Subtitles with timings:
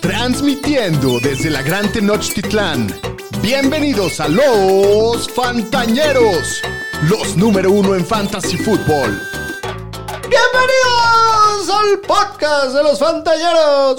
[0.00, 2.88] Transmitiendo desde la Gran Tenochtitlán.
[3.42, 6.62] Bienvenidos a los Fantañeros,
[7.08, 9.20] los número uno en Fantasy Football.
[10.28, 13.98] Bienvenidos al podcast de los Fantañeros.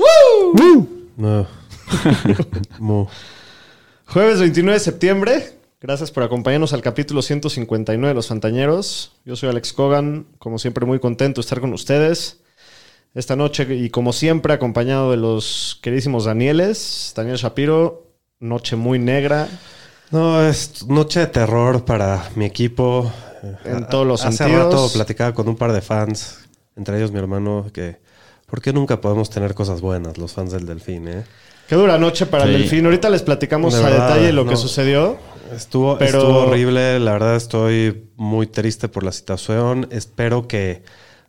[1.18, 1.48] No.
[2.80, 3.08] Mu.
[4.08, 5.60] Jueves 29 de septiembre.
[5.82, 9.14] Gracias por acompañarnos al capítulo 159 de Los Fantañeros.
[9.26, 12.40] Yo soy Alex Cogan, como siempre muy contento de estar con ustedes
[13.16, 19.48] esta noche y como siempre acompañado de los queridísimos Danieles, Daniel Shapiro, noche muy negra
[20.12, 23.12] No, es noche de terror para mi equipo.
[23.64, 24.66] en todos los Hace sentidos.
[24.74, 26.40] rato platicaba con un par de fans,
[26.76, 27.98] entre ellos mi hermano, que
[28.48, 31.24] ¿por qué nunca podemos tener cosas buenas los fans del Delfín, eh?
[31.68, 32.52] Qué dura noche para el.
[32.54, 32.86] Delfín.
[32.86, 35.18] Ahorita les platicamos De a verdad, detalle lo que sucedió.
[35.56, 39.88] Estuvo, Pero- estuvo horrible, la verdad estoy muy triste por la situación.
[39.90, 40.84] Espero que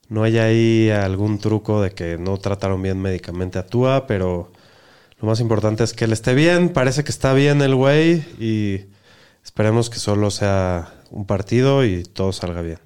[0.09, 4.53] no haya ahí algún truco de que no trataron bien médicamente a Tua, pero
[5.21, 6.69] lo más importante es que él esté bien.
[6.69, 8.87] Parece que está bien el güey y
[9.43, 12.79] esperemos que solo sea un partido y todo salga bien.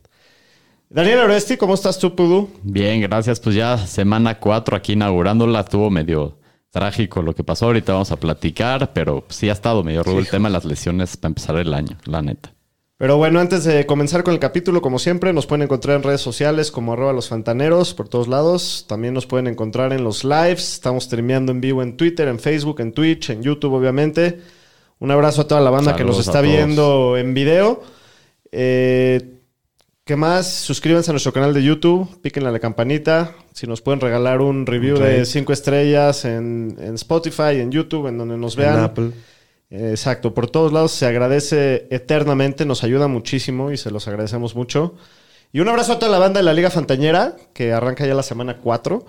[0.89, 2.51] Daniel Oresti, ¿cómo estás tú, Pudu?
[2.63, 3.39] Bien, gracias.
[3.39, 5.65] Pues ya semana 4 aquí inaugurándola.
[5.65, 6.39] Tuvo medio
[6.71, 7.67] trágico lo que pasó.
[7.67, 11.17] Ahorita vamos a platicar, pero sí ha estado medio rudo el tema de las lesiones
[11.17, 12.55] para empezar el año, la neta.
[13.01, 16.21] Pero bueno, antes de comenzar con el capítulo, como siempre, nos pueden encontrar en redes
[16.21, 18.85] sociales como arroba los fantaneros por todos lados.
[18.87, 20.75] También nos pueden encontrar en los lives.
[20.75, 24.41] Estamos streameando en vivo en Twitter, en Facebook, en Twitch, en YouTube, obviamente.
[24.99, 27.83] Un abrazo a toda la banda que nos está viendo en video.
[28.53, 29.39] Eh,
[30.05, 30.53] ¿Qué más?
[30.53, 33.35] Suscríbanse a nuestro canal de YouTube, píquenle a la campanita.
[33.55, 35.25] Si nos pueden regalar un review de rate.
[35.25, 38.81] 5 estrellas en, en Spotify, en YouTube, en donde nos En vean.
[38.81, 39.13] Apple.
[39.71, 44.95] Exacto, por todos lados se agradece eternamente, nos ayuda muchísimo y se los agradecemos mucho.
[45.53, 48.23] Y un abrazo a toda la banda de la Liga Fantañera, que arranca ya la
[48.23, 49.05] semana 4.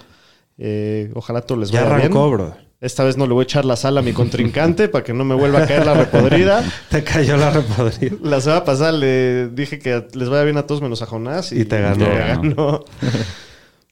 [0.57, 2.31] Eh, ojalá todo les Ya vaya arrancó, bien.
[2.37, 2.55] bro.
[2.79, 5.23] Esta vez no le voy a echar la sal a mi contrincante para que no
[5.23, 6.63] me vuelva a caer la repodrida.
[6.89, 8.15] Te cayó la repodrida.
[8.23, 11.51] La semana pasada le dije que les vaya bien a todos menos a Jonás.
[11.51, 12.07] Y te ganó.
[12.07, 12.83] me ganó.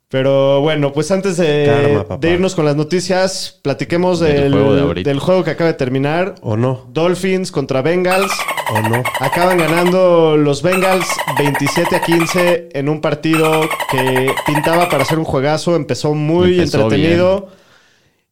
[0.09, 2.18] Pero bueno, pues antes de, Karma, papá.
[2.18, 5.75] de irnos con las noticias, platiquemos Del del, juego de del juego que acaba de
[5.75, 6.34] terminar.
[6.42, 6.88] ¿O no?
[6.92, 8.31] Dolphins contra Bengals.
[8.72, 9.03] ¿O no?
[9.20, 11.06] Acaban ganando los Bengals
[11.38, 15.75] 27 a 15 en un partido que pintaba para ser un juegazo.
[15.75, 17.50] Empezó muy Empezó entretenido.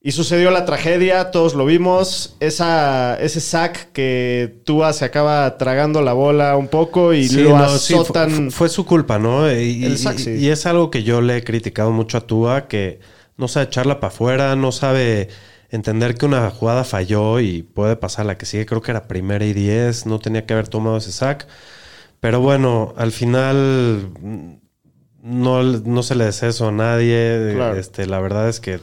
[0.08, 2.38] Y sucedió la tragedia, todos lo vimos.
[2.40, 7.50] Esa, ese sack que Tua se acaba tragando la bola un poco y Sí, lo
[7.58, 8.32] no, azotan.
[8.32, 9.52] fu- fue, su culpa, ¿no?
[9.52, 10.32] Y, El sack, sí.
[10.40, 13.02] y es algo que yo le he criticado mucho a Tua, que
[13.36, 15.28] no sabe echarla para afuera, no sabe
[15.72, 18.66] entender que una jugada falló y puede pasar la que sigue.
[18.66, 21.48] Creo que era primera y diez, no tenía que haber tomado ese sack.
[22.22, 24.54] Pero bueno, al final mm,
[25.22, 27.52] no, no se le desea eso a nadie.
[27.56, 27.76] Claro.
[27.78, 28.80] Este, la verdad es que,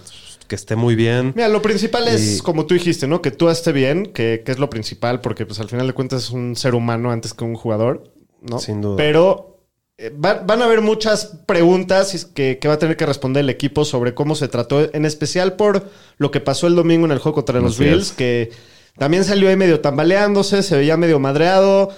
[0.46, 1.32] que esté muy bien.
[1.34, 3.22] Mira, lo principal es, Y- como tú dijiste, ¿no?
[3.22, 6.24] Que tú esté bien, que, que es lo principal, porque pues al final de cuentas
[6.24, 8.12] es un ser humano antes que un jugador,
[8.42, 8.58] ¿no?
[8.58, 8.96] Sin duda.
[8.96, 9.58] Pero
[9.96, 13.50] eh, va- van a haber muchas preguntas que, que va a tener que responder el
[13.50, 15.88] equipo sobre cómo se trató, en especial por
[16.18, 18.50] lo que pasó el domingo en el juego contra los Bills, que
[18.98, 21.90] también salió ahí medio tambaleándose, se veía medio madreado.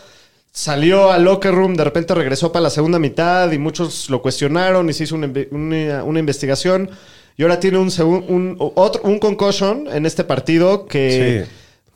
[0.53, 4.89] Salió al locker room, de repente regresó para la segunda mitad y muchos lo cuestionaron
[4.89, 6.89] y se hizo una, una- una investigación.
[7.37, 7.91] Y ahora tiene un,
[8.29, 11.51] un, otro, un concussion en este partido que Sí.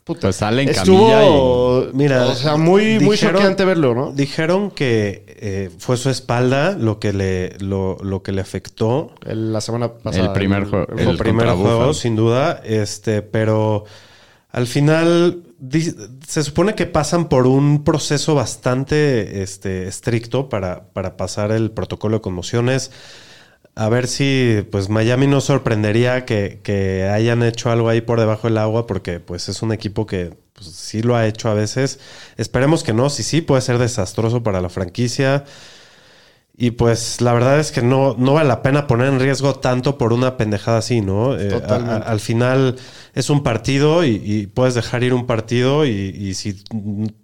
[0.04, 4.12] puta, Pues sale en estuvo, Mira, o sea, muy, muy dijeron- choqueante verlo, ¿no?
[4.12, 9.12] Dijeron que eh, fue su espalda lo que le, lo, lo que le afectó.
[9.24, 10.26] El- la semana pasada.
[10.26, 10.86] El primer juego.
[10.92, 12.60] el- El, El primer juego, sin duda.
[12.64, 13.84] Este, pero
[14.50, 15.42] al final
[16.26, 22.16] se supone que pasan por un proceso bastante este, estricto para, para pasar el protocolo
[22.18, 22.90] de conmociones.
[23.76, 28.48] A ver si pues Miami no sorprendería que, que hayan hecho algo ahí por debajo
[28.48, 31.98] del agua, porque pues es un equipo que pues, sí lo ha hecho a veces.
[32.36, 35.44] Esperemos que no, si sí puede ser desastroso para la franquicia.
[36.62, 39.96] Y pues la verdad es que no, no vale la pena poner en riesgo tanto
[39.96, 41.38] por una pendejada así, ¿no?
[41.38, 41.92] Eh, a- Totalmente.
[42.06, 42.76] a- al final
[43.14, 46.62] es un partido y, y puedes dejar ir un partido y, y si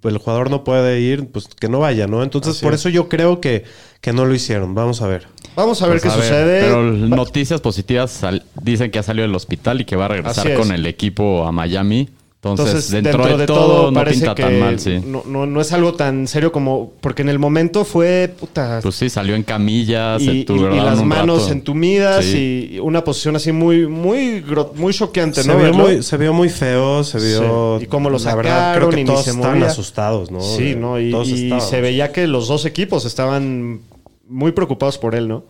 [0.04, 2.22] el jugador no puede ir, pues que no vaya, ¿no?
[2.22, 2.80] Entonces Así por es.
[2.80, 3.64] eso yo creo que,
[4.00, 4.74] que no lo hicieron.
[4.74, 5.26] Vamos a ver.
[5.56, 6.60] Vamos a ver Pues qué a ver, sucede.
[6.60, 10.54] Pero noticias positivas sal- dicen que ha salido del hospital y que va a regresar
[10.54, 12.08] con el equipo a Miami.
[12.42, 15.00] Entonces, Entonces, dentro, de, todo, no parece pinta que tan mal, sí.
[15.04, 16.92] no, no- no es algo tan serio como.
[17.00, 18.32] Porque en el momento fue.
[18.38, 18.78] Puta.
[18.82, 21.52] Pues sí, salió en camillas, y, se y- y tuvieron las un manos rato.
[21.52, 22.72] entumidas Sí.
[22.74, 24.44] y una posición así muy, muy,
[24.76, 25.58] muy choqueante, Se ¿no?
[25.58, 27.78] vio, muy, se vio muy feo, se vio...
[27.80, 27.84] Sí.
[27.84, 29.66] Y cómo lo verdad, sacaron creo que y ni todos se estaban movía.
[29.70, 30.40] asustados, ¿no?
[30.40, 31.00] Sí, ¿no?
[31.00, 31.12] Y,
[31.60, 33.80] se veía que los dos equipos estaban
[34.28, 35.44] muy preocupados por él, ¿no?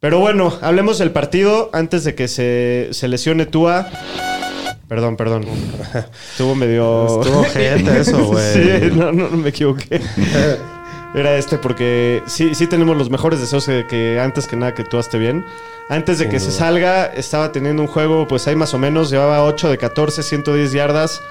[0.00, 3.88] Pero bueno, hablemos del partido antes de que se, se lesione Tua.
[4.88, 5.46] Perdón, perdón.
[6.30, 7.22] Estuvo medio.
[7.22, 8.52] Estuvo ojete eso, güey.
[8.52, 10.02] sí, no, no, no me equivoqué.
[11.14, 14.84] Era este porque sí, sí tenemos los mejores deseos de que antes que nada que
[14.84, 15.46] tú esté bien.
[15.88, 19.44] Antes de que se salga, estaba teniendo un juego, pues ahí más o menos, llevaba
[19.44, 21.22] 8 de 14, 110 yardas.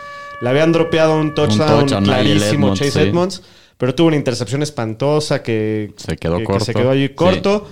[0.42, 3.00] Le habían dropeado un touchdown, clarísimo Edmonds, Chase sí.
[3.00, 3.42] Edmonds,
[3.78, 6.66] pero tuvo una intercepción espantosa que Se quedó que- que corto.
[6.66, 7.14] se quedó allí Sí.
[7.14, 7.68] corto.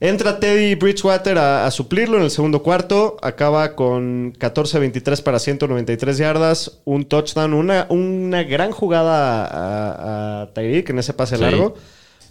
[0.00, 3.16] Entra Teddy Bridgewater a, a suplirlo en el segundo cuarto.
[3.20, 10.90] Acaba con 14-23 para 193 yardas, un touchdown, una, una gran jugada a, a Tyreek
[10.90, 11.42] en ese pase Sí.
[11.42, 11.74] largo.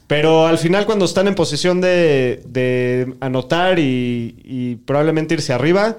[0.07, 5.97] Pero al final, cuando están en posición de, de anotar y, y probablemente irse arriba,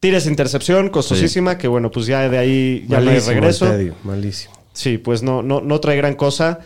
[0.00, 3.36] tira esa intercepción costosísima, que bueno, pues ya de ahí ya no hay Malísimo el
[3.38, 3.66] regreso.
[3.70, 4.53] Teddy, malísimo.
[4.74, 6.58] Sí, pues no, no, no trae gran cosa.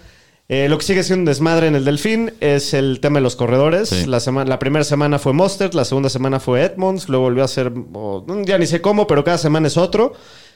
[0.49, 3.37] Eh, lo que sigue siendo un desmadre en el Delfín es el tema de los
[3.37, 3.91] corredores.
[3.91, 4.07] Sí.
[4.07, 7.49] La, sema- la primera semana fue Mostert, la segunda semana fue Edmonds, luego volvió a
[7.49, 10.15] ser, mm, ya ni sé cómo, pero cada semana es otro.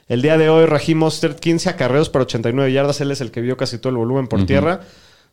[0.09, 3.01] El día de hoy, Raheem Mostert, 15 acarreos para 89 yardas.
[3.03, 4.81] Él es el que vio casi todo el volumen por tierra.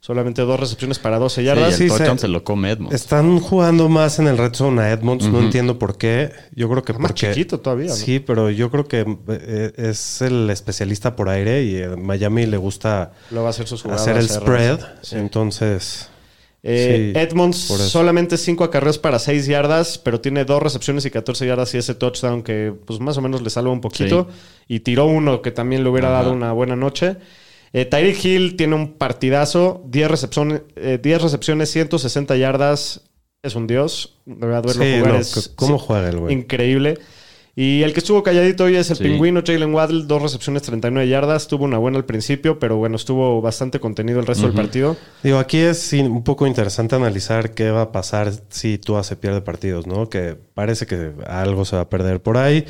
[0.02, 1.74] Solamente dos recepciones para 12 Sí, yardas.
[1.74, 2.96] el Sí, touchdown se- se lo come Edmonds.
[2.96, 6.32] Están jugando más en el red zone a Edmonds, no entiendo por qué.
[6.56, 7.96] Yo creo que Está más porque- chiquito todavía, ¿no?
[7.96, 12.56] Sí, pero yo creo que eh, es el especialista por aire y a Miami le
[12.58, 14.02] gusta Lo va a hacer sus jugadas.
[14.04, 14.80] hacer el spread.
[15.02, 15.18] Sí.
[15.18, 16.10] Entonces,
[16.62, 21.48] Eh, Sí, Edmonds solamente 5 acarreos para 6 yardas, pero tiene dos recepciones y 14
[21.48, 24.28] yardas y ese touchdown que pues más o menos le salva un poquito.
[24.68, 26.18] Y tiró uno que también le hubiera Ajá.
[26.24, 27.16] dado una buena noche.
[27.74, 33.02] Eh, Tyreek Hill tiene un partidazo, 10 recepciones, eh, 10 recepciones, 160 yardas.
[33.42, 34.18] Es un dios.
[34.26, 36.34] De verdad, verlo sí, jugar no, es c- ¿cómo juega el güey?
[36.36, 36.98] increíble.
[37.56, 39.04] Y el que estuvo calladito hoy es el Sí.
[39.04, 41.48] pingüino Jalen Waddle, dos recepciones, 39 yardas.
[41.48, 44.96] Tuvo una buena al principio, pero bueno, estuvo bastante contenido el resto del partido.
[45.24, 49.42] Digo, aquí es un poco interesante analizar qué va a pasar si Tua se pierde
[49.42, 50.08] partidos, ¿no?
[50.10, 52.66] Que parece que algo se va a perder por ahí.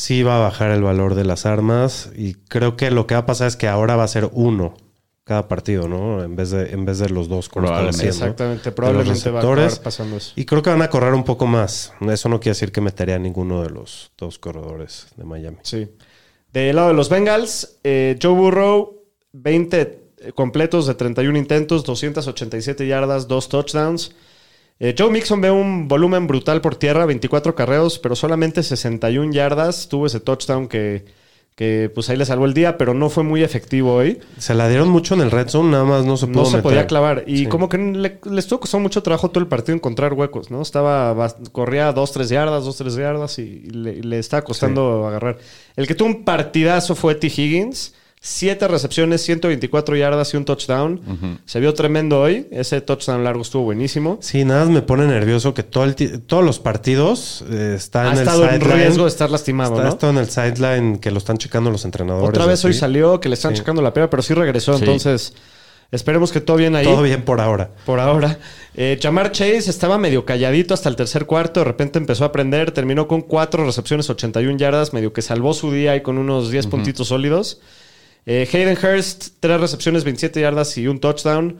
[0.00, 3.20] Sí va a bajar el valor de las armas y creo que lo que va
[3.20, 4.74] a pasar es que ahora va a ser uno
[5.24, 6.24] cada partido, ¿no?
[6.24, 8.08] En vez de, en vez de los dos como Probablemente.
[8.08, 8.24] haciendo.
[8.24, 10.32] Exactamente, probablemente va a pasando eso.
[10.36, 11.92] Y creo que van a correr un poco más.
[12.00, 15.58] Eso no quiere decir que metería a ninguno de los dos corredores de Miami.
[15.64, 15.86] Sí.
[16.50, 20.00] Del lado de los Bengals, eh, Joe Burrow, 20
[20.34, 24.14] completos de 31 intentos, 287 yardas, dos touchdowns.
[24.82, 29.88] Eh, Joe Mixon ve un volumen brutal por tierra, 24 carreos, pero solamente 61 yardas.
[29.88, 31.04] Tuvo ese touchdown que,
[31.54, 34.18] que pues ahí le salvó el día, pero no fue muy efectivo hoy.
[34.38, 36.52] Se la dieron mucho en el red zone, nada más no se pudo No se
[36.56, 36.62] meter.
[36.62, 37.24] podía clavar.
[37.26, 37.46] Y Sí.
[37.46, 40.62] como que le, le estuvo costando mucho trabajo todo el partido encontrar huecos, ¿no?
[40.62, 45.36] Estaba, corría 2, 3 yardas, 2, 3 yardas y le, y le estaba costando agarrar.
[45.76, 47.26] El que tuvo un partidazo fue T.
[47.26, 47.94] Higgins.
[48.22, 51.40] Siete recepciones, 124 yardas y un touchdown.
[51.46, 52.46] Se vio tremendo hoy.
[52.50, 54.18] Ese touchdown largo estuvo buenísimo.
[54.20, 55.94] Sí, nada más me pone nervioso que todo el
[56.26, 59.84] todos los partidos eh, está Ha en el estado en riesgo de estar lastimado, Está,
[59.84, 59.88] ¿no?
[59.88, 62.28] está en el sideline que lo están checando los entrenadores.
[62.28, 63.60] Otra vez hoy salió que le están Sí.
[63.60, 64.74] checando la pierna, pero sí regresó.
[64.74, 64.80] Sí.
[64.80, 65.32] Entonces,
[65.90, 66.84] esperemos que todo bien ahí.
[66.84, 67.70] Todo bien por ahora.
[67.86, 68.38] Por ahora.
[68.74, 71.60] Eh, Jamar Chase estaba medio calladito hasta el tercer cuarto.
[71.60, 72.70] De repente empezó a aprender.
[72.72, 74.92] Terminó con cuatro recepciones, 81 yardas.
[74.92, 77.60] Medio que salvó su día ahí con unos 10 puntitos sólidos.
[78.26, 81.56] Eh, Hayden Hurst, tres recepciones, 27 yardas y un touchdown.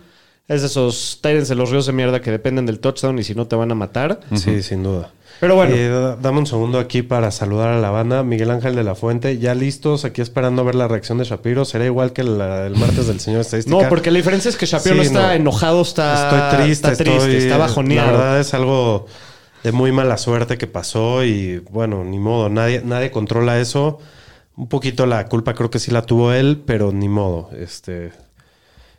[0.49, 3.35] Es de esos Tyrants de los ríos de mierda que dependen del touchdown y si
[3.37, 4.21] no te van a matar.
[4.35, 5.13] Sí, sin duda.
[5.39, 5.75] Pero bueno.
[5.77, 8.25] Eh, da- dame un segundo aquí para saludar a la banda.
[8.25, 11.65] Miguel Ángel de la Fuente, ya listos, aquí esperando a ver la reacción de Shapiro.
[11.65, 13.81] ¿Será igual que la- el martes del señor Estadística?
[13.81, 15.33] No, porque la diferencia es que Shapiro no está no.
[15.35, 18.07] enojado, está, estoy triste, está, triste, estoy- está bajoneado.
[18.11, 19.07] La verdad es algo
[19.63, 24.01] de muy mala suerte que pasó y bueno, ni modo, nadie, nadie controla eso.
[24.61, 27.49] Un poquito la culpa creo que sí la tuvo él, pero ni modo.
[27.59, 28.13] Este,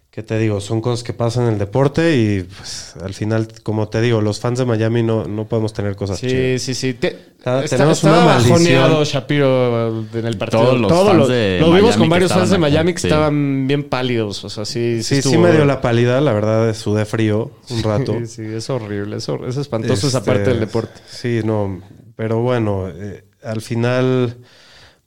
[0.09, 0.59] ¿qué te digo?
[0.59, 4.39] Son cosas que pasan en el deporte y pues, al final, como te digo, los
[4.39, 6.61] fans de Miami no, no podemos tener cosas Sí, chidas.
[6.63, 6.93] sí, sí.
[6.95, 8.57] Te- está- tenemos estaba una maldición.
[8.57, 10.63] bajoneado Shapiro en el partido.
[10.63, 13.07] Todos los Todo fans lo, de lo vimos con varios fans de Miami que sí.
[13.07, 14.43] estaban bien pálidos.
[14.43, 18.15] O sea, sí, Sí, sí, me dio la pálida, la verdad, sudé frío un rato.
[18.21, 19.17] Sí, sí, es horrible.
[19.17, 20.99] Es, espantoso esa Este, parte del deporte.
[21.07, 21.81] Sí, no,
[22.15, 24.37] pero bueno, eh, al final,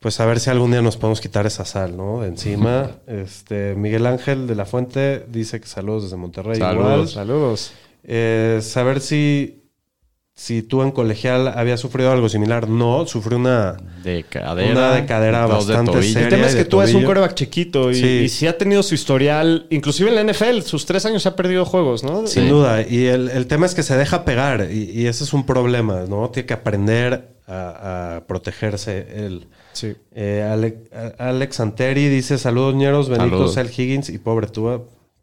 [0.05, 2.21] pues a ver si algún día nos podemos quitar esa sal, ¿no?
[2.21, 2.91] De encima.
[3.07, 6.59] este, Miguel Ángel de la Fuente dice que saludos desde Monterrey.
[6.59, 6.85] Saludos.
[6.85, 7.09] igual.
[7.09, 7.73] Saludos.
[8.03, 9.63] Eh, saber si,
[10.35, 12.69] si tú en colegial habías sufrido algo similar.
[12.69, 13.79] No, sufrí una...
[14.03, 14.73] De cadera.
[14.73, 16.25] Una de cadera dos de bastante seria.
[16.25, 18.07] El tema es de que tú eres un coreback chiquito y, Sí.
[18.25, 21.65] y si ha tenido su historial, inclusive en la NFL, sus tres años ha perdido
[21.65, 22.27] juegos, ¿no?
[22.27, 22.49] Sin Sí.
[22.51, 22.83] duda.
[22.87, 26.05] Y el, el tema es que se deja pegar y, y ese es un problema,
[26.07, 26.29] ¿no?
[26.29, 29.47] Tiene que aprender a, a protegerse él.
[29.73, 29.95] Sí.
[30.15, 30.85] Eh, Ale-
[31.19, 33.55] a- Alex Anteri dice: Saludos, ñeros, Benito Saludos.
[33.55, 34.83] Sel Higgins y pobre Tua.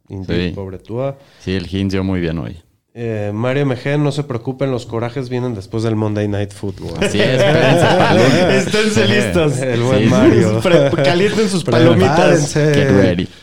[0.09, 0.55] Indeed, Sí.
[0.55, 1.17] pobre Tua.
[1.39, 2.57] Sí, el Higgins dio muy bien hoy.
[2.93, 7.01] Eh, Mario MG, no se preocupen, los corajes vienen después del Monday Night Football.
[7.01, 8.51] Así es, el.
[8.57, 9.57] Esténse listos.
[9.59, 10.59] El buen Sí, Mario.
[10.63, 12.53] Pre- calienten sus palomitas.
[12.53, 13.27] Get ready.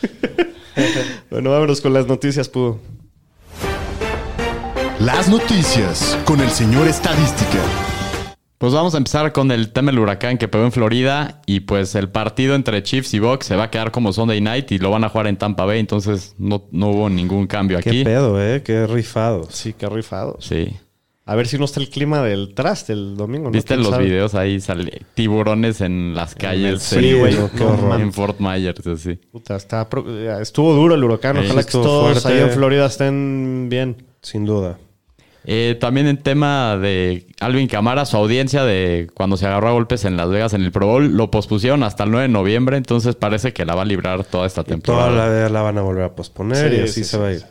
[1.31, 2.79] Bueno, vámonos con las noticias, Pudo.
[5.01, 7.59] Las noticias con el señor Estadística.
[8.59, 11.95] Pues vamos a empezar con el tema del huracán que pegó en Florida y pues
[11.95, 14.91] el partido entre Chiefs y Bucks se va a quedar como Sunday Night y lo
[14.91, 18.05] van a jugar en Tampa Bay, entonces no, no hubo ningún cambio Qué aquí.
[18.05, 18.63] pedo, eh.
[18.65, 19.49] Qué rifados.
[19.55, 20.45] Sí, qué rifados.
[20.45, 20.75] Sí.
[21.25, 23.45] A ver si no está el clima del traste el domingo.
[23.45, 23.51] ¿no?
[23.53, 24.07] ¿Viste ¿Quién los sabe?
[24.07, 24.61] videos ahí?
[24.61, 26.83] Sale tiburones en las calles.
[26.83, 27.35] Sí, en- güey.
[27.57, 27.95] qué no.
[27.97, 29.15] En Fort Myers, así.
[29.31, 30.05] Puta, está pro-
[30.41, 31.37] estuvo duro el huracán.
[31.37, 32.29] Sí, Ojalá que todos fuerte.
[32.37, 34.05] ahí en Florida estén bien.
[34.23, 34.79] Sin duda.
[35.51, 40.05] Eh, también en tema de Alvin Camara, su audiencia de cuando se agarró a golpes
[40.05, 43.15] en Las Vegas en el Pro Bowl, lo pospusieron hasta el 9 de noviembre, entonces
[43.15, 45.11] parece que la va a librar toda esta Toda temporada.
[45.11, 47.29] la vida la van a volver a posponer Sí, y así sí, se sí, va
[47.29, 47.43] a ir.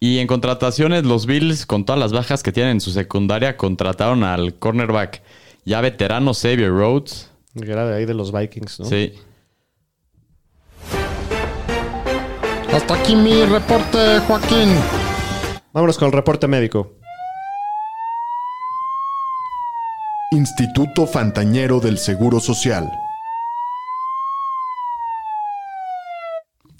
[0.00, 4.24] Y en contrataciones, los Bills, con todas las bajas que tienen en su secundaria, contrataron
[4.24, 5.22] al cornerback
[5.64, 7.30] ya veterano Xavier Rhodes.
[7.54, 8.86] Que Era de ahí de los Vikings, ¿no?
[8.86, 9.12] Sí.
[12.74, 14.68] Hasta aquí mi reporte, Joaquín.
[15.72, 16.92] Vámonos con el reporte médico.
[20.32, 22.90] Instituto Fantañero del Seguro Social.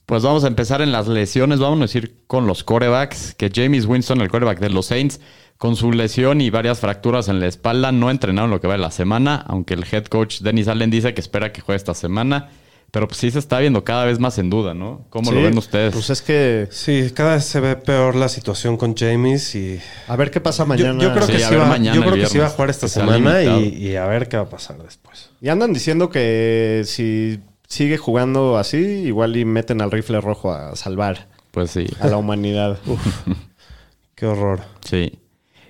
[0.05, 1.61] Pues vamos a empezar en las lesiones.
[1.61, 5.21] Vamos a decir con los corebacks, que James Winston, el coreback de los Saints,
[5.59, 8.81] con su lesión y varias fracturas en la espalda, no entrenaron lo que va de
[8.81, 12.49] la semana, aunque el head coach Dennis Allen dice que espera que juegue esta semana.
[12.93, 15.05] Pero pues sí se está viendo cada vez más en duda, ¿no?
[15.11, 15.93] ¿Cómo lo ven ustedes?
[15.93, 19.79] Pues es que Sí, cada vez se ve peor la situación con James y...
[20.09, 21.03] a ver qué pasa mañana.
[21.03, 22.71] yo creo Sí, que, sí va, mañana yo el creo que sí va a jugar
[22.71, 25.31] esta semana y, y a ver qué va a pasar después.
[25.43, 30.75] Y andan diciendo que si sigue jugando así, igual y meten al rifle rojo a
[30.77, 31.87] salvar Pues sí.
[32.01, 32.79] a la humanidad.
[34.15, 34.61] Qué horror.
[34.89, 35.19] Sí.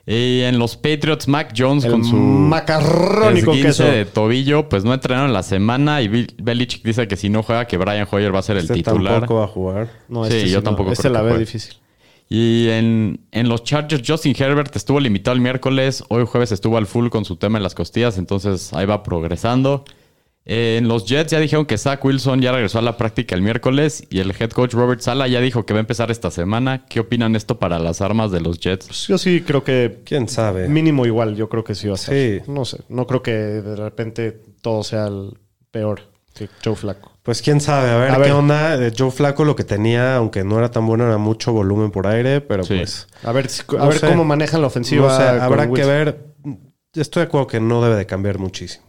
[0.09, 3.83] Y en los Patriots, Mac Jones El con su macarrónico queso.
[3.85, 7.67] de tobillo, pues no entrenaron la semana y Bill- Belichick dice que si no juega
[7.67, 9.15] que Brian Hoyer va a ser el Este titular.
[9.15, 9.91] tampoco va a jugar.
[10.09, 10.63] No, Sí, este yo no.
[10.63, 11.45] tampoco Este creo la que ve juegue.
[11.45, 11.75] difícil.
[12.29, 16.03] Y en, en los Chargers, Justin Herbert estuvo limitado el miércoles.
[16.09, 19.85] Hoy jueves estuvo al full con su tema en las costillas, entonces ahí va progresando.
[20.49, 23.43] Eh, en los Jets ya dijeron que Zach Wilson ya regresó a la práctica el
[23.43, 26.87] miércoles y el head coach Robert Sala ya dijo que va a empezar esta semana.
[26.87, 28.87] ¿Qué opinan esto para las armas de los Jets?
[28.87, 30.69] Pues yo sí creo que ¿Quién sabe?
[30.69, 32.43] mínimo igual, yo creo que sí va a ser.
[32.45, 32.51] Sí.
[32.53, 35.37] No sé, no creo que de repente todo sea el
[35.73, 37.11] peor que Joe Flaco.
[37.25, 38.33] Pues quién sabe, a ver A qué ver.
[38.33, 38.87] onda.
[38.87, 42.07] Eh, Joe Flaco lo que tenía, aunque no era tan bueno, era mucho volumen por
[42.07, 42.77] aire, pero Sí.
[42.77, 43.09] pues...
[43.25, 44.07] A ver, si- a No ver sé.
[44.07, 45.09] cómo manejan la ofensiva.
[45.09, 45.89] No sé, con habrá que Wilson.
[45.91, 46.25] ver.
[46.95, 48.85] Estoy de acuerdo que no debe de cambiar muchísimo.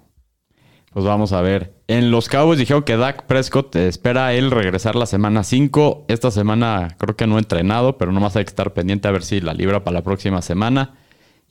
[0.98, 1.76] Pues vamos a ver.
[1.88, 6.06] En los Cowboys dijeron que Dak Prescott espera a él regresar la semana 5.
[6.08, 9.22] Esta semana creo que no ha entrenado, pero nomás hay que estar pendiente a ver
[9.22, 10.96] si la libra para la próxima semana.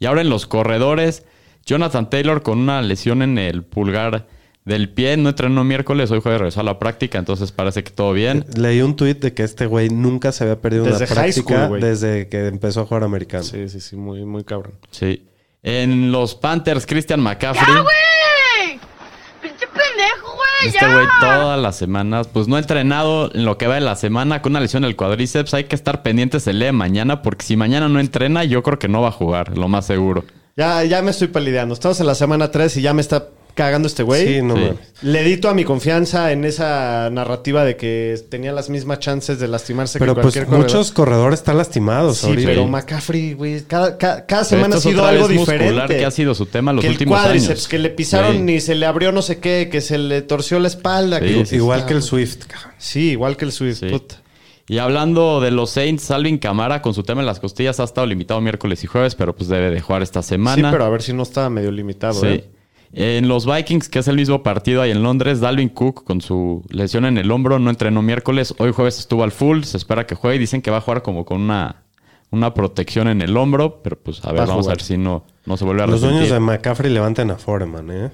[0.00, 1.26] Y ahora en los corredores,
[1.64, 4.26] Jonathan Taylor con una lesión en el pulgar
[4.64, 8.12] del pie, no entrenó miércoles, hoy jueves regresó a la práctica, entonces parece que todo
[8.12, 8.46] bien.
[8.56, 11.66] Leí un tuit de que este güey nunca se había perdido Desde una high práctica
[11.66, 13.44] school, desde que empezó a jugar americano.
[13.44, 14.74] Sí, sí, sí, muy, muy cabrón.
[14.90, 15.24] Sí.
[15.62, 17.72] En los Panthers, Christian McCaffrey.
[17.72, 18.80] ¡Ya, güey!
[19.46, 20.55] ¡Pinche pendejo, güey!
[20.66, 23.96] Este güey todas las semanas, pues no ha entrenado en lo que va de la
[23.96, 25.54] semana con una lesión en el cuadríceps.
[25.54, 28.78] Hay que estar pendientes el día de mañana porque si mañana no entrena, yo creo
[28.78, 30.24] que no va a jugar, lo más seguro.
[30.56, 31.74] Ya, ya me estoy palideando.
[31.74, 34.26] Estamos en la semana 3 y ya me está cagando este güey.
[34.36, 34.60] Sí, no Sí.
[34.60, 34.76] mames.
[35.02, 39.48] Le di toda mi confianza en esa narrativa de que tenía las mismas chances de
[39.48, 40.66] lastimarse Pero que pues cualquier corredor.
[40.66, 42.48] muchos corredores están lastimados Sí, ahorita.
[42.48, 45.96] pero McCaffrey, güey, cada, cada, semana ha sido algo diferente.
[45.96, 47.68] que ha sido su tema los que el últimos cuádriceps, años.
[47.68, 48.52] que le pisaron Sí.
[48.54, 51.18] y se le abrió no sé qué, que se le torció la espalda.
[51.18, 52.44] Sí, que- sí, Igual que el Swift.
[52.46, 52.72] cabrón.
[52.78, 53.80] Sí, igual que el Swift.
[53.80, 53.88] Sí.
[53.88, 54.16] puta.
[54.68, 58.06] Y hablando de los Saints, Salvin Camara con su tema en las costillas ha estado
[58.06, 60.70] limitado miércoles y jueves, pero pues debe de jugar esta Sí, semana.
[60.72, 62.14] pero a ver si no estaba medio limitado.
[62.20, 62.26] Sí.
[62.26, 62.44] ¿eh?
[62.92, 66.64] En los Vikings, que es el mismo partido ahí en Londres, Dalvin Cook con su
[66.68, 68.54] lesión en el hombro no entrenó miércoles.
[68.58, 70.38] Hoy jueves estuvo al full, se espera que juegue.
[70.38, 71.82] Dicen que va a jugar como con una,
[72.30, 74.96] una protección en el hombro, pero pues a ver, Va a vamos a ver si
[74.96, 78.10] no, no se vuelve a Los dueños de McCaffrey levanten a Foreman, ¿eh?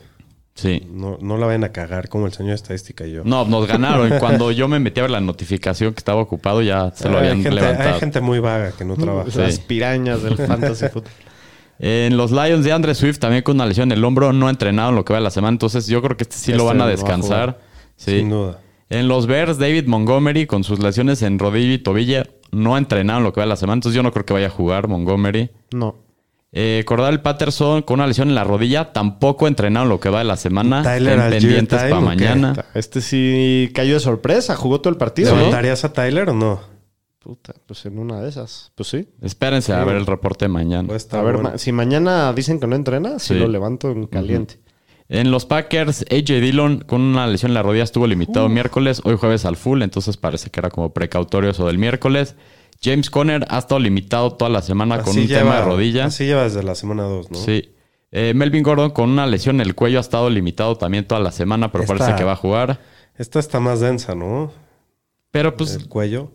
[0.54, 0.86] Sí.
[0.90, 3.22] No, no la vayan a cagar como el señor estadística y yo.
[3.24, 4.10] No, nos ganaron.
[4.20, 7.28] Cuando yo me metí a ver la notificación que estaba ocupado, ya se lo hay,
[7.28, 7.94] habían gente, levantado.
[7.94, 9.30] hay gente muy vaga que no trabaja.
[9.30, 9.38] Sí.
[9.38, 11.12] Las pirañas del fantasy football.
[11.84, 14.50] En los Lions de Andre Swift también con una lesión en el hombro, no ha
[14.50, 16.56] entrenado en lo que va de la semana, entonces yo creo que este sí Este
[16.56, 17.58] lo van no a va a descansar.
[17.96, 18.20] sí.
[18.20, 18.60] Sin duda.
[18.88, 22.22] En los Bears, David Montgomery con sus lesiones en rodillo y tobillo
[22.52, 24.32] no ha entrenado en lo que va de la semana, entonces yo no creo que
[24.34, 25.50] vaya a jugar Montgomery.
[25.72, 25.96] No.
[26.52, 30.10] Eh, Cordell Patterson con una lesión en la rodilla tampoco ha entrenado en lo que
[30.10, 30.82] va de la semana.
[30.82, 32.66] Tyler Algier pendientes para mañana.
[32.74, 35.30] Este sí cayó de sorpresa, jugó todo el partido.
[35.30, 35.36] ¿no?
[35.38, 36.60] ¿Levantarías a Tyler o no?
[37.22, 38.72] Puta, pues en una de esas.
[38.74, 39.08] Pues sí.
[39.20, 40.88] Espérense a ver el reporte mañana.
[40.88, 41.50] Pues está a ver, bueno.
[41.50, 43.40] ma- si mañana dicen que no entrena, si Sí.
[43.40, 44.58] lo levanto en caliente.
[45.08, 49.16] En los Packers, AJ Dillon con una lesión en la rodilla estuvo limitado miércoles, hoy
[49.16, 52.34] jueves al full, entonces parece que era como precautorio eso del miércoles.
[52.82, 56.06] James Conner ha estado limitado toda la semana con un tema de rodilla.
[56.06, 57.38] Así lleva desde la semana 2, ¿no?
[57.38, 57.72] Sí.
[58.10, 61.30] Eh, Melvin Gordon con una lesión en el cuello ha estado limitado también toda la
[61.30, 62.80] semana, pero Esta- parece que va a jugar.
[63.16, 64.50] Esta está más densa, ¿no?
[65.30, 66.32] Pero pues, el cuello.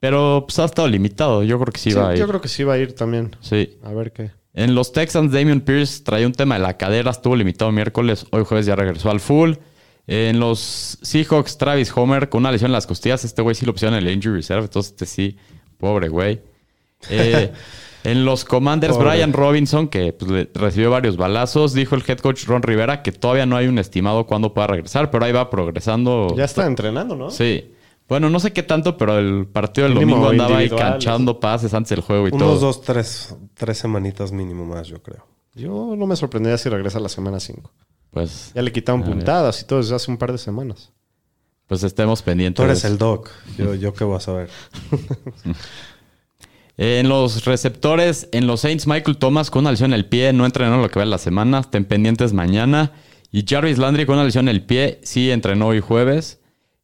[0.00, 1.42] Pero pues ha estado limitado.
[1.42, 2.18] Yo creo que sí, Sí, va a ir.
[2.20, 3.34] yo creo que sí va a ir también.
[3.40, 3.76] Sí.
[3.82, 4.30] A ver qué.
[4.54, 8.44] En los Texans, Damian Pierce traía un tema de la cadera, estuvo limitado miércoles, hoy
[8.44, 9.52] jueves ya regresó al full.
[10.06, 13.72] En los Seahawks, Travis Homer con una lesión en las costillas, este güey sí lo
[13.74, 15.36] pusieron en el injury reserve, entonces este sí,
[15.78, 16.40] pobre güey.
[17.10, 17.52] Eh,
[18.04, 19.10] en los Commanders, Pobre.
[19.10, 23.12] Brian Robinson, que pues, le- recibió varios balazos, dijo el head coach Ron Rivera que
[23.12, 26.34] todavía no hay un estimado cuándo pueda regresar, pero ahí va progresando.
[26.36, 27.30] Ya está entrenando, ¿no?
[27.30, 27.70] Sí.
[28.08, 31.74] Bueno, no sé qué tanto, pero el partido del Mínimo domingo andaba ahí canchando pases
[31.74, 32.58] antes del juego y Unos todo.
[32.58, 35.26] dos, tres, tres semanitas mínimo más, yo creo.
[35.54, 37.70] Yo no me sorprendería si regresa la semana 5.
[38.10, 40.92] Pues, Ya le quitaron puntadas y todo desde hace un par de semanas.
[41.66, 42.56] pues estemos pendientes.
[42.56, 43.28] Tú eres el doc.
[43.58, 44.48] Yo, yo qué voy a saber.
[46.80, 50.46] En los receptores, en los Saints, Michael Thomas con una lesión en el pie, no
[50.46, 52.92] entrenó lo que va en la semana, estén pendientes mañana.
[53.32, 56.38] Y Jarvis Landry con una lesión en el pie, sí entrenó hoy jueves.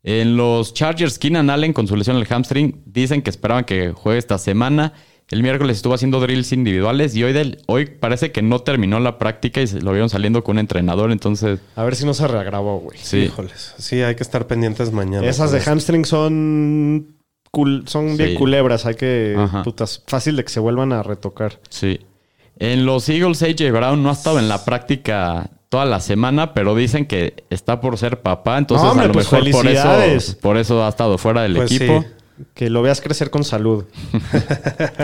[0.05, 3.91] En los Chargers, Keenan Allen con su lesión en el hamstring, dicen que esperaban que
[3.93, 4.93] juegue esta semana.
[5.31, 9.17] El miércoles estuvo haciendo drills individuales y hoy, del, hoy parece que no terminó la
[9.19, 12.29] práctica y se lo vieron saliendo con un entrenador, entonces A ver si no se
[12.29, 12.99] reagravó, güey.
[13.01, 13.21] sí.
[13.21, 13.75] Híjoles.
[13.79, 15.27] Sí, hay que estar pendientes mañana.
[15.27, 17.17] Esas de con hamstring son
[17.51, 18.35] cul- son bien Sí.
[18.37, 18.85] culebras.
[18.85, 19.63] Hay que, Ajá.
[19.63, 21.59] putas, fácil de que se vuelvan a retocar.
[21.71, 22.01] Sí.
[22.59, 26.77] En los Eagles, AJ Brown no ha estado en la práctica toda la semana, pero
[26.77, 30.37] dicen que está por ser papá, entonces No, hombre, a lo pues mejor por eso,
[30.41, 32.03] por eso ha estado fuera del Pues equipo.
[32.03, 32.45] sí.
[32.55, 33.85] Que lo veas crecer con salud.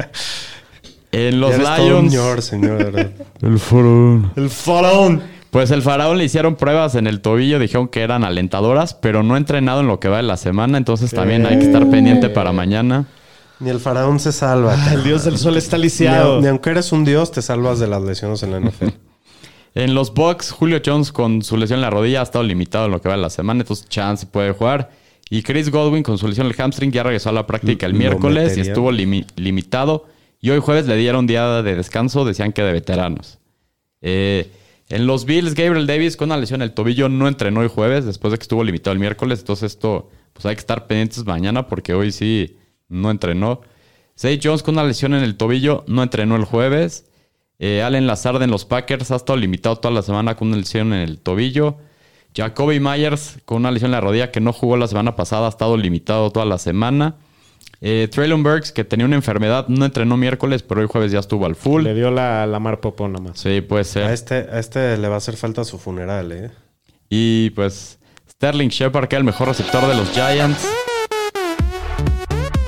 [1.12, 3.12] En los Ya eres todo un Lions, señor, señor,
[3.42, 4.32] el faraón.
[4.36, 5.22] El faraón.
[5.50, 9.34] Pues el faraón le hicieron pruebas en el tobillo, dijeron que eran alentadoras, pero no
[9.34, 12.28] ha entrenado en lo que va de la semana, entonces también hay que estar pendiente
[12.30, 13.06] para mañana.
[13.58, 14.76] Ni el faraón se salva.
[14.78, 16.40] Ah, el dios del sol está Ni, lisiado.
[16.40, 18.90] ni aunque eres un dios, te salvas de las lesiones en la NFL.
[19.74, 22.90] En los Bucks, Julio Jones con su lesión en la rodilla ha estado limitado en
[22.92, 24.90] lo que va de la semana, entonces chance puede jugar.
[25.28, 27.92] Y Chris Godwin con su lesión en el hamstring ya regresó a la práctica el
[27.94, 30.06] miércoles y estuvo limi- limitado.
[30.40, 33.38] Y hoy jueves le dieron día de descanso, decían que de veteranos.
[34.00, 34.50] Eh,
[34.88, 38.04] en los Bills, Gabriel Davis con una lesión en el tobillo no entrenó hoy jueves
[38.06, 39.38] después de que estuvo limitado el miércoles.
[39.40, 42.56] Entonces esto, pues hay que estar pendientes mañana porque hoy sí
[42.88, 43.60] no entrenó.
[44.18, 47.04] Zay Jones con una lesión en el tobillo no entrenó el jueves.
[47.62, 50.92] Eh, Allen Lazard en los Packers ha estado limitado toda la semana con una lesión
[50.92, 51.76] en el tobillo.
[52.34, 55.50] Jacoby Myers con una lesión en la rodilla que no jugó la semana pasada, ha
[55.50, 57.16] estado limitado toda la semana.
[57.82, 61.44] Eh, Traylon Burks, que tenía una enfermedad, no entrenó miércoles, pero hoy jueves ya estuvo
[61.46, 61.82] al full.
[61.82, 63.38] Le dio la, la mar popó nada más.
[63.40, 64.10] Sí, puede A ser.
[64.10, 66.50] este, a este le va a hacer falta su funeral, ¿eh?
[67.08, 67.98] Y pues
[68.30, 70.66] Sterling Shepard, que es el mejor receptor de los Giants.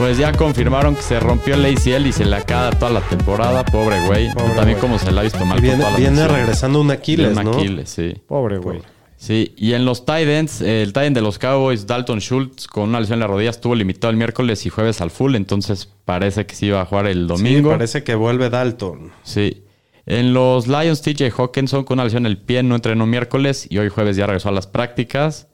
[0.02, 3.64] Pues ya confirmaron que se rompió el ACL y se le acaba toda la temporada.
[3.64, 4.32] Pobre güey.
[4.32, 4.80] Pobre También güey.
[4.80, 7.44] como se le ha visto mal Y viene, todas las viene regresando un Aquiles, un
[7.44, 7.52] ¿no?
[7.52, 8.14] Aquiles, sí.
[8.26, 8.80] Pobre güey.
[9.16, 12.88] Sí, y en los tight ends, el tight end de los Cowboys, Dalton Schultz, con
[12.88, 16.46] una lesión en la rodilla, estuvo limitado el miércoles y jueves al full, entonces parece
[16.46, 17.70] que sí va a jugar el Sí, domingo.
[17.70, 19.12] parece que vuelve Dalton.
[19.22, 19.62] Sí.
[20.06, 23.78] En los Lions, TJ Hawkinson con una lesión en el pie no entrenó miércoles y
[23.78, 25.46] hoy jueves ya regresó a las prácticas.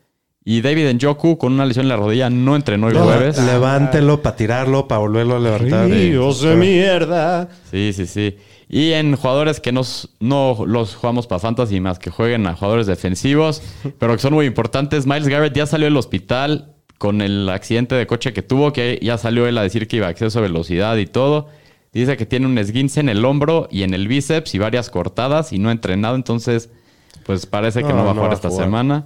[0.51, 3.37] Y David Njoku con una lesión en la rodilla no entrenó hoy jueves.
[3.37, 5.91] Levántelo para tirarlo, para volverlo a levantar.
[5.91, 7.51] Ríos de mierda.
[7.71, 8.35] Sí, sí, sí.
[8.67, 12.87] Y en jugadores que nos, no los jugamos para fantasy más que jueguen a jugadores
[12.87, 13.61] defensivos,
[13.99, 15.07] pero que son muy importantes.
[15.07, 19.19] Miles Garrett ya salió del hospital con el accidente de coche que tuvo, que ya
[19.19, 21.49] salió él a decir que iba a exceso de velocidad y todo.
[21.93, 25.53] Dice que tiene un esguince en el hombro y en el bíceps y varias cortadas
[25.53, 26.71] y no ha entrenado, entonces
[27.27, 28.65] pues parece que no, No, va a no jugar esta jugar.
[28.65, 29.05] semana.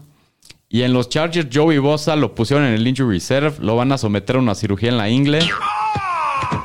[0.74, 3.98] Y en los Chargers, Joey Bosa lo pusieron en el injury reserve, lo van a
[3.98, 5.40] someter a una cirugía en la ingle.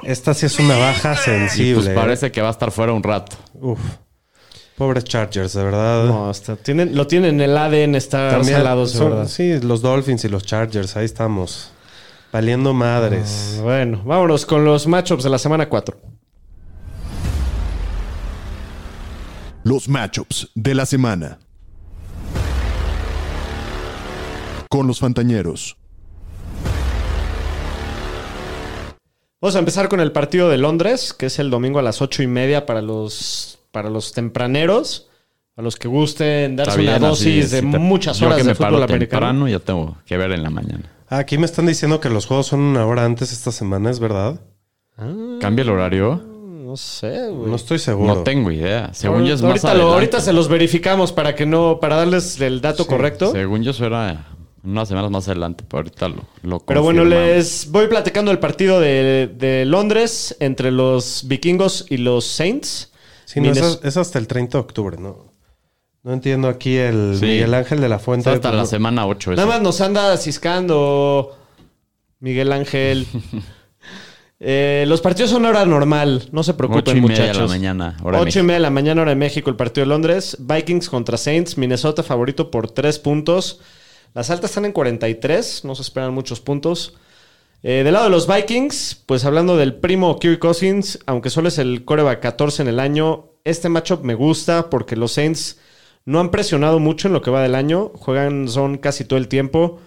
[0.04, 1.76] Esta sí es una baja Y sensible.
[1.76, 1.94] pues ¿eh?
[1.94, 3.36] parece que va a estar fuera un rato.
[3.56, 3.80] Uf.
[4.78, 6.06] Pobres Chargers, de verdad.
[6.06, 9.28] No, está, tienen, lo tienen en el ADN, está También salados, de son- verdad.
[9.28, 11.72] Sí, los Dolphins y los Chargers, ahí estamos.
[12.32, 13.60] Valiendo madres.
[13.62, 15.98] Bueno, vámonos con los matchups de la semana 4.
[19.64, 21.40] Los matchups de la semana.
[24.70, 25.78] Con los Fantañeros.
[29.40, 32.24] Vamos a empezar con el partido de Londres, que es el domingo a las ocho
[32.24, 35.10] y media para los, para los tempraneros,
[35.56, 38.44] a los que gusten darse una dosis así, de si te- muchas yo horas que
[38.44, 39.28] de me fútbol paro americano.
[39.28, 40.92] temprano ya tengo que ver en la mañana.
[41.10, 44.00] Ah, Aquí me están diciendo que los juegos son una hora antes esta semana, ¿es
[44.00, 44.42] verdad?
[45.40, 46.22] ¿Cambia el horario?
[46.26, 47.50] No sé, güey.
[47.50, 48.16] No estoy seguro.
[48.16, 48.90] No tengo idea.
[48.94, 52.42] Según yo es más ahorita, lo- ahorita se los verificamos para que no, para darles
[52.42, 53.32] el dato correcto.
[53.32, 54.26] Según yo eso era
[54.68, 58.80] unas semanas más adelante, pero ahorita lo, lo Pero bueno, les voy platicando el partido
[58.80, 62.92] de, de Londres entre los vikingos y los Saints.
[63.26, 65.32] Sí, no, es, es hasta el 30 de octubre, ¿no?
[66.04, 67.26] No entiendo aquí el Sí.
[67.26, 68.30] Miguel Ángel de la Fuente.
[68.30, 69.32] Es hasta la semana 8.
[69.32, 71.38] Nada más nos anda ciscando
[72.20, 73.06] Miguel Ángel.
[74.40, 77.42] Eh, los partidos son hora normal, no se preocupen, 8 y media de muchachos.
[77.42, 79.84] la mañana, hora de 8 y media de la mañana, hora de México, el partido
[79.84, 80.38] de Londres.
[80.40, 81.58] Vikings contra Saints.
[81.58, 83.62] Minnesota favorito por 3 puntos.
[84.18, 86.98] Las altas están en 43, no se esperan muchos puntos.
[87.62, 91.60] Eh, del lado de los Vikings, pues hablando del primo Kirk Cousins, aunque solo es
[91.60, 95.60] el coreback 14 en el año, este matchup me gusta porque los Saints
[96.06, 97.92] no han presionado mucho en lo que va del año.
[97.94, 99.78] Juegan son casi todo el tiempo.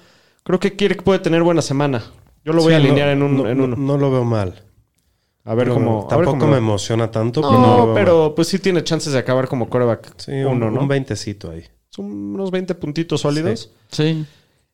[0.45, 2.05] Creo que Kirk puede tener buena semana.
[2.45, 3.77] Yo lo voy sí, a alinear no- en, un, no, en no- uno.
[3.77, 4.63] no lo veo mal.
[5.45, 6.03] A ver cómo.
[6.03, 7.41] ver Tampoco cómo- me emociona tanto.
[7.41, 10.13] No, pero, no pero pues sí tiene chances de acabar como coreback.
[10.19, 10.83] Sí, un, uno, ¿no?
[10.83, 11.65] un 20cito ahí.
[11.91, 13.71] Son unos 20 puntitos sólidos.
[13.91, 14.25] Sí.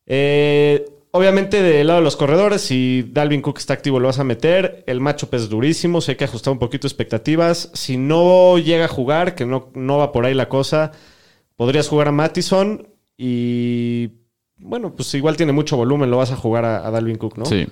[0.06, 4.24] Eh, obviamente, del lado de los corredores, si Dalvin Cook está activo, lo vas a
[4.24, 4.84] meter.
[4.86, 7.70] El matchup es durísimo, sé que ajustar un poquito expectativas.
[7.72, 10.92] Si no llega a jugar, que no, no va por ahí la cosa,
[11.56, 14.10] podrías jugar a Mattison y.
[14.58, 17.44] Bueno, pues igual tiene mucho volumen, lo vas a jugar a, a Dalvin Cook, ¿no?
[17.44, 17.66] Sí.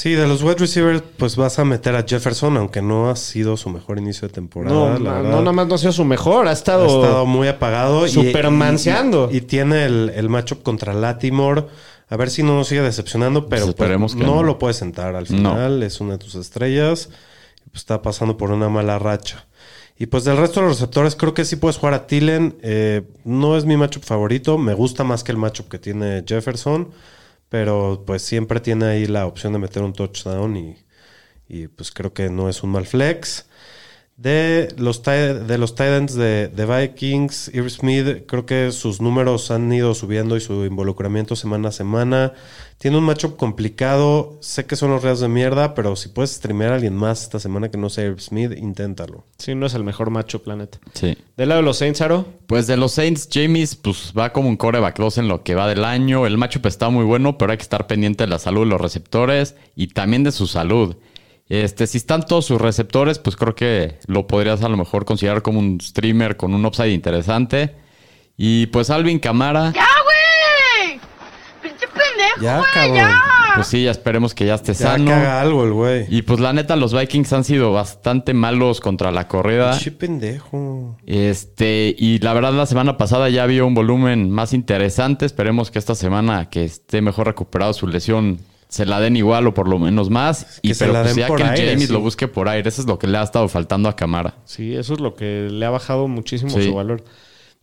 [0.00, 3.56] Sí, de los wide receivers, pues vas a meter a Jefferson, aunque no ha sido
[3.56, 4.72] su mejor inicio de temporada.
[4.72, 5.30] No, la no, verdad.
[5.30, 7.26] no, nada más no ha sido su mejor, ha Ha estado.
[7.26, 8.06] muy apagado.
[8.06, 9.28] y- Supermanceando.
[9.32, 11.64] Y, y tiene el, el matchup contra Latimore.
[12.10, 14.42] A ver si no nos sigue decepcionando, pero Pues pues, esperemos que no, no.
[14.44, 15.82] lo puedes sentar al final.
[15.82, 17.08] Es una de tus estrellas.
[17.66, 19.46] y, pues, está pasando por una mala racha.
[19.98, 22.56] Y pues del resto de los receptores, creo que sí puedes jugar a Tillen.
[22.62, 24.58] Eh, no es mi matchup favorito.
[24.58, 26.90] Me gusta más que el matchup que tiene Jefferson.
[27.48, 30.56] Pero pues siempre tiene ahí la opción de meter un touchdown.
[30.56, 30.76] Y,
[31.48, 33.46] y, pues creo que no es un mal flex.
[34.18, 39.72] De los, de los Titans de, de Vikings, Irv Smith, creo que sus números han
[39.72, 42.32] ido subiendo y su involucramiento semana a semana.
[42.78, 44.36] Tiene un matchup complicado.
[44.40, 47.38] Sé que son los reos de mierda, pero si puedes streamear a alguien más esta
[47.38, 49.24] semana que no sea Irv Smith, inténtalo.
[49.38, 50.78] Sí, no es el mejor matchup, planeta.
[50.94, 51.16] Sí.
[51.36, 52.26] Del lado de los Saints, Aro.
[52.48, 55.68] Pues de los Saints, James pues va como un coreback 2 en lo que va
[55.68, 56.26] del año.
[56.26, 58.80] El matchup está muy bueno, pero hay que estar pendiente de la salud de los
[58.80, 60.96] receptores y también de su salud.
[61.48, 65.42] Este, si están todos sus receptores, pues creo que lo podrías a lo mejor considerar
[65.42, 67.74] como un streamer con un upside interesante.
[68.36, 71.00] Y pues Alvin Camara, ¡Ya, güey!
[71.62, 72.62] ¡Pinche pendejo, Ya.
[72.94, 73.22] ¡Ya!
[73.54, 75.06] pues sí, ya esperemos que ya esté Ya sano.
[75.06, 76.06] que haga algo el güey.
[76.08, 79.76] Y pues la neta, los Vikings han sido bastante malos contra la corrida.
[79.76, 80.96] Che pendejo.
[81.06, 85.24] Este, y la verdad, la semana pasada ya había un volumen más interesante.
[85.26, 89.54] Esperemos que esta semana que esté mejor recuperado su lesión se la den igual o
[89.54, 90.60] por lo menos más.
[90.62, 91.92] Que y se pero la pues den ya por que el aire, James sí.
[91.92, 92.68] lo busque por aire.
[92.68, 94.34] Eso es lo que le ha estado faltando a Camara.
[94.44, 96.64] Sí, eso es lo que le ha bajado muchísimo Sí.
[96.64, 97.02] su valor.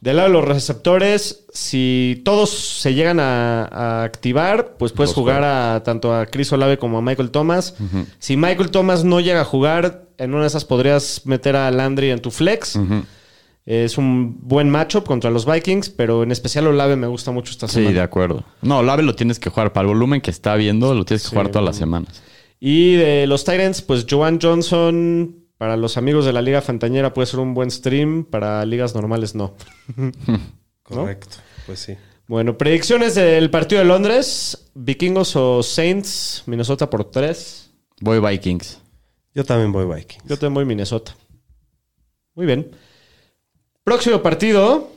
[0.02, 5.16] Del lado de los receptores, si todos se llegan a, a activar, pues puedes Los
[5.16, 7.76] jugar a tanto a Chris Olave como a Michael Thomas.
[8.20, 12.12] Si Michael Thomas no llega a jugar, en una de esas podrías meter a Landry
[12.12, 12.78] en tu flex.
[13.66, 17.68] Es un buen matchup contra los Vikings, pero en especial Olave me gusta mucho esta
[17.68, 17.94] Sí, semana.
[17.96, 18.44] de acuerdo.
[18.62, 19.74] No, Lave lo tienes que jugar.
[19.74, 22.22] Para el volumen que está viendo, lo tienes que Sí, jugar todas las semanas.
[22.60, 27.26] Y de los Titans, pues Joan Johnson, para los amigos de la Liga Fantañera puede
[27.26, 29.54] ser un buen stream, para ligas normales no.
[30.84, 31.38] Correcto.
[31.66, 31.96] Pues sí.
[32.28, 37.72] Bueno, predicciones del partido de Londres, Vikingos o Saints, Minnesota por 3.
[38.02, 38.80] Voy Vikings.
[39.34, 40.24] Yo también voy Vikings.
[40.28, 41.16] Yo te voy Minnesota.
[42.36, 42.72] Muy bien.
[43.86, 44.90] Próximo partido.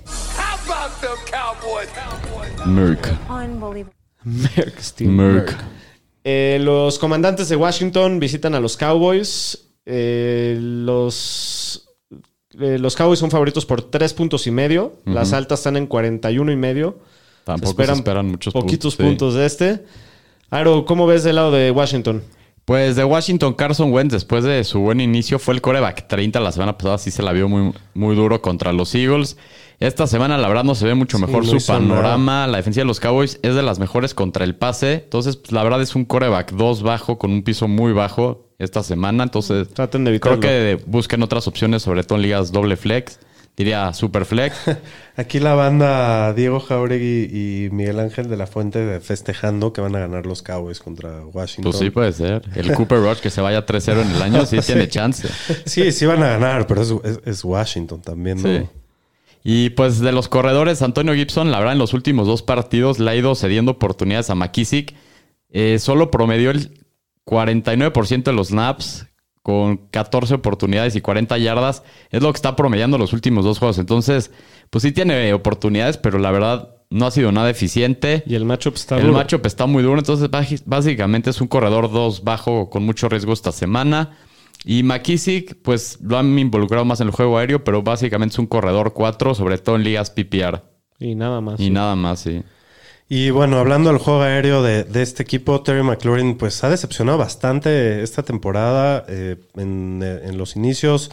[2.65, 3.07] Merck.
[4.25, 5.55] Merck, Steve Merck.
[6.25, 9.73] Eh, los comandantes de Washington visitan a los Cowboys.
[9.85, 11.87] Eh, los,
[12.59, 14.95] eh, los Cowboys son favoritos por tres puntos y medio.
[15.05, 16.99] Las altas están en 41 y medio.
[17.45, 18.97] Tampoco esperan se esperan muchos Poquitos puntos.
[18.97, 19.03] sí.
[19.03, 19.85] puntos de este.
[20.49, 22.23] Aro, ¿cómo ves del lado de Washington?
[22.69, 26.53] Pues de Washington, Carson Wentz, después de su buen inicio, fue el coreback 30 la
[26.53, 26.99] semana pasada.
[26.99, 29.39] Sí se la vio muy, muy duro contra los Eagles.
[29.81, 32.47] Esta semana, la verdad, no se ve mucho mejor su panorama.
[32.47, 34.93] La defensiva de los Cowboys es de las mejores contra el pase.
[35.05, 38.83] Entonces, pues, la verdad es un coreback 2 bajo, con un piso muy bajo esta
[38.83, 39.23] semana.
[39.23, 43.19] Entonces, Traten de creo que busquen otras opciones, sobre todo en ligas doble flex.
[43.59, 44.57] Diría super flex.
[45.17, 49.99] Aquí la banda Diego Jauregui y Miguel Ángel de la Fuente festejando que van a
[49.99, 51.65] ganar los Cowboys contra Washington.
[51.73, 52.43] Pues sí, puede ser.
[52.55, 55.29] El Cooper Rush que se vaya 3-0 en el año, sí tiene chance.
[55.67, 58.49] Sí, sí van a ganar, pero es, es- es Washington también, ¿no?
[58.49, 58.67] Sí.
[59.43, 63.11] Y pues de los corredores, Antonio Gibson, la verdad, en los últimos dos partidos le
[63.11, 64.95] ha ido cediendo oportunidades a McKissick.
[65.51, 66.85] eh, solo promedió el
[67.25, 69.07] 49% de los snaps
[69.49, 71.83] con 14 oportunidades y 40 yardas.
[72.11, 73.79] Es lo que está promediando los últimos dos juegos.
[73.79, 74.31] Entonces,
[74.69, 78.23] pues sí tiene oportunidades, pero la verdad no ha sido nada eficiente.
[78.27, 79.15] Y el matchup está El duro.
[79.15, 80.29] matchup está muy duro, entonces
[80.67, 84.19] básicamente es un corredor 2 bajo con mucho riesgo esta semana.
[84.67, 88.49] Y McKissick, pues lo han involucrado más en el juego aéreo, pero básicamente es un
[88.49, 90.61] corredor 4, sobre todo en ligas PPR.
[90.99, 91.59] Y nada más.
[91.59, 91.71] Y sí.
[91.71, 92.43] nada más, sí.
[93.11, 98.03] Y bueno, hablando del juego aéreo de, este equipo, Terry McLaurin pues ha decepcionado bastante
[98.03, 101.11] esta temporada eh, en, eh, los inicios.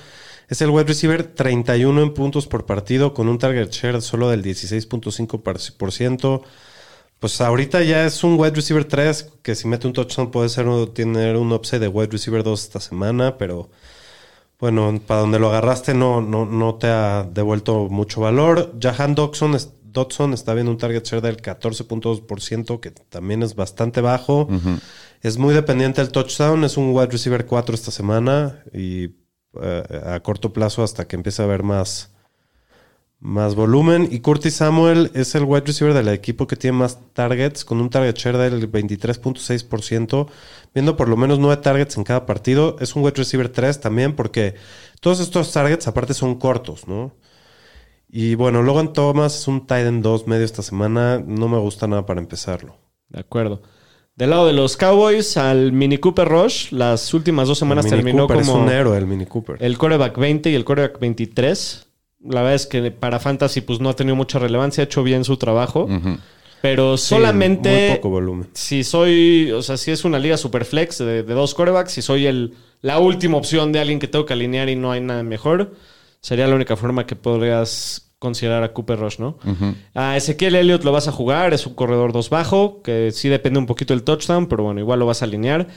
[0.49, 4.43] Es el wide receiver 31 en puntos por partido con un target share solo del
[4.43, 6.41] 16.5%.
[7.19, 10.67] Pues ahorita ya es un wide receiver 3 que si mete un touchdown puede ser
[10.93, 13.69] tener un upside de wide receiver 2 esta semana, pero
[14.60, 18.73] bueno, para donde lo agarraste no, no, no te ha devuelto mucho valor.
[18.81, 24.01] Jahan Dodson, es- Dodson está viendo un target share del 14.2%, que también es bastante
[24.01, 24.47] bajo.
[25.21, 26.63] Es muy dependiente del touchdown.
[26.65, 29.05] Es un wide receiver 4 esta semana y
[29.62, 32.13] eh, a corto plazo hasta que empiece a haber más,
[33.19, 34.08] más volumen.
[34.12, 37.89] Y Curtis Samuel es el wide receiver del equipo que tiene más targets, con un
[37.89, 40.27] target share del 23.6%,
[40.73, 42.75] viendo por lo menos 9 targets en cada partido.
[42.81, 44.55] Es un wide receiver 3 también, porque
[44.99, 47.13] todos estos targets aparte son cortos, ¿no?
[48.17, 51.21] Y bueno, Logan Thomas es un tight end 2 medio esta semana.
[51.25, 52.78] No me gusta nada para empezarlo.
[53.10, 53.62] De acuerdo.
[54.15, 58.04] Del lado de los Cowboys, al Mini Cooper Rush, las últimas dos semanas El Mini
[58.04, 59.58] terminó Cooper como es un héroe, el Mini Cooper.
[59.60, 61.88] el coreback 20 y el coreback 23.
[62.30, 65.25] La verdad es que para Fantasy pues no ha tenido mucha relevancia, ha hecho bien
[65.25, 65.89] su trabajo.
[66.62, 68.47] Pero Sí, solamente muy poco volumen.
[68.54, 72.01] si soy, o sea, si es una liga super flex de, de dos corebacks, si
[72.01, 75.21] soy el, la última opción de alguien que tengo que alinear y no hay nada
[75.23, 75.73] mejor,
[76.21, 79.38] sería la única forma que podrías considerar a Cooper Rush, ¿no?
[79.93, 83.60] A Ezequiel Elliott lo vas a jugar, es un corredor 2 bajo, que sí depende
[83.60, 85.67] un poquito del touchdown, pero bueno, igual lo vas a alinear.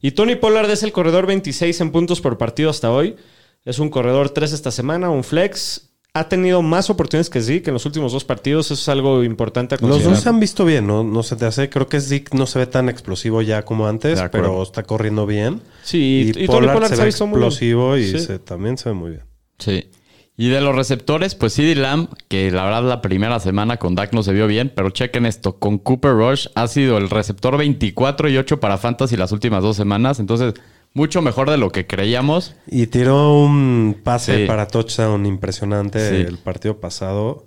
[0.00, 3.16] Y Tony Pollard es el corredor 26 en puntos por partido hasta hoy.
[3.64, 5.90] Es un corredor 3 esta semana, un flex.
[6.16, 8.66] Ha tenido más oportunidades que Zeke en los últimos dos partidos.
[8.66, 10.14] Eso es algo importante a Los considerar.
[10.14, 11.02] dos se han visto bien, ¿no?
[11.02, 11.68] No se te hace.
[11.70, 15.60] Creo que Zeke no se ve tan explosivo ya como antes, pero está corriendo bien.
[15.82, 17.48] Sí, y, y Tony Pollard se, ve ha visto muy bien.
[17.48, 18.18] explosivo y Sí.
[18.20, 19.22] se- también se ve muy bien.
[19.58, 19.88] Sí.
[20.36, 24.12] Y de los receptores, pues CD Lamb, que la verdad la primera semana con Dak
[24.12, 28.28] no se vio bien, pero chequen esto, con Cooper Rush ha sido el receptor 24
[28.28, 30.54] y 8 para Fantasy las últimas dos semanas, entonces
[30.92, 32.56] mucho mejor de lo que creíamos.
[32.66, 34.46] Y tiró un pase Sí.
[34.46, 36.16] para touchdown impresionante Sí.
[36.28, 37.46] el partido pasado,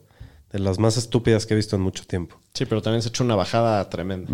[0.53, 2.37] de las más estúpidas que he visto en mucho tiempo.
[2.53, 4.31] Sí, pero también se ha hecho una bajada tremenda.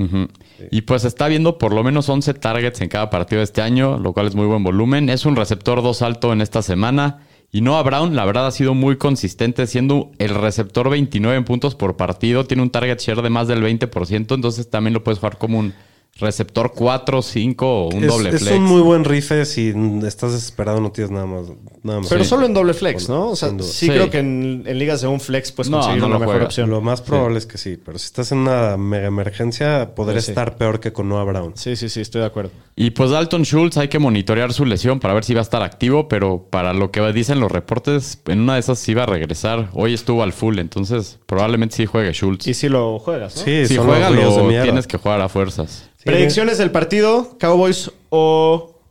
[0.70, 3.98] Y pues está viendo por lo menos 11 targets en cada partido de este año,
[3.98, 5.10] lo cual es muy buen volumen.
[5.10, 7.22] Es un receptor 2 alto en esta semana.
[7.56, 11.76] Y Noah Brown, la verdad, ha sido muy consistente, siendo el receptor 29 en puntos
[11.76, 12.46] por partido.
[12.46, 15.76] Tiene un target share de más del 20%, entonces también lo puedes jugar como un
[16.19, 18.56] receptor 4, 5 o un es, doble es flex.
[18.58, 19.73] un muy buen rife si
[20.06, 21.47] estás desesperado, no tienes nada más.
[21.82, 22.10] Nada más.
[22.10, 22.30] Pero Sí.
[22.30, 23.30] solo en doble flex, ¿no?
[23.32, 23.88] O sea, sí, Sí.
[23.89, 26.34] creo que en, en ligas de un flex puedes No, conseguir no una lo mejor
[26.36, 26.45] juega.
[26.45, 26.69] opción.
[26.69, 30.32] Lo más probable es que sí, pero si estás en una mega emergencia, podría sí.
[30.32, 31.54] estar peor que con Noah Brown.
[31.56, 32.52] Sí, sí, sí, estoy de acuerdo.
[32.76, 35.62] Y pues Dalton Schultz hay que monitorear su lesión para ver si va a estar
[35.63, 39.08] activo, pero para lo que dicen los reportes, en una de esas sí va a
[39.08, 39.69] regresar.
[39.73, 42.47] Hoy estuvo al full, entonces probablemente sí juegue Schultz.
[42.47, 43.43] Y si lo juegas, ¿no?
[43.43, 45.89] Sí, si juega, lo tienes que jugar a fuerzas.
[46.04, 48.82] Sí, Predicciones del partido, Cowboys o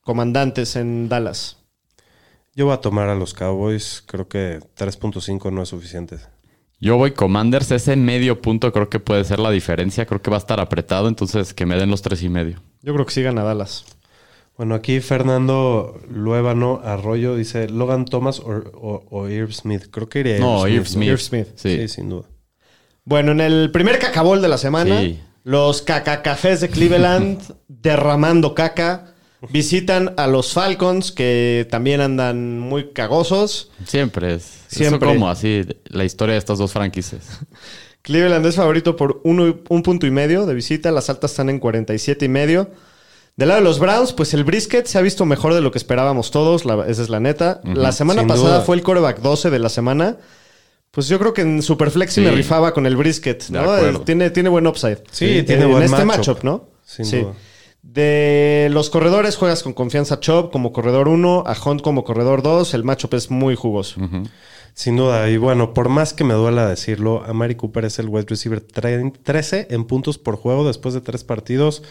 [0.00, 1.58] comandantes en Dallas.
[2.54, 4.02] Yo voy a tomar a los Cowboys.
[4.06, 6.16] Creo que 3.5 no es suficiente.
[6.80, 10.36] Yo voy Commanders, ese medio punto creo que puede ser la diferencia, creo que va
[10.36, 12.60] a estar apretado, entonces que me den los tres y medio.
[12.80, 13.84] Yo creo que sí gana Dallas.
[14.56, 19.84] Bueno, aquí Fernando Luébano Arroyo dice Logan Thomas o, o, o Irv Smith.
[19.90, 21.08] Creo que iría No, Irv Smith.
[21.08, 21.48] Irv Smith.
[21.54, 21.76] Sí.
[21.76, 22.28] Sí, sin duda.
[23.04, 25.20] Bueno, en el primer cacabol de la semana, Sí.
[25.44, 29.14] Los cacacafés de Cleveland, derramando caca,
[29.50, 33.70] visitan a los Falcons, que también andan muy cagosos.
[33.86, 34.60] Siempre es.
[34.68, 35.08] Siempre.
[35.10, 37.40] Eso como así, la historia de estas dos franquicias.
[38.02, 40.90] Cleveland es favorito por uno y- un punto y medio de visita.
[40.90, 42.70] Las altas están en 47 y medio.
[43.36, 45.78] Del lado de los Browns, pues el brisket se ha visto mejor de lo que
[45.78, 46.64] esperábamos todos.
[46.64, 47.60] la- esa es la neta.
[47.64, 48.60] La semana Sin pasada duda.
[48.62, 50.16] fue el coreback 12 de la semana.
[50.92, 53.60] Pues yo creo que en Superflex sí me rifaba con el brisket, ¿no?
[54.04, 54.98] Tiene, tiene buen upside.
[55.10, 56.44] Sí, tiene en buen este matchup.
[56.44, 56.68] ¿no?
[56.84, 57.20] Sin sí.
[57.20, 57.32] duda.
[57.82, 62.42] De los corredores juegas con confianza a Chubb como corredor 1, a Hunt como corredor
[62.42, 62.74] 2.
[62.74, 64.00] El matchup es muy jugoso.
[64.74, 65.28] Sin duda.
[65.30, 69.12] Y bueno, por más que me duela decirlo, Amari Cooper es el wide receiver tre-
[69.22, 71.82] 13 en puntos por juego después de tres partidos.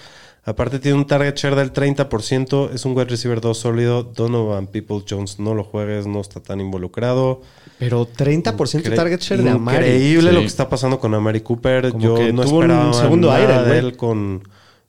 [0.43, 2.71] Aparte tiene un target share del 30%.
[2.73, 4.01] Es un wide receiver 2 sólido.
[4.03, 7.41] Donovan People Jones no lo juegues, no está tan involucrado.
[7.77, 9.77] Pero 30% Incre- target share de Amari.
[9.85, 10.33] Increíble Sí.
[10.35, 11.91] lo que está pasando con Amari Cooper.
[11.91, 14.41] Como Yo que no tuvo un esperaba segundo nada aire, de él con,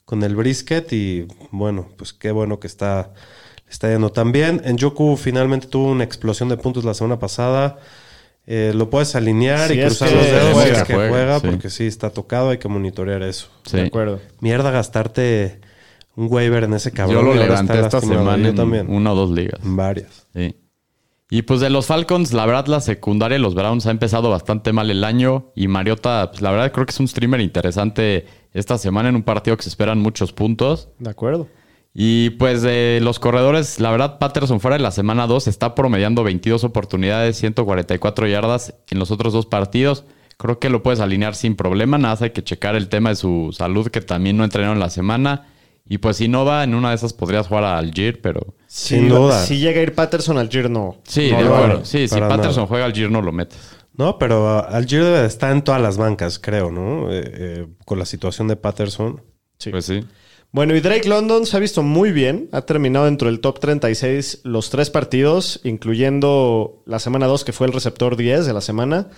[0.06, 3.12] con el brisket y bueno, pues qué bueno que está,
[3.68, 4.62] está yendo tan bien.
[4.64, 7.78] En Yoku finalmente tuvo una explosión de puntos la semana pasada.
[8.46, 11.10] Eh, lo puedes alinear Si y es cruzar que los dedos juega, es que juega,
[11.10, 11.46] juega, sí.
[11.46, 13.48] porque sí, está tocado, hay que monitorear eso.
[13.64, 13.76] Sí.
[13.76, 14.20] De acuerdo.
[14.40, 15.60] Mierda gastarte
[16.16, 17.16] un waiver en ese cabrón.
[17.16, 18.90] Yo lo levanté esta semana en también.
[18.90, 19.60] una o dos ligas.
[19.64, 20.26] En varias.
[20.34, 20.56] Sí.
[21.30, 24.72] Y pues de los Falcons, la verdad, la secundaria de los Browns ha empezado bastante
[24.74, 25.52] mal el año.
[25.54, 29.22] Y Mariota, pues la verdad, creo que es un streamer interesante esta semana en un
[29.22, 30.90] partido que se esperan muchos puntos.
[30.98, 31.48] De acuerdo.
[31.94, 36.24] Y pues de los corredores, la verdad, Patterson fuera de la semana 2 está promediando
[36.24, 40.04] 22 oportunidades, 144 yardas en los otros dos partidos.
[40.38, 41.98] Creo que lo puedes alinear sin problema.
[41.98, 44.88] Nada más hay que checar el tema de su salud, que también no entrenaron la
[44.90, 45.48] semana.
[45.86, 48.54] Y pues si no va, en una de esas podrías jugar al Algier, pero.
[48.66, 49.44] Sin Si- duda.
[49.44, 50.96] Si llega a ir Patterson al Gir, no.
[51.04, 51.84] Sí, no de acuerdo.
[51.84, 52.66] Sí, si Patterson nada.
[52.68, 53.58] juega al Algier, no lo metes.
[53.94, 57.12] No, pero uh, Algier debe de estar en todas las bancas, creo, ¿no?
[57.12, 59.20] Eh, eh, con la situación de Patterson.
[59.58, 59.70] Sí.
[59.70, 60.00] Pues sí.
[60.52, 62.48] Bueno, y Drake London se ha visto muy bien.
[62.52, 67.66] Ha terminado dentro del top 36 los tres partidos, incluyendo la semana 2, que fue
[67.66, 69.08] el receptor 10 de la semana.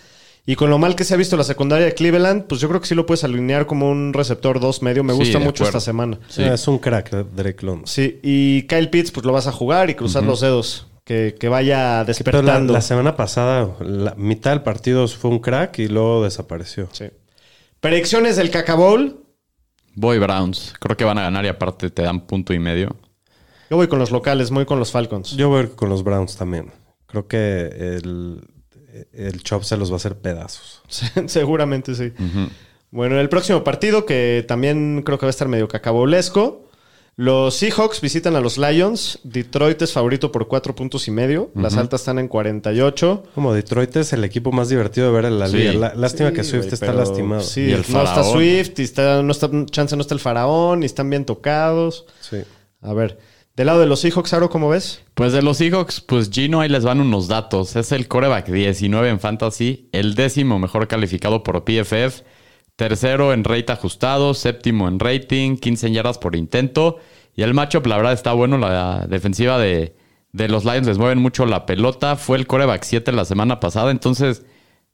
[0.47, 2.81] Y con lo mal que se ha visto la secundaria de Cleveland, pues yo creo
[2.81, 5.03] que sí lo puedes alinear como un receptor 2 medio.
[5.03, 5.79] Me gusta mucho acuerdo.
[5.79, 6.19] esta semana.
[6.29, 6.43] Sí.
[6.43, 7.87] Eh, Es un crack, eh, Drake London.
[7.87, 10.87] Sí, y Kyle Pitts, pues lo vas a jugar y cruzar los dedos.
[11.05, 12.73] Que, que vaya Pero la, despertando.
[12.73, 16.89] la semana pasada, la mitad del partido fue un crack y luego desapareció.
[16.93, 17.07] Sí.
[17.81, 19.24] Predicciones del Caca Bowl.
[19.95, 20.75] Voy Browns.
[20.81, 22.97] Creo que van a ganar y aparte te dan punto y medio.
[23.71, 25.37] Yo voy con los locales, voy con los Falcons.
[25.37, 26.73] Yo voy con los Browns también.
[27.07, 28.41] Creo que el,
[29.13, 30.83] el Chop se los va a hacer pedazos.
[31.27, 32.13] Seguramente sí.
[32.91, 36.64] Bueno, el próximo partido, que también creo que va a estar medio cacabolesco.
[37.17, 39.21] Los Seahawks visitan a los Lions.
[39.23, 41.51] Detroit es favorito por cuatro puntos y medio.
[41.55, 43.23] Las altas están en 48.
[43.37, 45.59] Como Detroit es el equipo más divertido de ver en la Sí.
[45.59, 45.93] liga.
[45.95, 47.41] Lástima Sí, que Swift está pero lastimado.
[47.43, 48.25] Sí, Y el no está.
[48.25, 52.05] Swift, y está, no está, chance no está el faraón, y están bien tocados.
[52.21, 52.39] Sí.
[52.83, 53.19] A ver,
[53.57, 55.01] del lado de los Seahawks, Aro, ¿cómo ves?
[55.15, 57.77] Pues de los Seahawks, pues Gino ahí les van unos datos.
[57.77, 62.25] Es el coreback 19 en Fantasy, el décimo mejor calificado por PFF,
[62.77, 66.99] tercero en rate ajustado, séptimo en rating, 15 yardas por intento.
[67.37, 68.59] Y el matchup, la verdad, está bueno.
[68.59, 69.97] La defensiva de,
[70.33, 72.17] de los Lions les mueven mucho la pelota.
[72.17, 73.91] Fue el coreback 7 la semana pasada.
[73.91, 74.43] Entonces,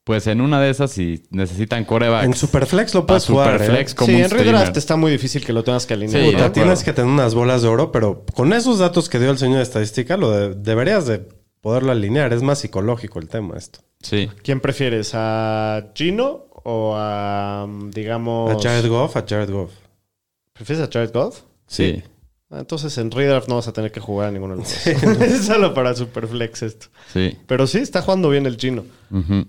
[0.05, 2.25] pues en una de esas, si necesitan coreback.
[2.25, 3.53] En Superflex lo puedes jugar.
[3.59, 3.95] Superflex ¿eh?
[3.95, 4.47] como sí, un en streamer.
[4.55, 6.25] redraft está muy difícil que lo tengas que alinear.
[6.25, 9.31] Sí, Puta, tienes que tener unas bolas de oro, pero con esos datos que dio
[9.31, 11.29] el señor de estadística, lo de- deberías de
[11.61, 12.33] poderlo alinear.
[12.33, 13.81] Es más psicológico el tema esto.
[14.03, 14.31] Sí.
[14.43, 15.11] ¿Quién prefieres?
[15.12, 18.51] ¿A Gino o a, digamos...
[18.53, 19.73] A Jared Goff, a Jared Goff.
[20.53, 21.40] ¿Prefieres a Jared Goff?
[21.66, 22.03] Sí.
[22.51, 24.87] Ah, Entonces en redraft no vas a tener que jugar a ninguno de los dos.
[25.23, 26.87] es solo para Superflex esto.
[27.12, 27.37] Sí.
[27.46, 28.57] Pero sí, está jugando bien el.
[29.11, 29.46] Ujú.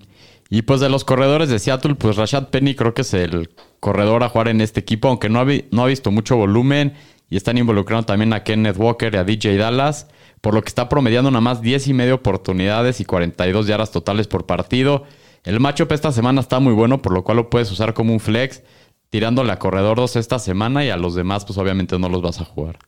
[0.49, 4.23] Y pues de los corredores de Seattle, pues Rashad Penny creo que es el corredor
[4.23, 6.93] a jugar en este equipo, aunque no ha, vi- no ha visto mucho volumen
[7.29, 10.07] y están involucrando también a Kenneth Walker y a DJ Dallas,
[10.41, 14.27] por lo que está promediando nada más 10 y medio oportunidades y 42 yardas totales
[14.27, 15.05] por partido.
[15.43, 18.19] El matchup esta semana está muy bueno, por lo cual lo puedes usar como un
[18.19, 18.61] flex,
[19.09, 22.39] tirándole a corredor 2 esta semana y a los demás pues obviamente no los vas
[22.41, 22.79] a jugar.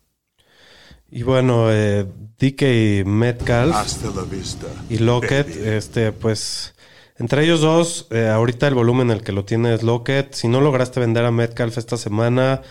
[1.11, 2.05] Y bueno, eh,
[2.39, 4.67] DK Metcalf Hasta la vista.
[4.89, 6.73] y Lockett, este, pues,
[7.17, 10.33] entre ellos dos, eh, ahorita el volumen en el que lo tiene es Lockett.
[10.33, 12.61] Si no lograste vender a Metcalf esta semana,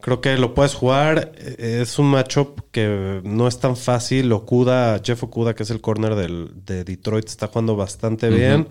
[0.00, 1.32] creo que lo puedes jugar.
[1.38, 4.30] Eh, Es un matchup que no es tan fácil.
[4.30, 8.68] Okuda, Jeff Okuda, que es el corner del, de Detroit, está jugando bastante bien.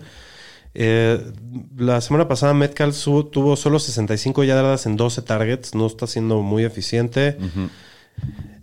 [0.80, 1.20] Eh,
[1.76, 6.62] la semana pasada Metcalf tuvo solo 65 yardas en 12 targets, no está siendo muy
[6.62, 7.36] eficiente.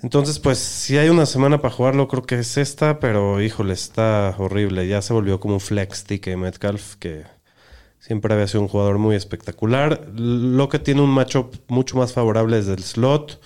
[0.02, 4.34] Entonces, pues, si hay una semana para jugarlo, creo que es esta, pero híjole, está
[4.38, 4.88] horrible.
[4.88, 7.24] Ya se volvió como un flex TK Metcalf, que
[8.00, 10.08] siempre había sido un jugador muy espectacular.
[10.16, 13.42] Lo que tiene un matchup mucho más favorable desde el slot.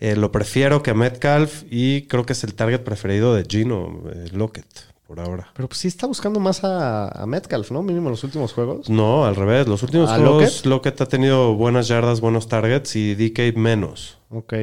[0.00, 4.02] Eh, lo prefiero que a Metcalf y creo que es el target preferido de Gino
[4.12, 5.50] eh, Lockett por ahora.
[5.52, 7.82] Pero pues sí está buscando más a, a Metcalf, ¿no?
[7.82, 8.88] Mínimo los últimos juegos.
[8.88, 9.68] No, al revés.
[9.68, 10.64] Los últimos ¿A juegos Lockett?
[10.64, 11.00] Lockett?
[11.02, 14.16] ha tenido buenas yardas, buenos targets y DK menos.
[14.30, 14.54] Ok.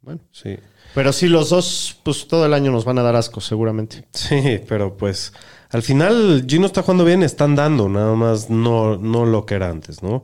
[0.00, 0.22] Bueno.
[0.32, 0.56] Sí.
[0.94, 4.06] Pero sí, los dos, pues todo el año nos van a dar asco, seguramente.
[4.14, 5.34] Sí, pero pues
[5.68, 9.68] al final Gino está jugando bien, están dando, nada más no, no lo que era
[9.68, 10.22] antes, ¿no?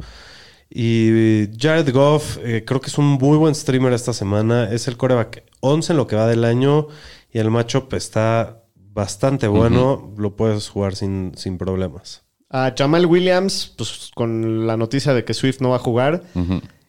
[0.71, 4.73] Y Jared Goff, eh, creo que es un muy buen streamer esta semana.
[4.73, 6.89] Es el coreback 11 en lo que va del año
[7.31, 8.63] y el matchup está
[8.97, 10.13] bastante bueno.
[10.17, 12.25] Lo puedes jugar sin, sin problemas.
[12.51, 16.25] A Jamal Williams, pues con la noticia de que Swift no va a jugar.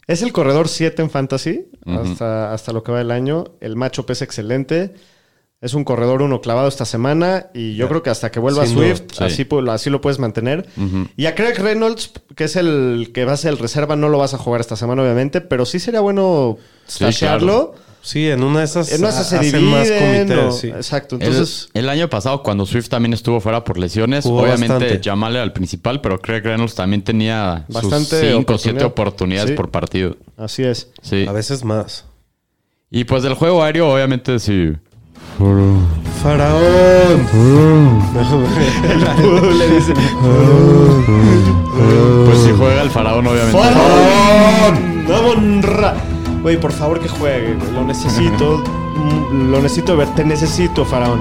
[0.08, 3.44] Es el corredor 7 en Fantasy hasta, hasta lo que va del año.
[3.60, 4.94] El matchup es excelente.
[5.60, 8.76] Es un corredor uno clavado esta semana y yo creo que hasta que vuelva Sin
[8.78, 9.42] Swift, duda, sí.
[9.42, 10.66] así, así lo puedes mantener.
[11.16, 14.18] Y a Craig Reynolds, que es el que va a ser el reserva, no lo
[14.18, 16.56] vas a jugar esta semana, obviamente, pero sí sería bueno
[16.86, 17.74] Sí, stashearlo.
[18.00, 19.64] Sí, en una de esas, En una se hacen dividen.
[19.70, 20.38] más comités.
[20.38, 20.68] o- sí.
[20.68, 21.16] Exacto.
[21.16, 25.00] El- Entonces, el, año pasado, cuando Swift también estuvo fuera por lesiones, obviamente bastante.
[25.04, 28.86] Jamal era el principal, pero Craig Reynolds también tenía Bastante sus 5 o 7 oportunidad.
[28.86, 29.56] oportunidades Sí.
[29.56, 30.16] por partido.
[30.38, 30.90] así es.
[31.02, 31.26] Sí.
[31.28, 32.04] A veces más.
[32.90, 34.72] Y pues del juego aéreo, obviamente sí.
[36.22, 37.26] ¡Faraón!
[39.58, 39.92] Le dice,
[42.26, 43.58] Pues si juega el faraón, obviamente.
[43.58, 44.98] ¡Faraón!
[46.48, 47.56] Güey, por favor que juegue.
[47.56, 47.72] güey.
[47.74, 48.56] Lo necesito.
[48.96, 50.08] Mm, Lo necesito ver.
[50.14, 51.20] Te necesito, Faraón.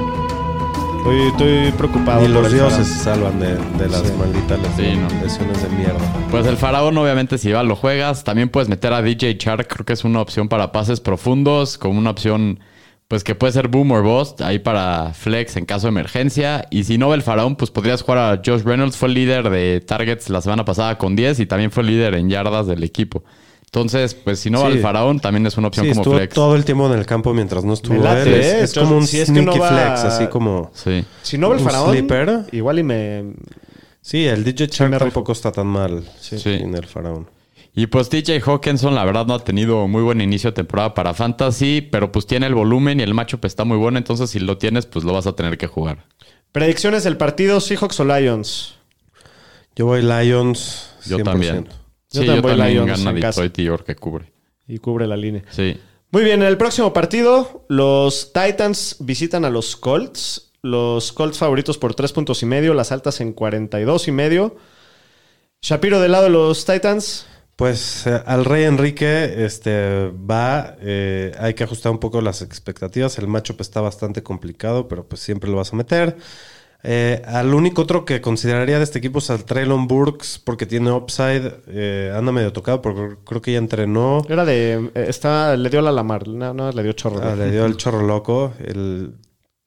[1.00, 2.22] Estoy, estoy preocupado.
[2.22, 4.14] Por los el dioses se salvan de, de las Sí.
[4.18, 5.22] malditas Sí, lesiones, no.
[5.22, 6.00] lesiones de mierda.
[6.32, 8.24] Pues el faraón, obviamente, si va, lo juegas.
[8.24, 9.68] También puedes meter a DJ Chark.
[9.68, 12.62] Creo que es una opción para pases profundos, como una opción,
[13.10, 16.68] pues que puede ser boom or bust, ahí para flex en caso de emergencia.
[16.72, 18.96] Y si no va el faraón, pues podrías jugar a Josh Reynolds.
[18.96, 22.16] Fue el líder de targets la semana pasada con 10 y también fue el líder
[22.16, 23.26] en yardas del equipo.
[23.68, 24.78] Entonces, pues si no va Sí.
[24.78, 26.34] el faraón, también es una opción Sí, como estuvo flex.
[26.34, 28.34] todo el tiempo en el campo mientras no estuvo late, él.
[28.36, 28.64] Es, ¿eh?
[28.64, 30.72] es como un Si es que no sneaky va- flex, así como...
[30.74, 31.04] Sí.
[31.22, 32.46] Si no va el Un Faraón, sleeper.
[32.54, 33.26] igual y me.
[34.02, 36.40] Sí, el DJ me tampoco está tan mal Sí.
[36.40, 37.30] sin el faraón.
[37.76, 41.14] Y pues TJ Hawkinson, la verdad, no ha tenido muy buen inicio de temporada para
[41.14, 43.98] Fantasy, pero pues tiene el volumen y el matchup está muy bueno.
[44.00, 46.06] Entonces, si lo tienes, pues lo vas a tener que jugar.
[46.54, 48.76] Predicciones del partido: Seahawks o Lions.
[49.76, 51.18] Yo voy Lions 100%.
[51.18, 51.68] Yo también.
[52.12, 53.42] Yo Sí, también yo voy también Lions gana en casa.
[53.42, 54.34] Detroit y York que cubre.
[54.68, 55.44] Y cubre la línea.
[55.50, 55.78] Sí.
[56.12, 60.52] Muy bien, en el próximo partido, los Titans visitan a los Colts.
[60.62, 64.56] Los Colts favoritos por tres puntos y medio, las altas en 42 y medio.
[65.62, 67.26] Shapiro del lado de los Titans.
[67.58, 73.18] Pues eh, al Rey Enrique este, va, eh, hay que ajustar un poco las expectativas.
[73.18, 76.18] El matchup está bastante complicado, pero pues siempre lo vas a meter.
[76.90, 80.90] Eh, al único otro que consideraría de este equipo es al Traylon Burks, porque tiene
[80.92, 81.52] upside.
[81.68, 84.22] Eh, anda medio tocado, porque creo que ya entrenó.
[84.30, 84.90] Era de.
[84.96, 86.30] eh, Está, le dio la Lamar.
[86.30, 87.20] No, no, le dio chorro.
[87.22, 89.16] Ah, le dio el chorro loco, el,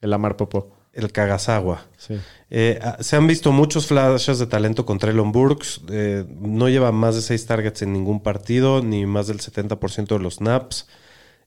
[0.01, 0.75] El Lamar Popó.
[0.95, 1.83] el Kagasawa.
[1.99, 2.15] Sí.
[2.49, 5.83] Eh, ah, se han visto muchos flashes de talento con Traylon Burks.
[6.41, 10.37] No lleva más de 6 targets en ningún partido, ni más del 70% de los
[10.37, 10.89] snaps.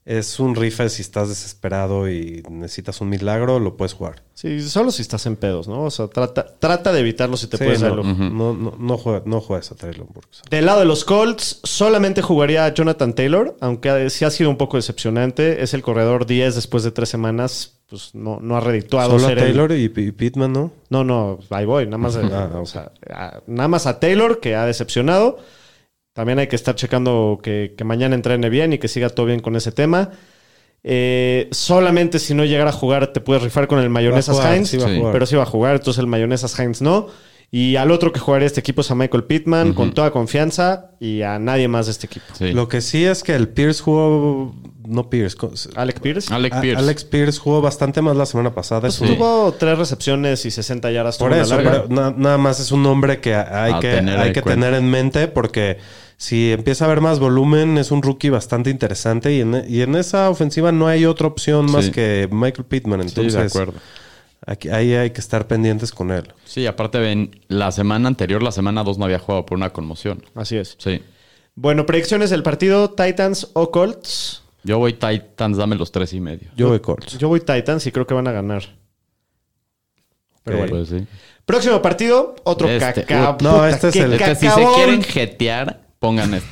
[0.06, 4.22] Es un rifle si estás desesperado y necesitas un milagro, lo puedes jugar.
[4.34, 5.84] Sí, solo si estás en pedos, ¿no?
[5.84, 9.22] O sea, trata, trata de evitarlo si te Sí, puedes no, no, no, no juega-
[9.24, 10.42] no juegas a Traylon Burks.
[10.50, 14.58] Del lado de los Colts, solamente jugaría a Jonathan Taylor, aunque sí ha sido un
[14.58, 15.62] poco decepcionante.
[15.62, 17.78] Es el corredor 10 después de tres semanas.
[17.88, 20.70] Pues no, no ha redictuado Solo a el- Taylor y, y Pittman, ¿no?
[20.90, 21.86] No, no, ahí voy.
[21.86, 22.66] Nada más, Ah, o ok.
[22.66, 25.38] sea, a- nada más a Taylor, que ha decepcionado.
[26.14, 29.40] También hay que estar checando que, que mañana entrene bien y que siga todo bien
[29.40, 30.10] con ese tema.
[30.82, 34.42] Eh, solamente si no llegara a jugar te puedes rifar con el Mayonesas Va a
[34.42, 34.98] jugar, Heinz, sí va a Sí.
[34.98, 35.12] jugar.
[35.12, 37.08] pero sí va a jugar, entonces el Mayonesas Heinz no.
[37.50, 41.22] Y al otro que jugaría este equipo es a Michael Pittman, con toda confianza, y
[41.22, 42.26] a nadie más de este equipo.
[42.36, 42.52] Sí.
[42.52, 44.54] Lo que sí es que el Pierce jugó...
[44.86, 45.36] No Pierce.
[45.76, 46.78] Alec Pierce Alec a- Pierce.
[46.82, 48.80] Alex Pierce jugó bastante más la semana pasada.
[48.82, 51.16] pues, un- tuvo tres recepciones y 60 yardas.
[51.16, 54.26] Por eso, pero na- nada más es un nombre que hay A que, tener hay
[54.28, 54.60] en que cuenta.
[54.66, 55.78] tener en mente porque
[56.16, 59.94] si empieza a haber más volumen es un rookie bastante interesante y en, y en
[59.96, 61.90] esa ofensiva no hay otra opción más Sí.
[61.90, 63.00] que Michael Pittman.
[63.02, 63.74] Sí, Entonces, de acuerdo.
[64.46, 66.32] aquí- ahí hay que estar pendientes con él.
[66.44, 70.22] Sí, aparte ven, la semana anterior, la semana 2 no había jugado por una conmoción.
[70.34, 70.76] Así es.
[70.78, 71.02] Sí.
[71.56, 74.42] Bueno, predicciones del partido: Titans o Colts.
[74.62, 76.48] Yo voy Titans, dame los tres y medio.
[76.56, 77.18] Yo voy Colts.
[77.18, 78.62] Yo voy Titans y creo que van a ganar.
[80.42, 80.72] Pero bueno.
[80.72, 81.06] Pues sí.
[81.46, 83.36] Próximo partido, otro Este, cacao.
[83.42, 86.48] no, este es el- Este, si se quieren jetear, pongan esto.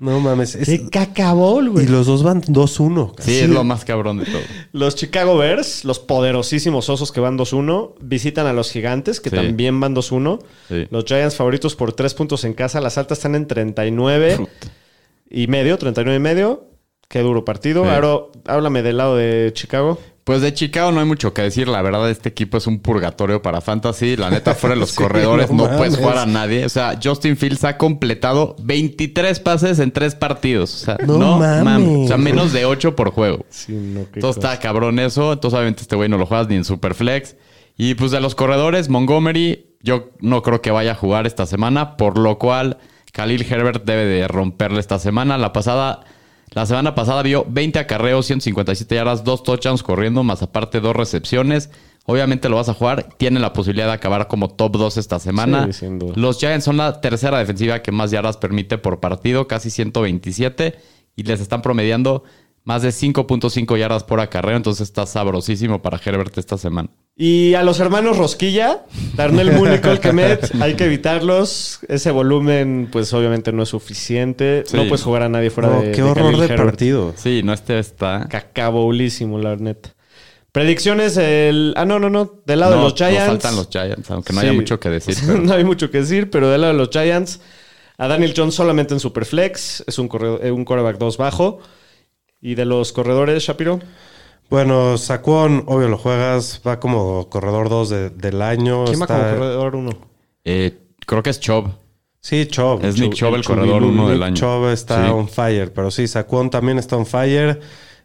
[0.00, 0.54] No mames.
[0.56, 1.86] es- ¡Qué cacabol, güey!
[1.86, 3.14] y los dos van 2-1.
[3.20, 4.40] Sí, es lo más cabrón de todo.
[4.72, 9.36] Los Chicago Bears, los poderosísimos osos que van 2-1, visitan a los gigantes que Sí.
[9.36, 10.40] también van 2-1.
[10.68, 10.86] Sí.
[10.90, 12.80] Los Giants favoritos por 3 puntos en casa.
[12.80, 14.50] Las altas están en 39 Puta.
[15.30, 16.64] y medio, 39 y medio.
[17.08, 17.84] Qué duro partido.
[17.84, 17.90] Sí.
[17.90, 19.98] Ahora háblame del lado de Chicago.
[20.24, 21.68] Pues de Chicago no hay mucho que decir.
[21.68, 24.16] La verdad, este equipo es un purgatorio para fantasy.
[24.16, 26.64] La neta, fuera de los Sí, corredores, no no, puedes jugar a nadie.
[26.64, 30.74] O sea, Justin Fields ha completado 23 pases en 3 partidos.
[30.74, 31.64] O sea, No no, mames.
[31.64, 32.04] mames.
[32.04, 33.44] O sea, menos de 8 por juego.
[33.50, 34.52] Sí, no, Entonces cosa.
[34.54, 35.34] está cabrón eso.
[35.34, 37.36] Entonces, obviamente, este güey no lo juegas ni en Superflex.
[37.76, 41.96] Y pues de los corredores, Montgomery, yo no creo que vaya a jugar esta semana,
[41.98, 42.78] por lo cual
[43.12, 45.36] Khalil Herbert debe de romperle esta semana.
[45.36, 46.00] La pasada,
[46.54, 51.70] la semana pasada vio 20 acarreos, 157 yardas, dos touchdowns corriendo, más aparte dos recepciones.
[52.06, 53.08] Obviamente lo vas a jugar.
[53.16, 55.72] Tiene la posibilidad de acabar como top 2 esta semana.
[55.72, 55.86] Sí.
[56.14, 60.74] Los Giants son la tercera defensiva que más yardas permite por partido, casi 127.
[61.16, 62.24] Y les están promediando
[62.64, 66.88] más de 5.5 yardas por acarreo, entonces está sabrosísimo para Herbert esta semana.
[67.16, 71.78] Y a los hermanos Rosquilla, Darnell Mooney, Cole Kemet, hay que evitarlos.
[71.88, 74.64] Ese volumen, pues obviamente no es suficiente.
[74.66, 74.76] Sí.
[74.76, 76.64] No puedes jugar a nadie fuera No, de qué de horror Khalil de Herbert.
[76.64, 77.12] partido.
[77.16, 78.26] Sí, no este está.
[78.28, 79.90] Cacabolísimo, la neta.
[80.50, 81.74] Predicciones el...
[81.76, 82.40] Ah, no, no, no.
[82.46, 83.18] Del lado no, de los Giants.
[83.18, 84.46] nos faltan los Giants, aunque no Sí.
[84.46, 85.16] haya mucho que decir.
[85.26, 87.40] pero- no hay mucho que decir, pero del lado de los Giants,
[87.98, 89.84] a Daniel Jones solamente en Superflex.
[89.86, 91.60] Es un, corredor, eh, un quarterback 2 bajo.
[92.44, 93.80] Y de los corredores, Shapiro.
[94.50, 98.84] Bueno, Saquon, obvio lo juegas, va como corredor 2 de- del año.
[98.84, 99.90] ¿Quién va está- como corredor 1?
[100.44, 101.70] Eh, creo que es Chubb.
[102.20, 102.84] Sí, Chubb.
[102.84, 104.36] Es Nick Chubb el Chubb- corredor uno del Nick año.
[104.36, 105.10] Chubb está Sí.
[105.10, 107.60] on fire, pero sí, Saquon también está on fire.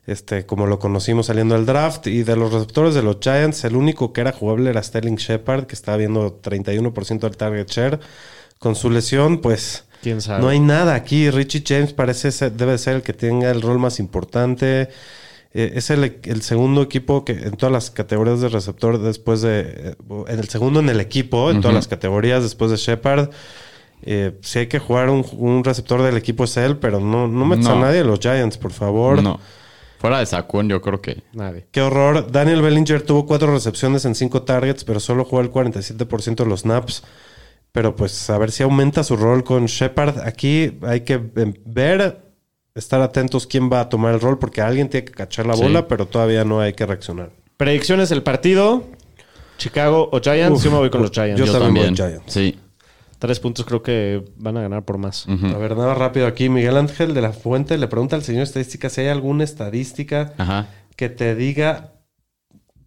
[0.08, 2.08] Este, como lo conocimos saliendo del draft.
[2.08, 5.66] Y de los receptores de los Giants, el único que era jugable era Sterling Shepard,
[5.66, 8.00] que estaba viendo 31% del target share.
[8.58, 10.42] Con su lesión, pues ¿Quién sabe?
[10.42, 11.30] no hay nada aquí.
[11.30, 14.90] Richie James parece ser- debe ser el que tenga el rol más importante.
[15.54, 19.62] Eh, es el, el segundo equipo que en todas las categorías de receptor después de...
[19.62, 19.96] eh,
[20.28, 23.30] en el segundo en el equipo, en todas las categorías después de Shepard.
[24.04, 27.46] Eh, si hay que jugar un, un receptor del equipo es él, pero no, no
[27.46, 29.22] metas a nadie de los Giants, por favor.
[29.22, 29.40] No.
[29.98, 31.24] Fuera de Saquon, yo creo que.
[31.34, 31.66] Nadie.
[31.72, 32.32] Qué horror.
[32.32, 36.62] Daniel Bellinger tuvo cuatro recepciones en cinco targets, pero solo jugó el 47% de los
[36.62, 37.04] snaps.
[37.72, 40.20] Pero pues a ver si aumenta su rol con Shepard.
[40.26, 42.22] Aquí hay que eh, ver,
[42.76, 45.62] estar atentos quién va a tomar el rol, porque alguien tiene que cachar la Sí.
[45.64, 47.32] bola, pero todavía no hay que reaccionar.
[47.58, 48.84] Predicciones del partido.
[49.58, 50.60] Chicago o Giants.
[50.60, 51.38] Uf, yo me voy con los Giants.
[51.40, 52.24] yo Yo, también voy Giants.
[52.34, 52.58] Sí.
[53.20, 55.28] Tres puntos creo que van a ganar por más.
[55.28, 56.48] A ver, nada rápido aquí.
[56.48, 60.68] Miguel Ángel de la Fuente le pregunta al señor estadística si hay alguna estadística Ajá.
[60.96, 61.92] que te diga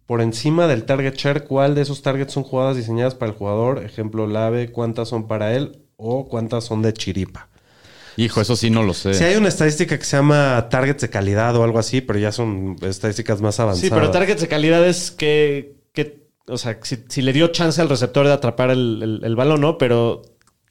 [0.05, 3.83] por encima del target share cuál de esos targets son jugadas diseñadas para el jugador.
[3.83, 7.49] Ejemplo, Lave, cuántas son para él o cuántas son de chiripa.
[8.15, 9.13] Hijo, eso sí no lo sé.
[9.15, 12.31] Si hay una estadística que se llama targets de calidad o algo así, pero ya
[12.31, 13.89] son estadísticas más avanzadas.
[13.89, 17.81] Sí, pero targets de calidad es que, que o sea, si, si le dio chance
[17.81, 19.77] al receptor de atrapar el, el- el balón, ¿no?
[19.79, 20.21] Pero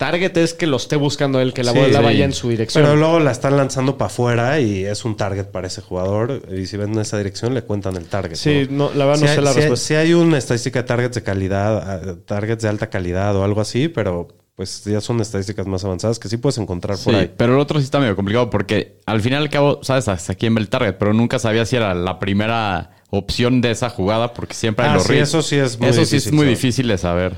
[0.04, 2.04] target es que lo esté buscando él, que la Sí, bola sí.
[2.04, 2.84] vaya en su dirección.
[2.84, 6.42] Pero luego la están lanzando para afuera y es un target para ese jugador.
[6.54, 8.36] Y si ven en esa dirección, le cuentan el target.
[8.36, 8.88] sí, ¿no?
[8.90, 9.86] no, la verdad Si no hay, sé la si hay- respuesta.
[9.86, 13.60] si hay una estadística de targets de calidad, eh, targets de alta calidad o algo
[13.60, 17.30] así, pero pues ya son estadísticas más avanzadas que sí puedes encontrar por Sí, ahí.
[17.36, 20.34] pero el otro sí está medio complicado porque al final y al cabo sabes hasta
[20.34, 24.34] quién ve el target, pero nunca sabía si era la primera opción de esa jugada
[24.34, 26.44] porque siempre hay Ah, los sí, eso sí es muy Eso sí es difícil muy
[26.44, 26.56] saber.
[26.56, 27.32] difícil de saber.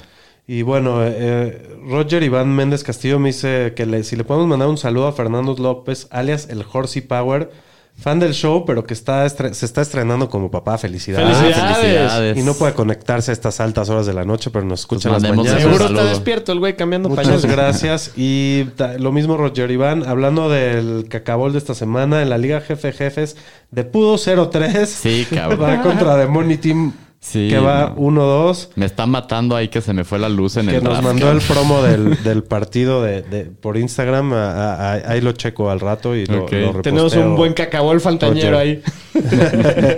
[0.46, 4.68] Y bueno, eh, Roger Iván Méndez Castillo me dice que le- si le podemos mandar
[4.68, 7.50] un saludo a Fernando López, alias el Horsey Power,
[7.96, 10.76] fan del show, pero que está estre- se está estrenando como papá.
[10.76, 11.38] Felicidades.
[11.38, 12.36] Felicidades.
[12.36, 15.22] Y no puede conectarse a estas altas horas de la noche, pero nos escucha Pues
[15.22, 15.62] las mañanas.
[15.62, 17.46] Seguro está despierto el güey cambiando Muchas pañales.
[17.50, 18.12] gracias.
[18.16, 18.66] Y
[18.98, 23.36] lo mismo Roger Iván, hablando del cacabol de esta semana en la Liga Jefe Jefes,
[23.70, 24.86] de Pudo 0-3.
[24.90, 25.62] Sí, cabrón.
[25.62, 26.92] Va contra The Money Team,
[27.26, 28.02] Sí, que va no.
[28.12, 28.68] 1-2.
[28.76, 31.04] Me está matando ahí que se me fue la luz en que el nos draft,
[31.04, 34.34] mandó el promo del, del partido de, de- por Instagram.
[34.34, 36.52] A- a- a- ahí lo checo al rato y lo, Ok.
[36.52, 36.82] lo reposteo.
[36.82, 38.82] Tenemos un buen cacabol fantañero ahí.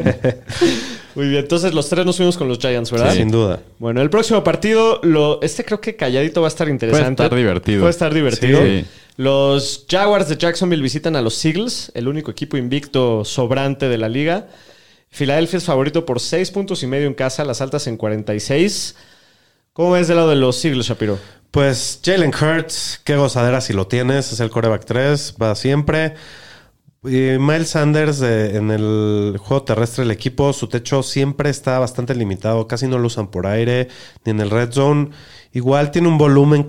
[1.15, 3.15] Muy bien, entonces los tres nos fuimos con los Giants, ¿verdad?
[3.15, 3.61] Sin duda.
[3.79, 7.23] Bueno, el próximo partido, lo, este creo que calladito va a estar interesante.
[7.25, 7.81] estar divertido.
[7.81, 8.61] Puede estar divertido.
[8.63, 8.85] Sí.
[9.17, 14.11] Los Jaguars de Jacksonville visitan a los Eagles, el único equipo invicto sobrante de la
[14.11, 14.47] liga.
[15.09, 18.97] Filadelfia es favorito por 6 puntos y medio en casa, las altas en 46.
[19.73, 21.19] ¿Cómo ves del lado de los Eagles, Shapiro?
[21.51, 24.33] Pues Jalen Hurts, qué gozadera si lo tienes.
[24.33, 26.15] Es el coreback 3, va siempre.
[27.03, 32.67] Miles Sanders en el juego terrestre del equipo, su techo siempre está bastante limitado.
[32.67, 33.89] Casi no lo usan por aire
[34.25, 35.11] ni en el red zone.
[35.53, 36.67] Igual tiene un volumen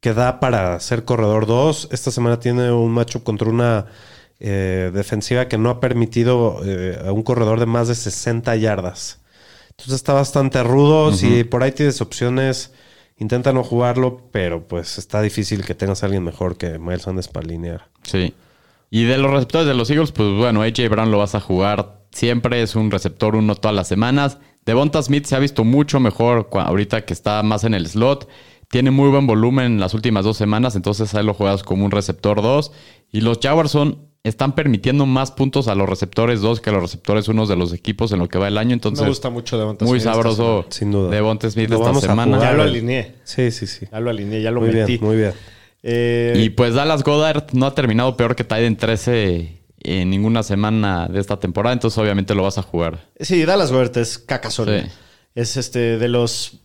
[0.00, 1.88] que da para ser corredor 2.
[1.90, 3.86] Esta semana tiene un matchup contra una
[4.40, 9.20] eh, defensiva que no ha permitido eh, a un corredor de más de 60 yardas.
[9.70, 11.12] Entonces está bastante rudo.
[11.12, 12.72] Si por ahí tienes opciones,
[13.18, 17.28] intenta no jugarlo, pero pues está difícil que tengas a alguien mejor que Miles Sanders
[17.28, 17.88] para alinear.
[18.02, 18.34] Sí.
[18.90, 22.00] Y de los receptores de los Eagles, pues bueno, AJ Brown lo vas a jugar
[22.10, 24.38] siempre, es un receptor uno todas las semanas.
[24.66, 28.28] Devonta Smith se ha visto mucho mejor ahorita que está más en el slot.
[28.68, 31.90] Tiene muy buen volumen en las últimas dos semanas, entonces ahí lo juegas como un
[31.90, 32.70] receptor 2.
[33.10, 36.82] Y los Jaguars son, están permitiendo más puntos a los receptores 2 que a los
[36.82, 38.74] receptores 1 de los equipos en lo que va el año.
[38.74, 41.10] Entonces, Me gusta mucho Devonta muy Smith sabroso Sin duda.
[41.10, 42.38] Devonta Smith Lo esta vamos semana.
[42.38, 43.14] Ya lo alineé.
[43.24, 43.86] Sí, sí, sí.
[43.90, 44.92] Ya lo alineé, ya lo Muy metí.
[44.98, 45.32] bien, muy bien.
[45.82, 51.08] Eh, Y pues Dallas Goddard no ha terminado peor que Tiden 13 en ninguna semana
[51.08, 53.08] de esta temporada, entonces obviamente lo vas a jugar.
[53.18, 54.82] Sí, Dallas Goddard es caca sólida.
[54.84, 54.90] Sí.
[55.34, 56.60] Es este de los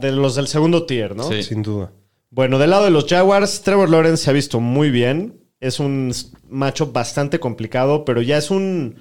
[0.00, 1.28] de los del segundo tier, ¿no?
[1.28, 1.42] Sí.
[1.44, 1.92] Sin duda.
[2.30, 5.40] Bueno, del lado de los Jaguars, Trevor Lawrence se ha visto muy bien.
[5.60, 6.12] Es un
[6.50, 8.96] macho bastante complicado, pero ya es un,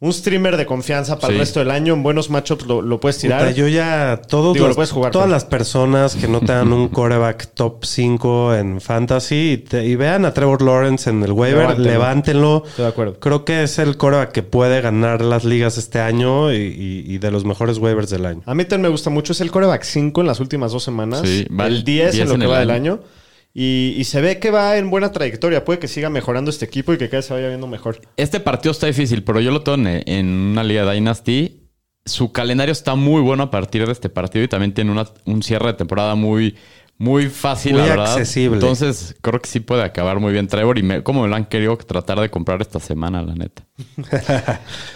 [0.00, 1.94] un streamer de confianza para el resto del año.
[1.94, 3.40] En buenos matchups lo, lo puedes tirar.
[3.40, 6.88] Puta, yo ya, todos Digo, lo puedes jugar, todas las personas que no tengan un
[6.88, 11.78] coreback top 5 en fantasy y, te- y vean a Trevor Lawrence en el waiver,
[11.78, 11.90] Levántenlo.
[11.92, 12.62] levántenlo.
[12.66, 13.20] Estoy de acuerdo.
[13.20, 17.18] Creo que es el coreback que puede ganar las ligas este año y, y- y
[17.18, 18.42] de los mejores waivers del año.
[18.46, 19.32] A mí también me gusta mucho.
[19.32, 21.22] Es el coreback 5 en las últimas dos semanas.
[21.24, 22.92] Sí, va el el 10 en 10 lo en que el va del año.
[22.94, 23.02] año.
[23.54, 25.64] Y, y se ve que va en buena trayectoria.
[25.64, 28.00] Puede que siga mejorando este equipo y que cada vez se vaya viendo mejor.
[28.16, 31.60] Este partido está difícil, pero yo lo tengo en, una liga Dynasty.
[32.04, 35.42] Su calendario está muy bueno a partir de este partido y también tiene una- un
[35.42, 36.56] cierre de temporada muy,
[36.98, 38.12] muy fácil, Muy la verdad.
[38.14, 38.54] accesible.
[38.56, 41.44] Entonces, creo que sí puede acabar muy bien Trevor y me, como me lo han
[41.44, 43.64] querido tratar de comprar esta semana, la neta.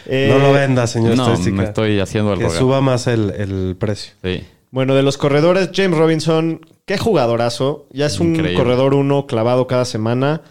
[0.07, 1.57] Eh, no lo venda, señor no, estadística.
[1.57, 2.59] me estoy haciendo el Que rogar.
[2.59, 4.13] suba más el, el precio.
[4.25, 4.43] Sí.
[4.77, 7.87] Bueno, de los corredores, James Robinson, qué jugadorazo.
[7.95, 10.43] Ya es un corredor uno clavado cada semana.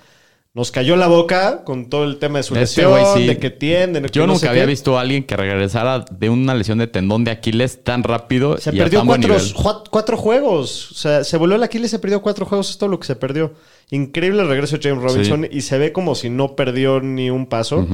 [0.56, 3.28] Nos cayó la boca con todo el tema de su este lesión, sí.
[3.28, 4.02] de que tiende.
[4.02, 4.70] de que Yo no nunca había qué.
[4.70, 8.76] visto a alguien que regresara de una lesión de tendón de Aquiles tan rápido Se
[8.76, 9.54] y a perdió buen cuatro, nivel.
[9.54, 10.92] jua- cuatro juegos.
[10.92, 12.72] O sea, se volvió el Aquiles, se perdió cuatro juegos.
[12.72, 13.54] Es todo lo que se perdió.
[13.92, 17.46] Increíble el regreso de James Robinson y se ve como si no perdió ni un
[17.46, 17.86] paso.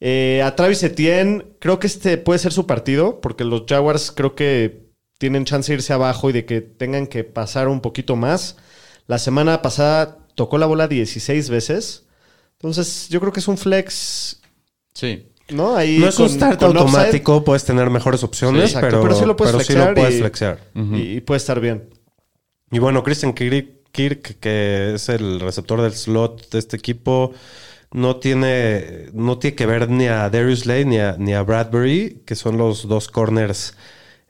[0.00, 4.34] Eh, a Travis Etienne, creo que este puede ser su partido, porque los Jaguars creo
[4.34, 4.89] que
[5.20, 8.56] tienen chance de irse abajo y de que tengan que pasar un poquito más.
[9.06, 12.06] La semana pasada tocó la bola 16 veces.
[12.54, 14.40] Entonces, yo creo que es un flex,
[14.94, 15.26] Sí.
[15.50, 15.76] ¿no?
[15.76, 19.26] Ahí No es un start upside automático, puedes tener mejores opciones, Sí, pero, pero sí
[19.26, 20.58] lo puedes pero sí flexear lo puedes y- flexear.
[20.74, 21.90] y, y puede estar bien.
[22.70, 27.32] Y bueno, Christian Kirk, Kirk, que es el receptor del slot de este equipo,
[27.92, 32.22] no tiene, no tiene que ver ni a Darius Lane ni a, ni a Bradbury,
[32.24, 33.74] que son los dos corners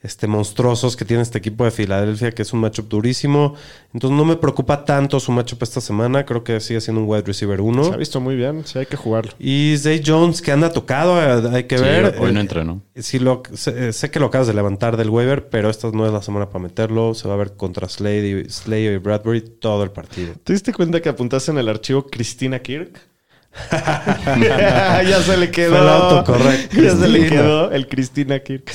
[0.03, 3.55] este, monstruosos que tiene este equipo de Filadelfia, que es un matchup durísimo.
[3.93, 6.25] Entonces no me preocupa tanto su matchup esta semana.
[6.25, 7.99] Creo que sigue siendo un wide receiver Se ha 1.
[7.99, 9.33] visto muy bien, sí hay que jugarlo.
[9.39, 12.17] Y Zay Jones, que anda tocado, eh, hay que Sí, ver.
[12.19, 12.83] hoy no Eh, entrenó.
[12.97, 16.13] Sí, lo, sé, sé que lo acabas de levantar del waiver, pero esta no es
[16.13, 17.13] la semana para meterlo.
[17.15, 20.33] Se va a ver contra Slade y, Slade y Bradbury todo el partido.
[20.45, 23.10] ¿Te diste cuenta que apuntaste en el archivo Cristina Kirk?
[24.41, 25.71] ya se le quedó.
[25.71, 28.71] Fue el autocorrecto, Ya se le quedó el Cristina Kirk.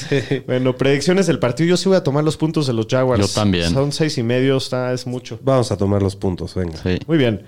[0.45, 1.69] Bueno, predicciones del partido.
[1.69, 3.21] Yo sí voy a tomar los puntos de los Jaguars.
[3.21, 3.71] Yo también.
[3.73, 5.39] Son seis y medio, está, es mucho.
[5.43, 6.77] Vamos a tomar los puntos, venga.
[6.81, 6.99] Sí.
[7.07, 7.43] Muy bien.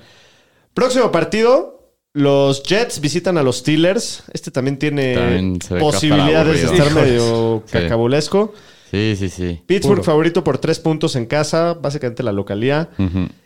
[0.73, 1.73] Próximo partido.
[2.13, 4.23] Los Jets visitan a los Steelers.
[4.33, 7.73] Este también tiene También posibilidades de estar medio Sí.
[7.73, 8.53] cacabolesco.
[8.89, 9.61] Sí, sí, sí.
[9.67, 10.03] Pittsburgh Puro.
[10.03, 12.89] favorito por tres puntos en casa, básicamente la localía.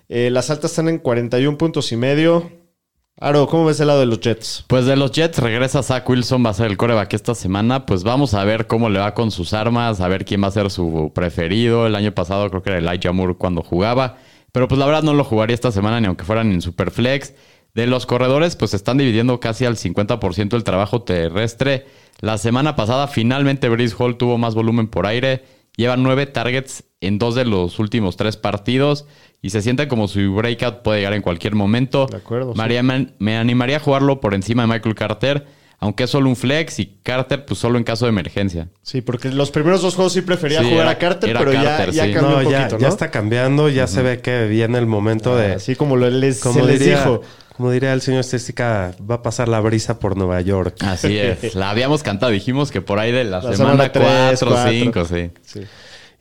[0.08, 2.50] Eh, las altas están en 41 puntos y medio.
[3.20, 4.66] Aro, ¿cómo ves el lado de los Jets?
[4.68, 7.86] Pues de los Jets regresa Zach Wilson, va a ser el coreback esta semana.
[7.86, 10.51] Pues vamos a ver cómo le va con sus armas, a ver quién va a
[10.51, 11.86] ser su preferido.
[11.86, 14.18] El año pasado creo que era Elijah Moore cuando jugaba.
[14.51, 17.36] Pero pues la verdad no lo jugaría esta semana ni aunque fueran en Superflex.
[17.76, 21.86] De los corredores, pues están dividiendo casi al 50% el trabajo terrestre.
[22.22, 25.43] La semana pasada finalmente Breeze Hall tuvo más volumen por aire.
[25.78, 29.05] Lleva nueve targets en dos de los últimos tres partidos.
[29.42, 32.06] Y se siente como su breakout puede llegar en cualquier momento.
[32.06, 32.58] De acuerdo, sí.
[32.58, 35.48] María, me, me animaría a jugarlo por encima de Michael Carter,
[35.80, 38.68] aunque es solo un flex y Carter pues solo en caso de emergencia.
[38.84, 41.64] Sí, porque los primeros dos juegos sí prefería Sí, jugar era- a Carter, pero ya,
[41.64, 42.12] Carter, ya sí.
[42.14, 42.94] cambió No, un ya, poquito, ya ¿no?
[42.94, 45.54] está cambiando, ya se ve que viene el momento de.
[45.54, 47.22] Así como lo, les, como, se les diría, dijo.
[47.58, 50.76] como diría el señor Estética, va a pasar la brisa por Nueva York.
[50.82, 51.56] Así es.
[51.56, 53.56] La habíamos cantado, dijimos que por ahí de la, La semana
[53.88, 54.72] semana tres, 4 cuatro.
[54.72, 55.32] 5, sí.
[55.42, 55.62] Sí.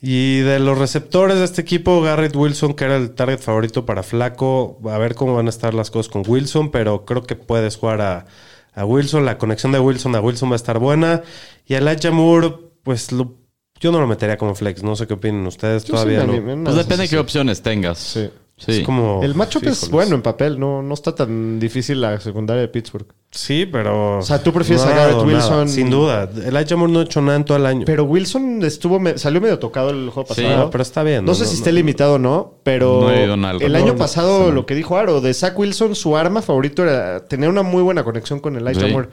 [0.03, 4.03] Y de los receptores de este equipo, Garrett Wilson, que era el target favorito para
[4.03, 7.77] Flaco, a ver cómo van a estar las cosas con Wilson, pero creo que puedes
[7.77, 8.25] jugar a,
[8.73, 9.27] a Wilson.
[9.27, 11.23] La conexión de Wilson a Wilson va a estar buena.
[11.67, 13.37] Y a Elijah Moore, pues lo-
[13.79, 14.83] yo no lo metería como flex.
[14.83, 15.85] No sé qué opinan ustedes.
[15.85, 16.33] Yo Todavía no.
[16.65, 17.17] Pues depende de qué sí.
[17.17, 17.99] opciones tengas.
[17.99, 18.31] Sí.
[18.65, 18.73] Sí.
[18.73, 19.21] Es como.
[19.23, 23.07] El matchup es bueno en papel, no, no está tan difícil la secundaria de Pittsburgh.
[23.31, 24.19] Sí, pero.
[24.19, 25.51] O sea, ¿tú prefieres no a Garrett Wilson?
[25.51, 26.29] nada, Sin duda.
[26.45, 27.85] Elijah Moore no ha hecho nada en todo el año.
[27.87, 30.43] Pero Wilson estuvo me- salió medio tocado el juego Sí.
[30.43, 30.65] pasado.
[30.65, 31.25] No, pero está bien.
[31.25, 33.97] No sé si esté limitado o no, pero No he ido nada al el año
[33.97, 34.51] pasado no.
[34.53, 38.05] lo que dijo Aro de Zach Wilson, su arma favorito era tener una muy buena
[38.05, 38.93] conexión con Elijah Sí.
[38.93, 39.09] Moore.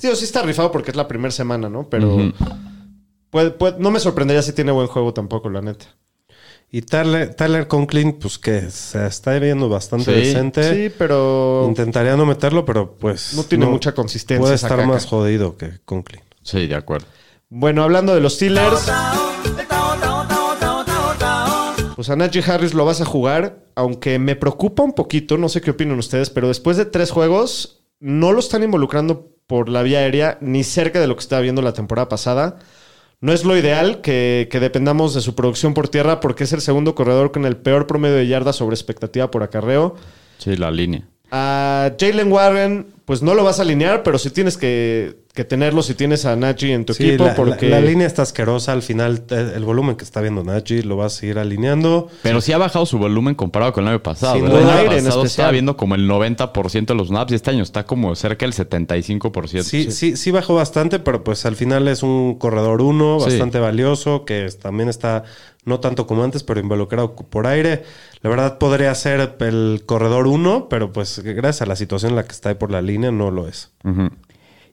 [0.00, 1.88] Digo, sí está rifado porque es la primera semana, ¿no?
[1.90, 2.32] Pero
[3.30, 5.86] puede- puede- no me sorprendería si tiene buen juego tampoco, la neta.
[6.74, 10.20] Y Tyler, Tyler Conklin, pues que se está viendo bastante Sí.
[10.28, 10.74] decente.
[10.88, 13.34] Sí, pero Intentaría no meterlo, pero pues.
[13.34, 14.40] no tiene mucha consistencia.
[14.40, 14.86] Puede estar caca.
[14.86, 16.22] más jodido que Conklin.
[16.42, 17.06] Sí, de acuerdo.
[17.50, 18.90] Bueno, hablando de los Steelers,
[21.94, 25.60] pues a Najee Harris lo vas a jugar, aunque me preocupa un poquito, no sé
[25.60, 29.98] qué opinan ustedes, pero después de tres juegos no lo están involucrando por la vía
[29.98, 32.56] aérea ni cerca de lo que estaba viendo la temporada pasada.
[33.22, 36.60] No es lo ideal que, que dependamos de su producción por tierra porque es el
[36.60, 39.94] segundo corredor con el peor promedio de yardas sobre expectativa por acarreo.
[40.38, 41.04] Sí, la línea.
[41.30, 45.82] A Jalen Warren, pues no lo vas a alinear, pero si tienes que que tenerlo
[45.82, 48.72] si tienes a Najee en tu Sí, equipo, la, porque la- la línea está asquerosa.
[48.72, 52.10] Al final, el volumen que está viendo Najee lo va a seguir alineando.
[52.22, 54.34] Pero sí ha bajado su volumen comparado con el año pasado.
[54.34, 57.36] Sin el año Aire en pasado estaba viendo como el 90% de los snaps y
[57.36, 59.62] este año está como cerca del 75%.
[59.62, 63.30] Sí, sí, sí bajó bastante, pero pues al final es un corredor uno, Sí.
[63.30, 65.24] bastante valioso, que también está
[65.64, 67.84] no tanto como antes, pero involucrado por aire.
[68.20, 72.24] La verdad podría ser el corredor uno, pero pues gracias a la situación en la
[72.24, 73.70] que está ahí por la línea no lo es.
[73.84, 74.10] Ujú.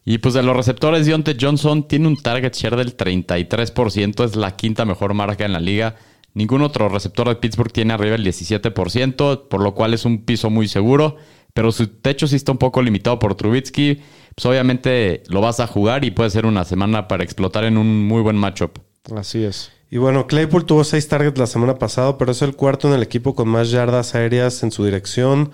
[0.10, 4.56] Y pues de los receptores, Deontay Johnson tiene un target share del 33%, es la
[4.56, 5.98] quinta mejor marca en la liga.
[6.34, 10.50] Ningún otro receptor de Pittsburgh tiene arriba el 17%, por lo cual es un piso
[10.50, 11.18] muy seguro.
[11.54, 14.02] Pero su techo sí está un poco limitado por Trubitsky.
[14.34, 18.08] Pues obviamente lo vas a jugar y puede ser una semana para explotar en un
[18.08, 18.80] muy buen matchup.
[19.16, 19.72] así es.
[19.92, 23.04] Y bueno, Claypool tuvo seis targets la semana pasada, pero es el cuarto en el
[23.04, 25.52] equipo con más yardas aéreas en su dirección.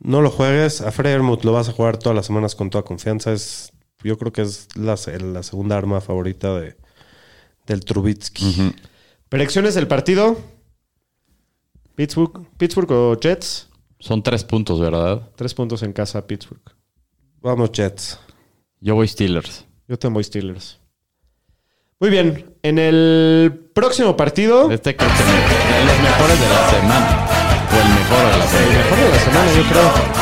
[0.00, 0.80] No lo juegues.
[0.80, 3.32] A Freyermuth lo vas a jugar todas las semanas con toda confianza.
[3.32, 3.71] Es,
[4.04, 6.76] yo creo que es la, la segunda arma favorita de,
[7.66, 8.74] del Trubitsky.
[9.28, 10.36] Predicciones del partido.
[11.94, 13.68] Pittsburgh, Pittsburgh o Jets.
[13.98, 15.30] Son tres puntos, ¿verdad?
[15.36, 16.62] Tres puntos en casa, Pittsburgh.
[17.40, 18.18] Vamos, Jets.
[18.80, 19.64] Yo voy Steelers.
[19.88, 20.80] Yo te voy Steelers.
[22.00, 22.56] Muy bien.
[22.62, 24.70] En el próximo partido.
[24.70, 27.28] Este creo que me- de los mejores de la semana.
[27.70, 28.78] O el mejor de la El semana.
[28.78, 30.21] mejor de la semana, yo creo.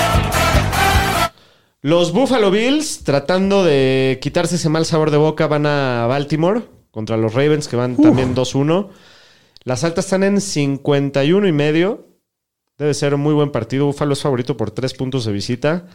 [1.83, 7.16] Los Buffalo Bills, tratando de quitarse ese mal sabor de boca, van a Baltimore contra
[7.16, 8.91] los Ravens, que van también 2-1.
[9.64, 12.07] Las altas están en 51 y medio.
[12.76, 13.87] Debe ser un muy buen partido.
[13.87, 15.87] Buffalo es favorito por tres puntos de visita.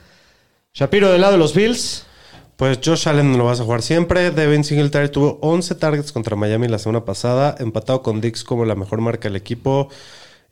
[0.73, 2.07] Shapiro del lado de los Bills.
[2.55, 4.31] Pues Josh Allen lo vas a jugar siempre.
[4.31, 8.75] Devin Singletary tuvo 11 targets contra Miami la semana pasada, empatado con Dix como la
[8.75, 9.89] mejor marca del equipo.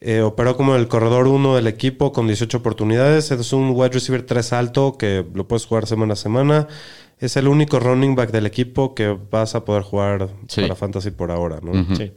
[0.02, 3.32] Eh, operó como el corredor 1 del equipo con 18 oportunidades.
[3.32, 6.68] Es un wide receiver 3 alto que lo puedes jugar semana a semana.
[7.20, 10.62] Es el único running back del equipo que vas a poder jugar Sí.
[10.62, 11.96] para fantasy por ahora, ¿no?
[11.96, 12.12] Sí.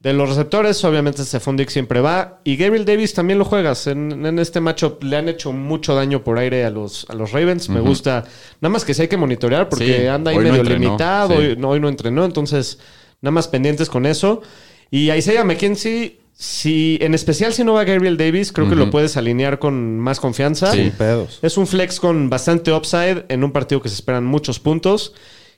[0.00, 2.40] De los receptores, obviamente Stephon siempre va.
[2.44, 3.86] Y Gabriel Davis también lo juegas.
[3.86, 7.32] En, en este matchup le han hecho mucho daño por aire a los, a los
[7.32, 7.70] Ravens.
[7.70, 8.24] Me gusta.
[8.60, 11.28] Nada más que sí hay que monitorear porque Sí, anda ahí hoy medio limitado.
[11.30, 11.34] sí.
[11.36, 12.26] Hoy, no, hoy no entrenó.
[12.26, 12.78] Entonces,
[13.22, 14.42] nada más pendientes con eso.
[14.90, 19.16] Y Isaiah McKenzie, si, en especial si no va Gabriel Davis, creo que lo puedes
[19.16, 20.72] alinear con más confianza.
[20.72, 20.92] Sí.
[20.96, 21.38] Pedos.
[21.42, 25.14] Es un flex con bastante upside en un partido que se esperan muchos puntos.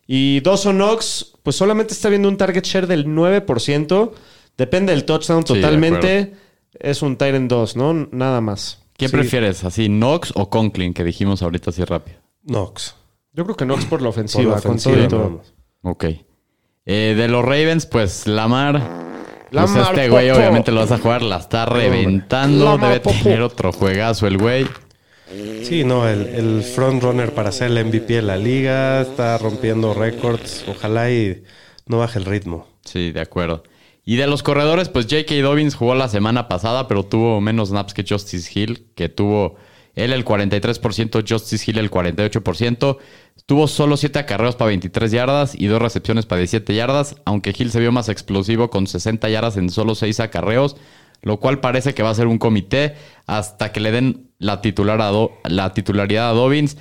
[0.06, 4.12] Y Dawson Knox, pues solamente está viendo un target share del 9%.
[4.56, 6.34] Depende del touchdown Sí, totalmente.
[6.78, 8.08] es un Tyrant 2, ¿no?
[8.12, 8.82] Nada más.
[8.96, 9.16] ¿Quién Sí.
[9.16, 9.64] prefieres?
[9.64, 10.94] ¿Así, Knox o Conklin?
[10.94, 12.18] Que dijimos ahorita así rápido.
[12.46, 12.94] Knox.
[13.32, 15.42] Yo creo que Knox por la Por ofensiva, la con ofensiva, todo y todo.
[15.82, 16.04] Ok.
[16.86, 19.25] Eh, de los Ravens, pues Lamar.
[19.50, 22.78] Pues este güey obviamente lo vas a jugar, la está reventando.
[22.78, 24.66] Debe tener otro juegazo el güey.
[25.62, 29.00] Sí, no, el, el front runner para ser el MVP de la liga.
[29.00, 30.64] Está rompiendo récords.
[30.68, 31.42] Ojalá y
[31.86, 32.66] no baje el ritmo.
[32.84, 33.62] Sí, de acuerdo.
[34.04, 35.34] Y de los corredores, pues J.K.
[35.42, 39.56] Dobbins jugó la semana pasada, pero tuvo menos snaps que Justice Hill, que tuvo
[39.96, 42.98] él el 43%, Justice Hill el 48%.
[43.46, 47.70] Tuvo solo 7 acarreos para 23 yardas y 2 recepciones para 17 yardas, aunque Hill
[47.70, 50.76] se vio más explosivo con 60 yardas en solo 6 acarreos,
[51.22, 52.94] lo cual parece que va a ser un comité
[53.26, 56.76] hasta que le den la, titular a Do- la titularidad a Dobbins.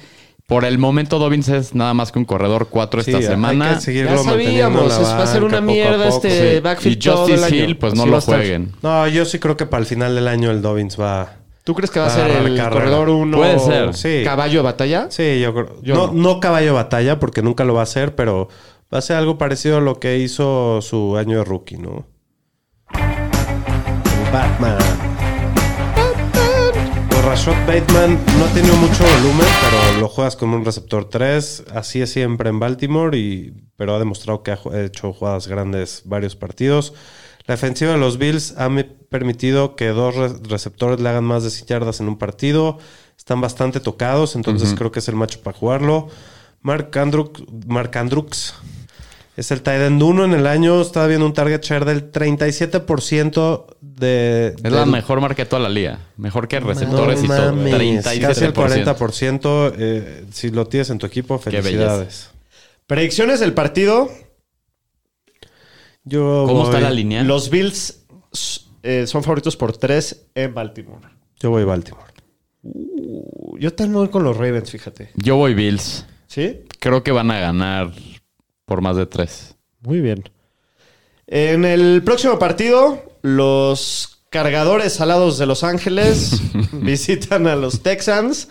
[0.48, 3.74] Por el momento, Dobbins es nada más que un corredor 4 esta Sí, semana.
[3.76, 6.28] Ya sabíamos, la es- va a ser banca una mierda poco.
[6.28, 6.60] este Sí.
[6.62, 7.64] backfield Y todo el Justice año.
[7.66, 8.72] Hill, pues no lo jueguen.
[8.84, 11.38] No, yo sí creo que para el final del año el Dobbins va.
[11.66, 12.70] ¿Tú crees que va a ser el carrera.
[12.70, 13.96] corredor 1 Puede ser.
[13.96, 14.22] Sí.
[14.24, 15.08] caballo de batalla?
[15.10, 15.82] Sí, yo creo.
[15.82, 16.14] Yo no, no.
[16.14, 18.50] no caballo de batalla, porque nunca lo va a hacer, pero
[18.94, 22.06] va a ser algo parecido a lo que hizo su año de rookie, ¿no?
[24.32, 24.78] Batman.
[27.10, 31.64] Pues Rashad Bateman no ha tenido mucho volumen, pero lo juegas como un receptor 3.
[31.74, 36.36] Así es siempre en Baltimore, y, pero ha demostrado que ha hecho jugadas grandes varios
[36.36, 36.94] partidos.
[37.48, 41.44] La defensiva de los Bills ha me- permitido que dos re- receptores le hagan más
[41.44, 42.80] de 100 yardas en un partido.
[43.18, 46.08] Están bastante tocados, entonces creo que es el macho para jugarlo.
[46.62, 48.56] Mark, Andrux, Mark Andrux
[49.38, 50.82] es el tight end 1 en el año.
[50.82, 54.56] Está viendo un target share del 37% de...
[54.64, 56.00] Es la del- mejor marca de toda la liga.
[56.18, 57.54] Mejor que receptores no y todo.
[57.54, 57.74] mames,
[58.04, 58.22] 37%.
[58.22, 59.74] Casi el 40%.
[59.78, 62.30] eh, si lo tienes en tu equipo, felicidades.
[62.88, 64.10] Predicciones del partido.
[66.06, 67.24] Yo ¿Cómo voy, está la línea?
[67.24, 68.06] Los Bills
[68.84, 71.08] eh, son favoritos por 3 en Baltimore.
[71.40, 72.14] Yo voy Baltimore.
[73.60, 75.12] Yo también voy con los Ravens, fíjate.
[75.16, 76.06] Yo voy Bills.
[76.28, 76.62] ¿Sí?
[76.80, 77.92] Creo que van a ganar
[78.66, 79.56] por más de tres.
[79.82, 80.24] Muy bien.
[81.28, 86.42] En el próximo partido, los cargadores alados de Los Ángeles
[86.74, 88.50] visitan a los Texans.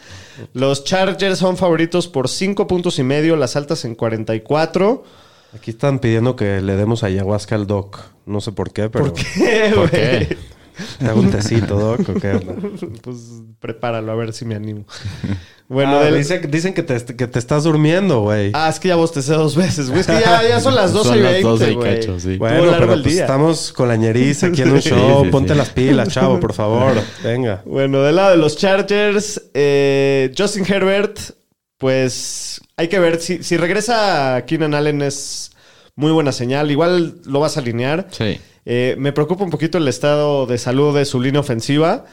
[0.52, 5.04] Los Chargers son favoritos por 5 puntos y medio, las altas en 44.
[5.54, 8.00] Aquí están pidiendo que le demos ayahuasca al Doc.
[8.26, 9.06] No sé por qué, pero.
[9.06, 10.28] ¿Por qué, ¿Por güey?
[10.98, 12.00] ¿Te hago un tecito, Doc?
[12.08, 12.54] ¿o qué onda?
[13.02, 13.16] Pues
[13.60, 14.84] prepáralo, a ver si me animo.
[15.66, 18.50] Bueno, Ah, del- dice- dicen que te, que te estás durmiendo, güey.
[18.52, 20.00] Ah, es que ya bostecé dos veces, güey.
[20.02, 21.94] Es que ya, ya son las 12 Son y las 20, 12 y güey.
[22.00, 22.32] cacho, sí.
[22.32, 23.22] Estuvo bueno, pero pues día.
[23.22, 25.24] estamos con la ñeriza aquí en un Sí, show.
[25.24, 25.58] sí, Ponte sí.
[25.58, 26.92] las pilas, chavo, por favor.
[27.22, 27.62] Venga.
[27.64, 31.18] Bueno, del lado de los Chargers, eh, Justin Herbert,
[31.78, 35.52] pues hay que ver si, si regresa Keenan Allen es
[35.96, 36.70] muy buena señal.
[36.70, 38.08] Igual lo vas a alinear.
[38.10, 38.40] Sí.
[38.64, 42.04] Eh, me preocupa un poquito el estado de salud de su línea ofensiva.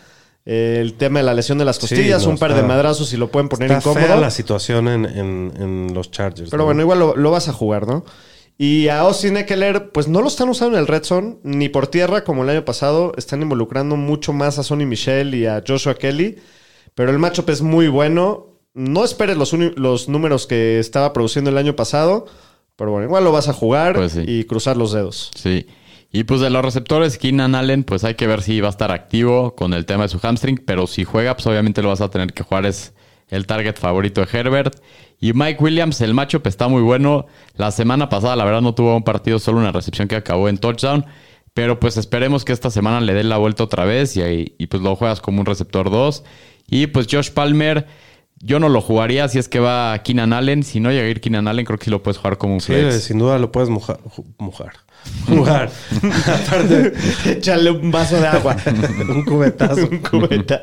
[0.45, 3.13] Eh, el tema de la lesión de las costillas, no, un par está- de madrazos
[3.13, 4.21] y lo pueden poner Está fea incómodo.
[4.21, 6.49] la situación en, en- en los Chargers.
[6.49, 6.65] Pero ¿no?
[6.65, 8.03] bueno, igual lo, lo vas a jugar, ¿no?
[8.57, 11.87] Y a Austin Eckler, pues no lo están usando en el Red Zone ni por
[11.87, 13.13] tierra como el año pasado.
[13.17, 16.37] Están involucrando mucho más a Sonny Michel y a Joshua Kelly.
[16.93, 18.50] Pero el matchup es muy bueno.
[18.73, 22.25] No esperes los, los números que estaba produciendo el año pasado.
[22.75, 24.23] Pero bueno, igual lo vas a jugar Pues sí.
[24.25, 25.29] y cruzar los dedos.
[25.35, 25.67] Sí.
[26.11, 28.91] Y pues de los receptores, Keenan Allen, pues hay que ver si va a estar
[28.91, 32.09] activo con el tema de su hamstring, pero si juega, pues obviamente lo vas a
[32.09, 32.65] tener que jugar.
[32.65, 32.93] Es
[33.29, 34.77] el target favorito de Herbert.
[35.19, 37.27] Y Mike Williams, el matchup está muy bueno.
[37.55, 40.57] La semana pasada, la verdad, no tuvo un partido, solo una recepción que acabó en
[40.57, 41.05] touchdown.
[41.53, 44.67] Pero pues esperemos que esta semana le dé la vuelta otra vez y, ahí- y
[44.67, 46.23] pues lo juegas como un receptor 2.
[46.67, 47.85] Y pues Josh Palmer,
[48.43, 50.63] yo no lo jugaría si es que va Keenan Allen.
[50.63, 52.61] Si no llega a ir Keenan Allen, creo que sí lo puedes jugar como un
[52.61, 53.03] Sí, flex.
[53.03, 53.99] sin duda lo puedes mojar.
[54.37, 54.73] mojar.
[55.27, 55.71] Jugar.
[56.45, 56.93] Aparte,
[57.25, 58.55] Échale un vaso de agua.
[59.09, 59.87] un cubetazo.
[59.89, 60.61] un cubeta.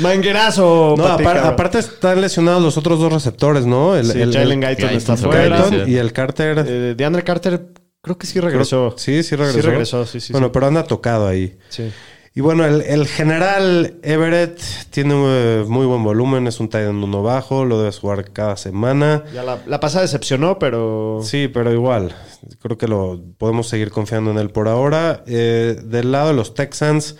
[0.00, 0.94] Manguerazo.
[0.96, 1.52] No, Pati, apar- cabrón.
[1.54, 3.96] aparte están lesionados los otros dos receptores, ¿no?
[3.96, 5.62] El, Sí, el- Jalen Guyton Guyton está fuera.
[5.62, 5.90] Guyton.
[5.90, 6.64] Y el Carter.
[6.66, 7.66] Eh, DeAndre Carter
[8.00, 8.94] creo que sí regresó.
[8.96, 9.60] Sí, sí regresó.
[9.60, 10.32] Sí regresó, sí, sí.
[10.32, 10.50] Bueno, sí.
[10.54, 11.58] pero anda tocado ahí.
[11.68, 11.90] Sí.
[12.32, 14.60] Y bueno, el, el general Everett
[14.90, 18.56] tiene eh, muy buen volumen, es un tight end uno bajo, lo debes jugar cada
[18.56, 19.24] semana.
[19.34, 21.20] Ya la, la pasada decepcionó, pero.
[21.24, 22.14] Sí, pero igual,
[22.62, 25.24] creo que lo podemos seguir confiando en él por ahora.
[25.26, 27.16] Eh, del lado de los Texans,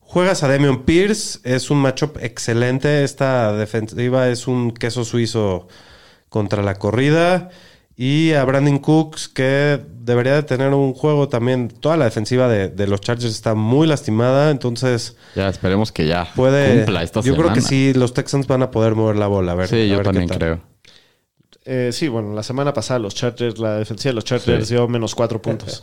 [0.00, 3.04] juegas a Damian Pierce, es un matchup excelente.
[3.04, 5.68] Esta defensiva es un queso suizo
[6.30, 7.50] contra la corrida.
[7.96, 11.68] Y a Brandon Cooks, que debería de tener un juego también.
[11.68, 16.28] Toda la defensiva de, de los Chargers está muy lastimada, entonces Ya esperemos que ya
[16.34, 16.74] puede.
[16.78, 17.42] cumpla esta yo semana.
[17.42, 19.52] creo que sí, los Texans van a poder mover la bola.
[19.52, 20.60] A ver, Sí, a yo ver también creo.
[21.66, 24.74] Eh, sí, bueno, la semana pasada los Chargers, la defensiva de los Chargers Sí.
[24.74, 25.80] dio menos cuatro puntos.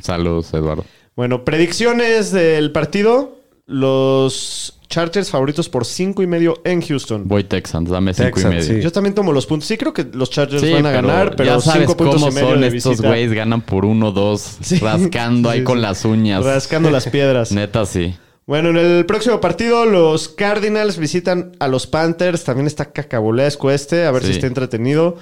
[0.00, 0.84] Saludos, Eduardo.
[1.16, 3.36] bueno, predicciones del partido.
[3.72, 7.26] Los Chargers favoritos por cinco y medio en Houston.
[7.26, 8.74] Voy Texans, dame cinco Texans, y medio.
[8.76, 8.82] sí.
[8.82, 9.66] Yo también tomo los puntos.
[9.66, 12.30] Sí, creo que los Chargers Sí, van a ganar, pero ya sabes cinco puntos cómo
[12.30, 14.78] y medio son de estos güeyes, ganan por uno, dos, Sí.
[14.78, 16.44] rascando ahí Sí, con las uñas.
[16.44, 17.52] Rascando las piedras.
[17.52, 18.14] Neta, sí.
[18.46, 22.44] Bueno, en el próximo partido, los Cardinals visitan a los Panthers.
[22.44, 25.16] También está cacabolesco este, a ver si está entretenido.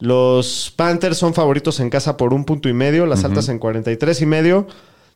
[0.00, 4.20] Los Panthers son favoritos en casa por un punto y medio, las altas en 43
[4.22, 4.66] y medio.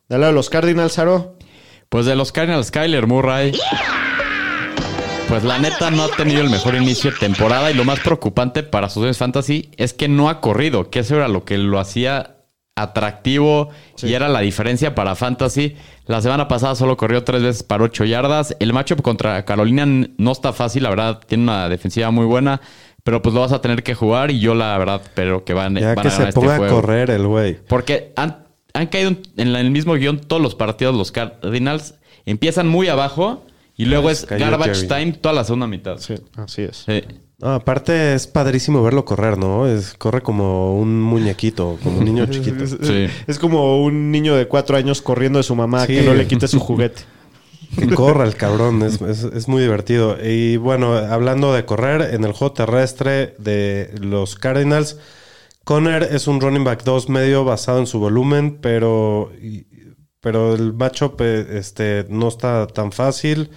[0.07, 1.35] Del lado de los Cardinals, Aro.
[1.89, 3.51] Pues de los Cardinals, Kyler Murray.
[5.27, 8.63] Pues la neta no ha tenido el mejor inicio de temporada y lo más preocupante
[8.63, 12.35] para sus fantasy es que no ha corrido, que eso era lo que lo hacía
[12.75, 13.69] atractivo
[14.01, 15.75] y era la diferencia para fantasy.
[16.05, 18.55] La semana pasada solo corrió tres veces para ocho yardas.
[18.59, 22.61] El matchup contra Carolina no está fácil, la verdad, tiene una defensiva muy buena,
[23.03, 25.75] pero pues lo vas a tener que jugar y yo la verdad espero que van,
[25.75, 26.81] Ya van que a ganar se este ponga a juego.
[26.81, 27.57] correr el güey.
[27.67, 28.13] Porque
[28.79, 31.95] han, caído en la- en el mismo guion todos los partidos, los Cardinals.
[32.25, 33.45] Empiezan muy abajo
[33.77, 34.87] y luego es cayó garbage Jerry.
[34.87, 35.97] time toda la segunda mitad.
[35.99, 36.83] Sí, así es.
[36.85, 37.03] Sí.
[37.41, 39.65] No, aparte es padrísimo verlo correr, ¿no?
[39.65, 42.65] Es, corre como un muñequito, como un niño chiquito.
[42.83, 43.07] Sí.
[43.27, 45.95] Es como un niño de cuatro años corriendo de su mamá Sí.
[45.95, 47.03] que no le quite su juguete.
[47.77, 50.17] Que corra el cabrón, es, es- es muy divertido.
[50.21, 54.97] Y bueno, hablando de correr, en el juego terrestre de los Cardinals,
[55.69, 59.31] Conner es un running back 2 medio basado en su volumen, pero,
[60.19, 63.51] pero el matchup eh, este, no está tan fácil.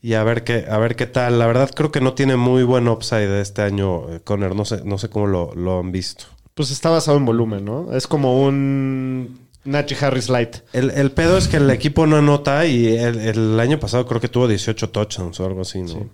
[0.00, 1.40] Y a ver qué, a ver qué tal.
[1.40, 4.54] La verdad creo que no tiene muy buen upside este año, eh, Conner.
[4.54, 6.26] No sé, no sé cómo lo, lo han visto.
[6.54, 7.92] Pues está basado en volumen, ¿no?
[7.92, 10.58] Es como un Nachi Harris Light.
[10.72, 14.20] El, el pedo es que el equipo no anota y el, el año pasado creo
[14.20, 16.08] que tuvo 18 touchdowns o algo así, ¿no?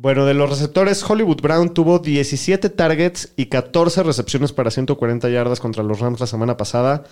[0.00, 5.58] Bueno, de los receptores, Hollywood Brown tuvo 17 targets y 14 recepciones para 140 yardas
[5.58, 7.02] contra los Rams la semana pasada.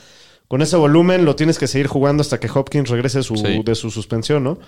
[0.46, 3.60] Con ese volumen lo tienes que seguir jugando hasta que Hopkins regrese su- Sí.
[3.64, 4.58] de su suspensión, ¿no?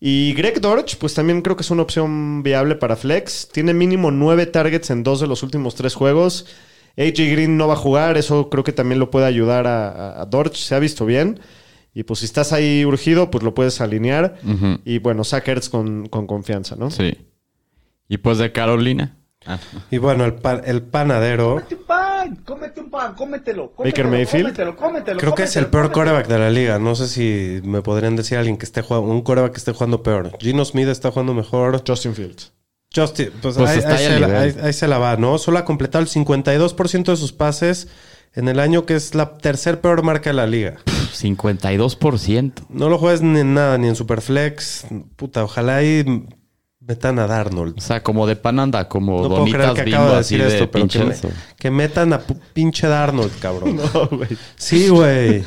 [0.00, 3.48] Y Greg Dortch, pues también creo que es una opción viable para Flex.
[3.52, 6.46] Tiene mínimo 9 targets en dos de los últimos tres juegos.
[6.98, 10.26] AJ Green no va a jugar, eso creo que también lo puede ayudar a, a-
[10.26, 11.38] Dortch, se ha visto bien.
[11.94, 14.38] Y pues si estás ahí urgido, pues lo puedes alinear.
[14.84, 16.90] Y bueno, Zach Ertz con, con confianza, ¿no?
[16.90, 17.16] Sí.
[18.12, 19.16] Y pues de Carolina.
[19.46, 19.58] Ah,
[19.90, 21.54] Y bueno, el, pa- el panadero.
[21.54, 23.72] Cómete un pan, cómete un pan, cómetelo.
[23.78, 24.44] Baker cómetelo, Mayfield.
[24.44, 25.18] Cómetelo, cómetelo.
[25.20, 26.04] Creo que es el peor cómetelo.
[26.12, 26.78] coreback de la liga.
[26.78, 30.02] No sé si me podrían decir alguien que esté jugando, un coreback que esté jugando
[30.02, 30.30] peor.
[30.38, 31.82] Gino Smith está jugando mejor.
[31.86, 32.52] Justin Fields.
[32.94, 34.42] Justin, pues, Pues ahí, está ahí se la, nivel.
[34.42, 35.38] ahí- ahí se la va, ¿no?
[35.38, 37.88] Solo ha completado el 52% de sus pases
[38.34, 40.76] en el año que es la tercer peor marca de la liga.
[41.14, 42.52] 52%.
[42.68, 44.86] No lo juegues ni en nada, ni en Superflex.
[45.16, 46.04] Puta, ojalá ahí
[46.86, 47.78] metan a Darnold.
[47.78, 50.18] O sea, como de pan anda, como No puedo creer donitas que bimbo acabo de
[50.18, 51.14] decir de esto, pero que, me-
[51.58, 52.20] que metan a
[52.52, 53.76] pinche Darnold, cabrón.
[53.94, 54.30] No, güey.
[54.56, 55.42] Sí, güey.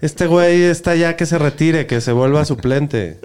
[0.00, 3.20] Este güey está ya que se retire, que se vuelva suplente.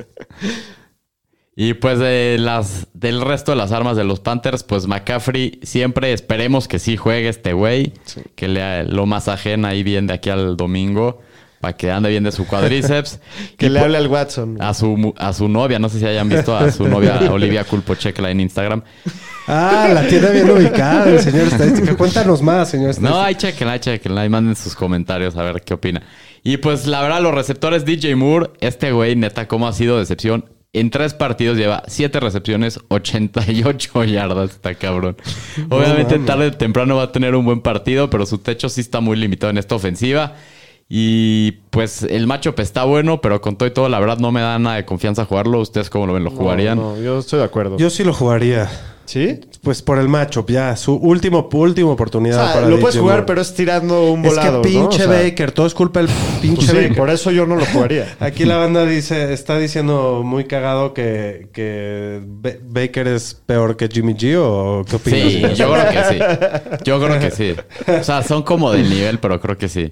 [1.55, 6.13] Y pues de las del resto de las armas de los Panthers, pues McCaffrey siempre
[6.13, 7.93] esperemos que sí juegue este güey,
[8.35, 11.21] que le lo masajen ahí bien de aquí al domingo
[11.59, 13.19] para que ande bien de su cuadríceps.
[13.57, 14.57] Que Y le hable al Watson.
[14.61, 17.95] a su a su novia, no sé si hayan visto a su novia Olivia Culpo,
[17.95, 18.81] chequela en Instagram.
[19.47, 21.95] Ah, la tiene bien ubicada el señor estadística.
[21.97, 23.17] Cuéntanos más, señor estadística.
[23.19, 26.03] No, ahí chequenla, ahí chequenla y manden sus comentarios a ver qué opina.
[26.43, 30.45] Y pues la verdad, los receptores DJ Moore, este güey, neta, cómo ha sido decepción.
[30.71, 35.17] En tres partidos lleva siete recepciones, 88 yardas, está cabrón.
[35.69, 38.99] Obviamente tarde o temprano va a tener un buen partido, pero su techo sí está
[38.99, 40.35] muy limitado en esta ofensiva.
[40.91, 44.41] Y pues el matchup está bueno, pero con todo y todo, la verdad no me
[44.41, 45.59] da nada de confianza jugarlo.
[45.59, 46.23] ¿Ustedes cómo lo ven?
[46.23, 46.77] ¿Lo jugarían?
[46.79, 47.77] No, no, yo estoy de acuerdo.
[47.77, 48.67] Yo sí lo jugaría.
[49.05, 49.39] ¿Sí?
[49.63, 50.75] Pues por el matchup, ya.
[50.75, 53.25] Su último, última O oportunidad sea, para lo DJ puedes jugar, Moore.
[53.27, 54.87] pero es tirando un Es volado, que ¿no?
[54.89, 56.09] pinche O sea, Baker, todo es culpa del
[56.41, 56.95] pinche pues sí, Baker.
[56.95, 58.15] por eso yo no lo jugaría.
[58.19, 63.87] Aquí la banda dice, está diciendo muy cagado que, que Ba- Baker es peor que
[63.87, 65.21] Jimmy G o qué opinas?
[65.21, 66.19] Sí, yo creo que sí.
[66.83, 67.55] Yo creo que sí.
[67.99, 69.91] O sea, son como del nivel, pero creo que sí.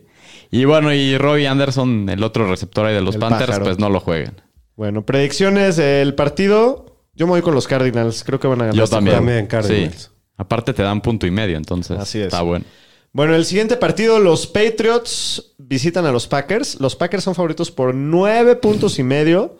[0.51, 3.65] Y bueno, y Robbie Anderson, el otro receptor ahí de los El Panthers, pájaro.
[3.65, 4.41] pues no lo jueguen.
[4.75, 6.85] Bueno, predicciones del partido.
[7.13, 8.23] Yo me voy con los Cardinals.
[8.23, 8.75] Creo que van a ganar.
[8.75, 9.17] Yo este también.
[9.17, 9.95] También, Cardinals.
[10.03, 10.09] Sí.
[10.37, 12.25] Aparte te dan punto y medio, entonces Así es.
[12.25, 12.63] está bueno.
[13.11, 16.79] Bueno, el siguiente partido, los Patriots visitan a los Packers.
[16.79, 19.57] Los Packers son favoritos por nueve puntos y medio.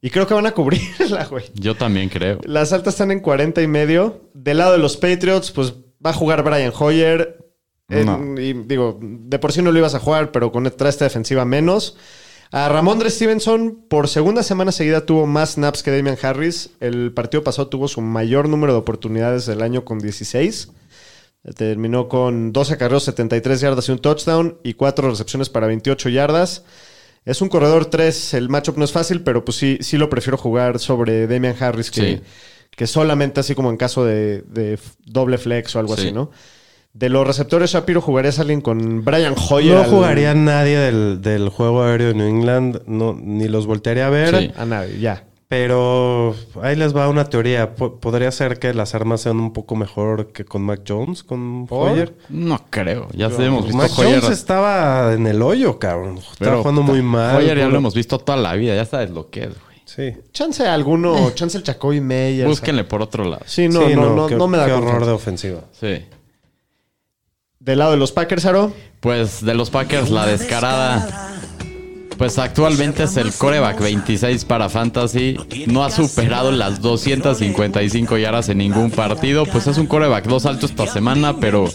[0.00, 1.44] Y creo que van a cubrirla, güey.
[1.54, 2.40] Yo también creo.
[2.44, 4.28] Las altas están en 40 y medio.
[4.34, 5.72] Del lado de los Patriots, pues
[6.04, 7.43] va a jugar Brian Hoyer.
[7.88, 8.40] No.
[8.40, 11.96] y digo, de por sí no lo ibas a jugar, pero con esta defensiva menos.
[12.50, 16.70] A Ramondre Stevenson, por segunda semana seguida, tuvo más snaps que Damian Harris.
[16.80, 20.70] El partido pasado tuvo su mayor número de oportunidades del año con 16.
[21.56, 26.64] Terminó con 12 carreros, 73 yardas y un touchdown y 4 recepciones para 28 yardas.
[27.26, 30.38] Es un corredor 3, el matchup no es fácil, pero pues sí, sí lo prefiero
[30.38, 32.22] jugar sobre Damian Harris que, Sí.
[32.70, 36.02] que solamente así como en caso de, doble flex o algo Sí.
[36.02, 36.30] así, ¿no?
[36.94, 39.74] De los receptores, Shapiro jugarías a alguien con Brian Hoyer.
[39.74, 44.06] No al- jugaría nadie del, del juego aéreo de New England, no, ni los voltearía
[44.06, 44.38] a ver.
[44.38, 44.50] Sí.
[44.56, 45.24] A nadie, ya.
[45.48, 47.74] Pero ahí les va una teoría.
[47.74, 51.66] Po- Podría ser que las armas sean un poco mejor que con Mac Jones, con
[51.66, 51.90] ¿Por?
[51.90, 52.14] Hoyer.
[52.28, 53.08] No creo.
[53.12, 54.20] Ya hemos visto Mac Hoyer.
[54.20, 56.18] Jones estaba en el hoyo, cabrón.
[56.18, 57.36] Estaba jugando muy mal.
[57.36, 58.74] Hoyer ya lo hemos visto toda la vida.
[58.74, 59.74] Ya sabes lo que es, güey.
[59.84, 60.16] Sí.
[60.32, 62.48] Chance alguno, chance el Chacoy Meyers.
[62.48, 63.42] Búsquenle por otro lado.
[63.46, 65.60] Sí, no, Sí, no, no, qué, no me da qué horror de ofensiva.
[65.78, 66.04] Sí.
[67.64, 68.74] Del lado de los Packers, Aro.
[69.00, 71.08] Pues de los Packers, la descarada.
[72.18, 75.36] Pues actualmente es el coreback 26 para Fantasy.
[75.66, 79.44] No ha superado las 255 yardas en ningún partido.
[79.46, 81.68] Pues es un coreback dos alto esta semana, pero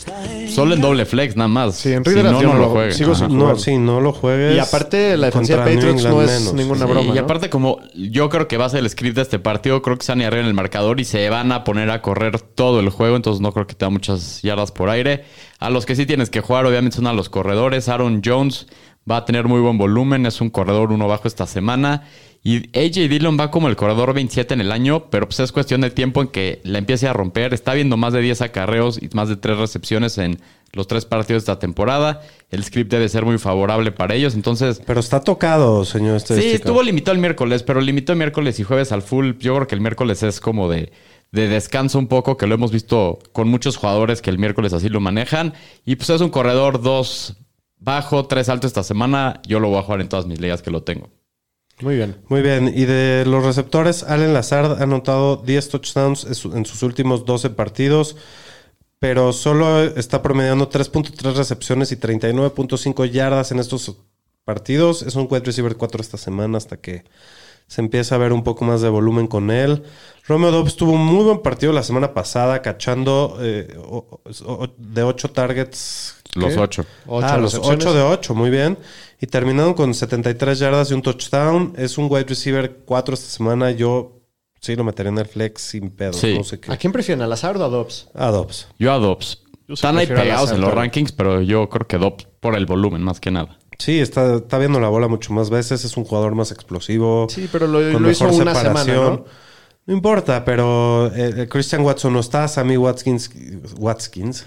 [0.54, 1.76] solo en doble flex nada más.
[1.76, 2.94] Sí, en si no, no no lo lo- juegue.
[2.94, 4.56] sigo sin- No, sí, no lo juegues.
[4.56, 6.54] Y aparte, la defensiva de Patriots no es menos.
[6.54, 7.02] ninguna Sí, broma.
[7.14, 7.22] y ¿no?
[7.22, 10.06] aparte, como yo creo que va a ser el script de este partido, creo que
[10.06, 12.80] se van a ir en el marcador y se van a poner a correr todo
[12.80, 15.26] el juego, entonces no creo que tenga muchas yardas por aire.
[15.60, 17.90] A los que sí tienes que jugar, obviamente, son a los corredores.
[17.90, 18.68] Aaron Jones
[19.10, 22.04] va a tener muy buen volumen, es un corredor uno bajo esta semana.
[22.42, 25.82] Y AJ Dillon va como el corredor 27 en el año, pero pues es cuestión
[25.82, 27.54] de tiempo en que la empiece a romper.
[27.54, 30.40] Está viendo más de 10 acarreos y más de 3 recepciones en
[30.72, 32.22] los tres partidos de esta temporada.
[32.50, 36.56] El script debe ser muy favorable para ellos, entonces Pero está tocado, señor Sí, estadística.
[36.56, 39.32] estuvo limitado el miércoles, pero limitó el miércoles y jueves al full.
[39.40, 40.92] Yo creo que el miércoles es como de,
[41.32, 44.88] de descanso un poco, que lo hemos visto con muchos jugadores que el miércoles así
[44.90, 45.54] lo manejan.
[45.86, 47.36] Y pues es un corredor 2
[47.80, 49.42] bajo, 3 alto esta semana.
[49.48, 51.10] Yo lo voy a jugar en todas mis ligas que lo tengo.
[51.82, 52.18] Muy bien.
[52.28, 52.72] Muy bien.
[52.76, 57.24] Y de los receptores, Allen Lazard ha anotado 10 touchdowns en su- en sus últimos
[57.26, 58.18] 12 partidos,
[59.00, 63.96] pero solo está promediando 3.3 recepciones y 39.5 yardas en estos
[64.44, 65.04] partidos.
[65.04, 67.06] Es un wide receiver 4 esta semana hasta que
[67.68, 69.84] se empieza a ver un poco más de volumen con él.
[70.28, 75.04] Romeo Dobbs tuvo un muy buen partido la semana pasada, cachando eh, o- o- de
[75.04, 76.16] 8 targets.
[76.36, 76.86] Los ocho.
[77.08, 77.56] Ocho ah, los.
[77.56, 78.78] 8 de 8, muy bien.
[79.20, 81.74] Y terminaron con 73 yardas y un touchdown.
[81.76, 83.72] Es un wide receiver 4 esta semana.
[83.72, 84.20] Yo
[84.62, 86.14] Sí, lo metería en el flex sin pedo.
[86.14, 86.38] Sí.
[86.38, 86.72] No sé qué.
[86.72, 87.22] ¿A quién prefieren?
[87.22, 88.10] ¿A Lazard o a Dobbs?
[88.14, 88.68] A Dobbs.
[88.78, 89.44] Yo a Dobbs.
[89.68, 93.20] Están ahí pegados en los rankings, pero yo creo que Dobbs por el volumen más
[93.20, 93.58] que nada.
[93.78, 95.86] Sí, está, está viendo la bola mucho más veces.
[95.86, 97.28] Es un jugador más explosivo.
[97.30, 98.94] Sí, pero lo, con lo hizo mejor una semana.
[98.94, 99.26] ¿no?
[99.86, 102.48] No importa, pero eh, Christian Watson no está.
[102.48, 103.32] Sammy Watkins.
[103.78, 104.46] Watkins.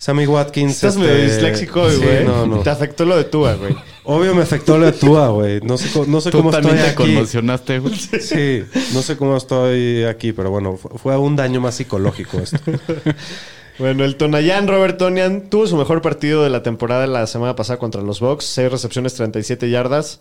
[0.00, 0.76] Sammy Watkins.
[0.76, 1.96] Estás este, medio disléxico, güey.
[1.96, 2.60] sí, no, no.
[2.60, 3.76] Te afectó lo de Tua, güey.
[4.04, 5.60] Obvio me afectó lo de Tua, güey.
[5.60, 7.12] No sé, no sé Tú cómo también estoy te aquí.
[7.14, 7.94] conmocionaste, güey.
[7.94, 12.58] Sí, no sé cómo estoy aquí, pero bueno, fue, un daño más psicológico esto.
[13.78, 17.78] Bueno, el Tonayán Robert Tonian tuvo su mejor partido de la temporada la semana pasada
[17.78, 18.44] contra los Bucks.
[18.44, 20.20] 6 recepciones, 37 yardas.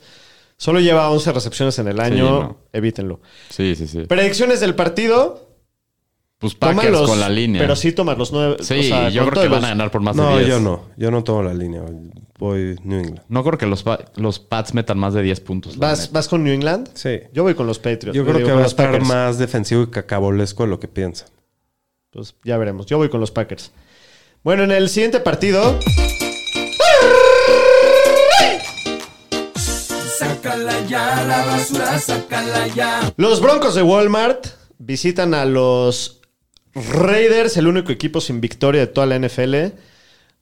[0.56, 2.24] Solo lleva 11 recepciones en el año.
[2.24, 2.58] no.
[2.72, 3.20] Evítenlo.
[3.50, 4.06] Sí, sí, sí.
[4.08, 5.49] Predicciones del partido.
[6.40, 7.62] Pues Toma Packers con la línea.
[7.62, 8.58] Pero sí tomas los nueve.
[8.62, 10.48] Sí, o sea, yo creo que van a ganar por más de No, 10.
[10.50, 10.86] yo no.
[10.96, 11.82] Yo no tomo la línea.
[12.38, 13.22] Voy New England.
[13.28, 13.84] No creo que los,
[14.16, 15.78] los Pats metan más de 10 puntos.
[15.78, 16.14] ¿Vas.
[16.14, 16.90] ¿Vas con New England?
[16.94, 17.20] Sí.
[17.34, 18.16] Yo voy con los Patriots.
[18.16, 19.06] Yo creo que va a estar Packers.
[19.08, 21.28] más defensivo y cacabolesco de lo que piensan.
[22.12, 22.86] Pues ya veremos.
[22.86, 23.74] Yo voy con los Packers.
[24.42, 25.78] Bueno, en el siguiente partido.
[30.18, 33.14] Sácala ya, la basura, sácala ya.
[33.18, 36.19] Los Broncos de Walmart visitan a los
[36.74, 39.76] Raiders, el único equipo sin victoria de toda la NFL.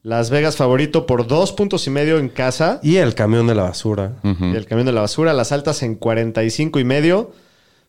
[0.03, 2.79] Las Vegas favorito por dos puntos y medio en casa.
[2.83, 4.13] Y el camión de la basura.
[4.23, 7.31] Y el camión de la basura, las altas en 45 y medio.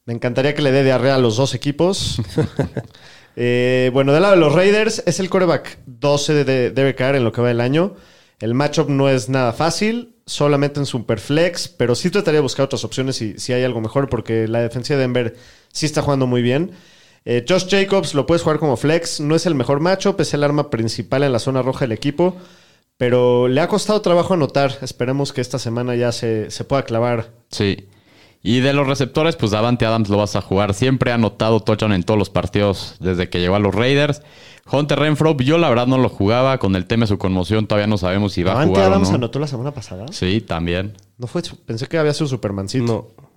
[0.05, 2.21] Me encantaría que le dé diarrea a los dos equipos.
[3.41, 7.15] Eh, bueno, del lado de los Raiders, es el coreback 12 de, de Derek Carr
[7.15, 7.95] en lo que va del año.
[8.41, 12.83] El matchup no es nada fácil, solamente en Superflex, pero sí trataría de buscar otras
[12.83, 15.37] opciones si, si hay algo mejor, porque la defensiva de Denver
[15.73, 16.73] sí está jugando muy bien.
[17.25, 20.45] Eh, Josh Jacobs lo puedes jugar como flex, no es el mejor matchup, es el
[20.45, 22.37] arma principal en la zona roja del equipo,
[22.97, 24.73] pero le ha costado trabajo anotar.
[24.83, 27.31] Esperemos que esta semana ya se, se pueda clavar.
[27.51, 27.87] Sí.
[28.43, 30.73] Y de los receptores, pues Davante Adams lo vas a jugar.
[30.73, 34.23] Siempre ha anotado touchdown en todos los partidos desde que llegó a los Raiders.
[34.71, 36.59] Hunter Renfro, yo la verdad no lo jugaba.
[36.59, 39.09] Con el tema de su conmoción todavía no sabemos si va a Davante jugar Adams
[39.09, 39.17] o no.
[39.17, 40.07] anotó la semana pasada.
[40.13, 40.95] Sí, también.
[41.19, 42.85] No fue, su- pensé que había sido Supermancito.
[43.17, 43.28] No.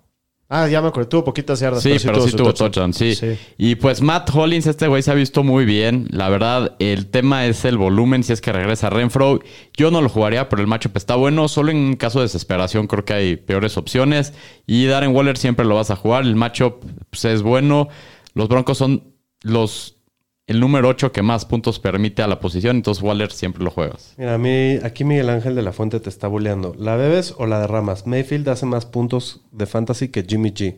[0.53, 1.81] Ah, ya me acordé, tuvo poquitas yardas.
[1.81, 3.15] Sí, pero sí tuvo touchdown, sí.
[3.15, 3.37] Sí.
[3.57, 6.07] Y pues Matt Hollins, este güey se ha visto muy bien.
[6.11, 9.39] La verdad, el tema es el volumen, si es que regresa Renfro.
[9.77, 11.47] Yo no lo jugaría, pero el matchup está bueno.
[11.47, 14.33] Solo en caso de desesperación creo que hay peores opciones.
[14.67, 16.23] Y Darren Waller siempre lo vas a jugar.
[16.23, 17.87] El matchup pues, es bueno.
[18.33, 20.00] Los Broncos son los
[20.47, 22.77] el número 8 que más puntos permite a la posición.
[22.77, 24.13] Entonces Waller siempre lo juegas.
[24.17, 26.73] Mira, a mí, aquí Miguel Ángel de la Fuente te está bulleando.
[26.77, 28.07] ¿La bebes o la derramas?
[28.07, 30.77] Mayfield hace más puntos de fantasy que Jimmy G.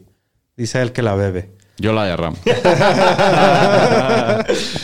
[0.56, 1.52] Dice él que la bebe.
[1.78, 2.38] Yo la derramo.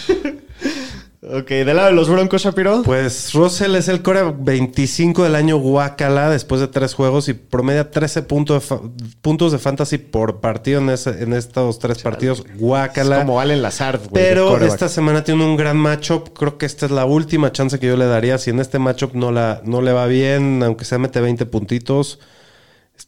[1.32, 2.82] Ok, del lado de los Broncos, Shapiro.
[2.84, 7.92] Pues Russell es el core 25 del año Guacala después de tres juegos y promedia
[7.92, 8.78] 13 puntos de,
[9.22, 12.40] puntos de fantasy por partido en, ese- en estos tres partidos.
[12.46, 13.20] es Guacala.
[13.20, 14.24] como Allen Lazard, güey.
[14.24, 16.30] Pero esta semana tiene un gran matchup.
[16.36, 18.40] Creo que esta es la última chance que yo le daría.
[18.40, 22.18] Si en este matchup no, la, no le va bien, aunque sea mete 20 puntitos,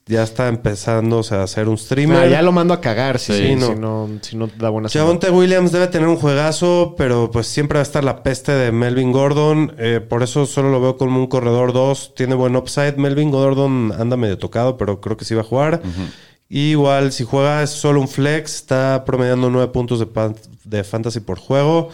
[0.08, 2.18] ya está empezando o sea, a hacer un streamer.
[2.18, 3.76] Ah, ya lo mando a cagar si, Sí, si no.
[3.76, 4.10] no.
[4.22, 7.84] Si no da buena Javonte Williams debe tener un juegazo, pero pues siempre va a
[7.84, 9.74] estar la peste de Melvin Gordon.
[9.78, 12.14] Eh, por eso solo lo veo como un corredor 2.
[12.16, 12.98] Tiene buen upside.
[12.98, 15.82] Melvin Gordon anda medio tocado, pero creo que sí va a jugar.
[16.50, 18.56] Y igual, si juega es solo un flex.
[18.56, 20.08] Está promediando 9 puntos de,
[20.66, 21.90] de fantasy por juego.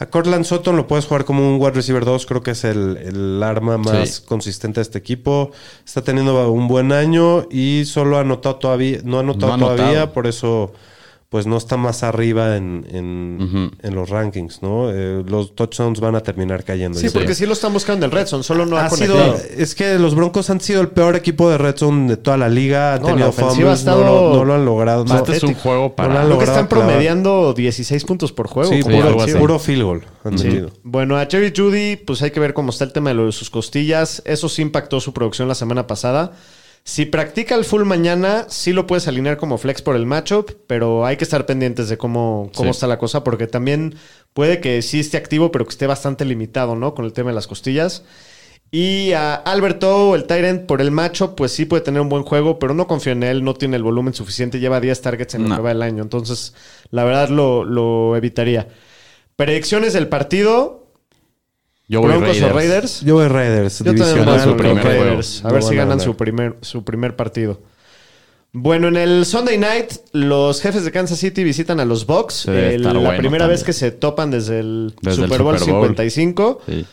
[0.00, 2.24] A Cortland Sutton lo puedes jugar como un wide receiver 2.
[2.24, 4.22] Creo que es el, el arma más Sí.
[4.26, 5.50] consistente de este equipo.
[5.86, 9.56] Está teniendo un buen año y solo ha anotado todavía, no ha anotado No ha
[9.56, 9.76] anotado.
[9.76, 10.72] todavía, por eso
[11.30, 14.90] pues no está más arriba en, en, los rankings, ¿no?
[14.90, 16.98] Eh, los touchdowns van a terminar cayendo.
[16.98, 17.36] Sí, porque creo.
[17.36, 19.96] sí lo están buscando en el Red Zone, solo no ha, ha sido, es que
[20.00, 22.94] los Broncos han sido el peor equipo de red zone de toda la liga.
[22.94, 25.04] Han No, la tenido ofensiva fumbles, ha estado no, lo, no lo han logrado.
[25.04, 26.20] No, este es un juego no lo para...
[26.20, 28.68] han Creo que están promediando 16 puntos por juego.
[28.68, 30.64] Sí, puro, puro field goal han Sí.
[30.82, 33.32] Bueno, a Jerry Judy, pues hay que ver cómo está el tema de lo de
[33.32, 34.20] sus costillas.
[34.24, 36.32] Eso sí impactó su producción la semana pasada.
[36.82, 41.06] Si practica el full mañana, sí lo puedes alinear como flex por el matchup, pero
[41.06, 42.76] hay que estar pendientes de cómo, cómo Sí.
[42.76, 43.94] está la cosa, porque también
[44.32, 46.94] puede que sí esté activo, pero que esté bastante limitado, ¿no?
[46.94, 48.04] Con el tema de las costillas.
[48.72, 52.58] Y a Alberto, el Tyrant, por el matchup, pues sí puede tener un buen juego,
[52.58, 55.48] pero no confío en él, no tiene el volumen suficiente, lleva 10 targets en lo
[55.50, 55.56] No.
[55.56, 56.02] que va el año.
[56.02, 56.54] Entonces,
[56.90, 58.68] la verdad lo, lo evitaría.
[59.36, 60.79] Predicciones del partido,
[61.90, 62.52] Yo voy Broncos Raiders.
[62.52, 63.00] o Raiders.
[63.02, 63.78] Yo voy Raiders.
[63.80, 64.84] Yo también divisional, su primer.
[64.84, 65.44] Raiders.
[65.44, 67.60] A no ver si ganan su primer, su primer partido.
[68.52, 72.46] Bueno, en el Sunday Night, los jefes de Kansas City visitan a los Bucks.
[72.48, 73.48] El- la bueno primera también.
[73.50, 75.82] vez que se topan desde el Desde el Super Bowl Super Bowl.
[75.88, 76.60] 55.
[76.66, 76.86] Sí.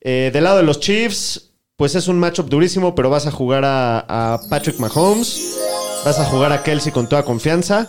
[0.00, 3.64] Eh, del lado de los Chiefs, pues es un matchup durísimo, pero vas a jugar
[3.64, 5.56] a, a Patrick Mahomes.
[6.04, 7.88] Vas a jugar a Kelsey con toda confianza.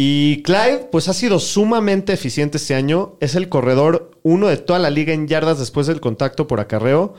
[0.00, 3.16] Y Clyde, pues ha sido sumamente eficiente este año.
[3.18, 7.14] Es el corredor uno de toda la liga en yardas después del contacto por acarreo.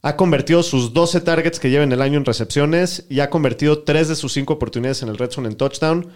[0.00, 3.82] Ha convertido sus 12 targets que lleva en el año en recepciones y ha convertido
[3.82, 6.12] 3 de sus 5 oportunidades en el red zone en touchdown.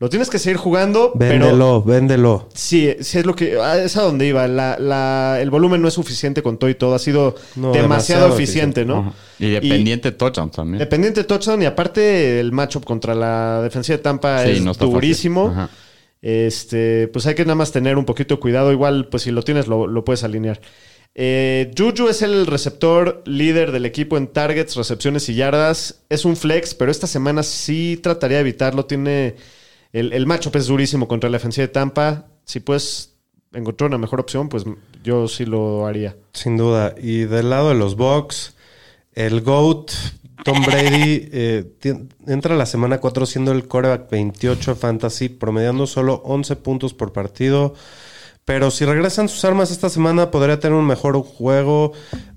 [0.00, 2.48] Lo tienes que seguir jugando, pero Véndelo, véndelo.
[2.54, 3.58] Sí, sí es lo que.
[3.60, 4.46] ah, Es a donde iba.
[4.46, 6.94] La- la- el volumen no es suficiente con todo y todo.
[6.94, 7.82] Ha sido No, demasiado,
[8.26, 9.12] demasiado eficiente, ¿no?
[9.40, 10.78] Y dependiente de touchdown también.
[10.78, 14.72] Dependiente de touchdown y aparte el matchup contra la defensiva de Tampa Sí, es no
[14.74, 15.48] durísimo.
[15.48, 15.68] Ajá.
[16.22, 18.70] Este, pues hay que nada más tener un poquito de cuidado.
[18.72, 20.60] Igual, pues si lo tienes, lo, lo puedes alinear.
[21.14, 26.02] Eh, Juju es el receptor líder del equipo en targets, recepciones y yardas.
[26.08, 28.84] Es un flex, pero esta semana sí trataría de evitarlo.
[28.84, 29.34] Tiene.
[29.92, 32.26] El, el matchup es durísimo contra la defensiva de Tampa.
[32.44, 33.18] Si puedes
[33.52, 34.64] encontrar una mejor opción, pues
[35.02, 36.16] yo sí lo haría.
[36.32, 36.94] Sin duda.
[37.00, 38.54] Y del lado de los Bucks,
[39.12, 39.90] el GOAT,
[40.44, 41.74] Tom Brady, eh,
[42.26, 47.74] entra la semana 4 siendo el coreback 28 fantasy, promediando solo 11 puntos por partido.
[48.44, 51.92] Pero si regresan sus armas esta semana, podría tener un mejor juego.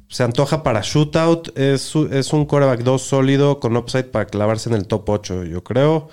[0.10, 1.58] Se antoja para shootout.
[1.58, 5.64] Es, es un coreback 2 sólido con upside para clavarse en el top 8, yo
[5.64, 6.10] creo.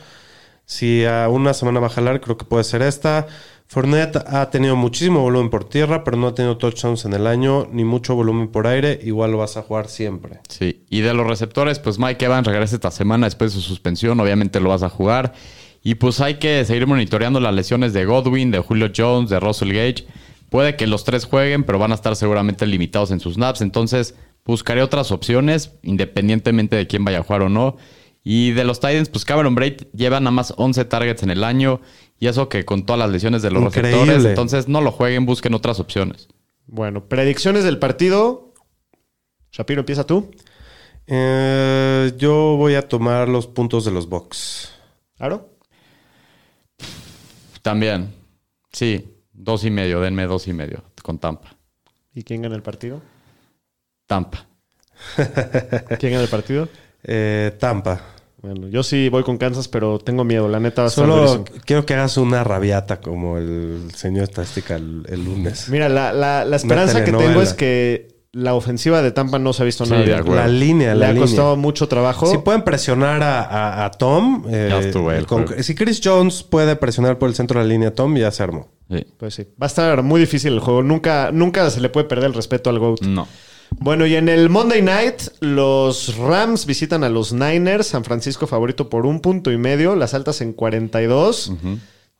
[0.68, 3.26] Si a una semana va a jalar, creo que puede ser esta.
[3.68, 7.66] Fournette ha tenido muchísimo volumen por tierra, pero no ha tenido touchdowns en el año,
[7.72, 9.00] ni mucho volumen por aire.
[9.02, 10.40] Igual lo vas a jugar siempre.
[10.46, 14.20] Sí, y de los receptores, pues Mike Evans regresa esta semana después de su suspensión,
[14.20, 15.32] obviamente lo vas a jugar.
[15.82, 19.72] Y pues hay que seguir monitoreando las lesiones de Godwin, de Julio Jones, de Russell
[19.72, 20.06] Gage.
[20.50, 23.62] Puede que los tres jueguen, pero van a estar seguramente limitados en sus snaps.
[23.62, 27.78] Entonces, buscaré otras opciones, independientemente de quién vaya a jugar o no.
[28.24, 31.80] Y de los Titans, pues Cameron Braid lleva nada más 11 targets en el año.
[32.18, 33.98] Y eso que con todas las lesiones de los Increíble.
[34.00, 34.24] receptores.
[34.26, 36.28] Entonces, no lo jueguen, busquen otras opciones.
[36.66, 38.52] Bueno, predicciones del partido.
[39.52, 40.30] Shapiro, empieza tú.
[41.06, 44.72] Eh, yo voy a tomar los puntos de los Bucks.
[45.18, 45.48] ¿Aro?
[47.62, 48.12] También,
[48.72, 51.56] sí, dos y medio, denme dos y medio con Tampa.
[52.14, 53.00] ¿Y quién gana el partido?
[54.06, 54.46] Tampa.
[55.98, 56.68] ¿Quién gana el partido?
[57.04, 58.00] Eh, Tampa.
[58.40, 60.48] Bueno, yo sí voy con Kansas, pero tengo miedo.
[60.48, 64.76] La neta va a estar Solo quiero que hagas una rabiata como el señor estadística
[64.76, 65.68] el, el lunes.
[65.68, 69.62] Mira, la, la- la esperanza que tengo es que la ofensiva de Tampa no se
[69.62, 70.22] ha visto Sí, nada de.
[70.34, 72.26] La línea, Le ha costado mucho trabajo.
[72.26, 75.62] Si pueden presionar a, a- a Tom, eh, Ya estuvo el con- juego.
[75.62, 78.42] si Chris Jones puede presionar por el centro de la línea a Tom, ya se
[78.44, 78.68] armó.
[78.88, 79.04] Sí.
[79.18, 79.42] Pues sí.
[79.60, 80.82] Va a estar muy difícil el juego.
[80.84, 83.00] Nunca, nunca se le puede perder el respeto al GOAT.
[83.02, 83.26] No.
[83.70, 87.88] Bueno, y en el Monday Night, los Rams visitan a los Niners.
[87.88, 89.94] San Francisco favorito por un punto y medio.
[89.94, 91.52] Las altas en 42.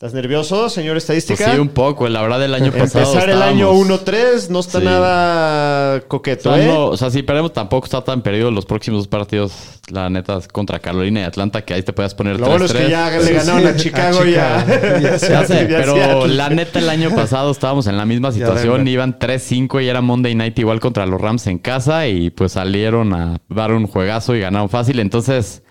[0.01, 1.53] ¿Estás nervioso, señor Pues estadística?
[1.55, 2.09] sí, un poco.
[2.09, 3.05] La verdad, el año pasado.
[3.05, 4.85] Empezar el año estábamos- 1-3 no está Sí.
[4.85, 6.69] nada coqueto, O sea, ¿eh?
[6.69, 9.53] no, o sea, si perdemos, tampoco está tan perdido los próximos dos partidos.
[9.91, 12.87] La neta, contra Carolina y Atlanta, que ahí te puedas poner Lo bueno es que
[12.87, 12.89] 3-3.
[12.91, 14.65] ya le ganaron sí, a Chicago a ya.
[14.65, 14.99] Chicago.
[15.03, 16.35] Ya Ya sé, Ya pero Seattle.
[16.37, 20.37] la neta el año pasado estábamos en la misma situación, iban 3-5 y era Monday
[20.37, 24.41] Night igual contra los Rams en casa y pues salieron a dar un juegazo y
[24.41, 25.65] ganaron fácil, entonces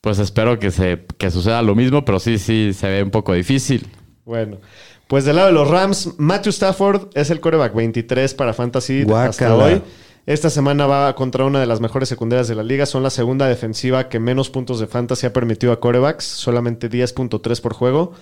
[0.00, 3.32] pues espero que se que suceda lo mismo, pero sí sí se ve un poco
[3.34, 3.86] difícil.
[4.24, 4.58] Bueno,
[5.08, 9.54] pues del lado de los Rams, Matthew Stafford es el coreback 23 para Fantasy hasta
[9.54, 9.82] hoy.
[10.26, 12.86] Esta semana va contra una de las mejores secundarias de la liga.
[12.86, 17.60] Son la segunda defensiva que menos puntos de fantasy ha permitido a corebacks, solamente 10.3
[17.60, 18.12] por juego.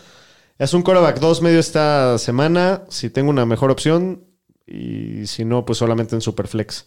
[0.58, 2.84] Es un coreback 2 medio esta semana.
[2.88, 4.24] Si tengo una mejor opción,
[4.68, 6.86] y si no, pues solamente en Superflex.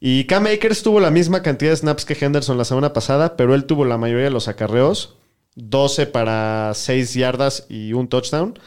[0.00, 3.54] Y Cam Akers tuvo la misma cantidad de snaps que Henderson la semana pasada, pero
[3.54, 5.16] él tuvo la mayoría de los acarreos.
[5.54, 8.58] 12 para 6 yardas y un touchdown.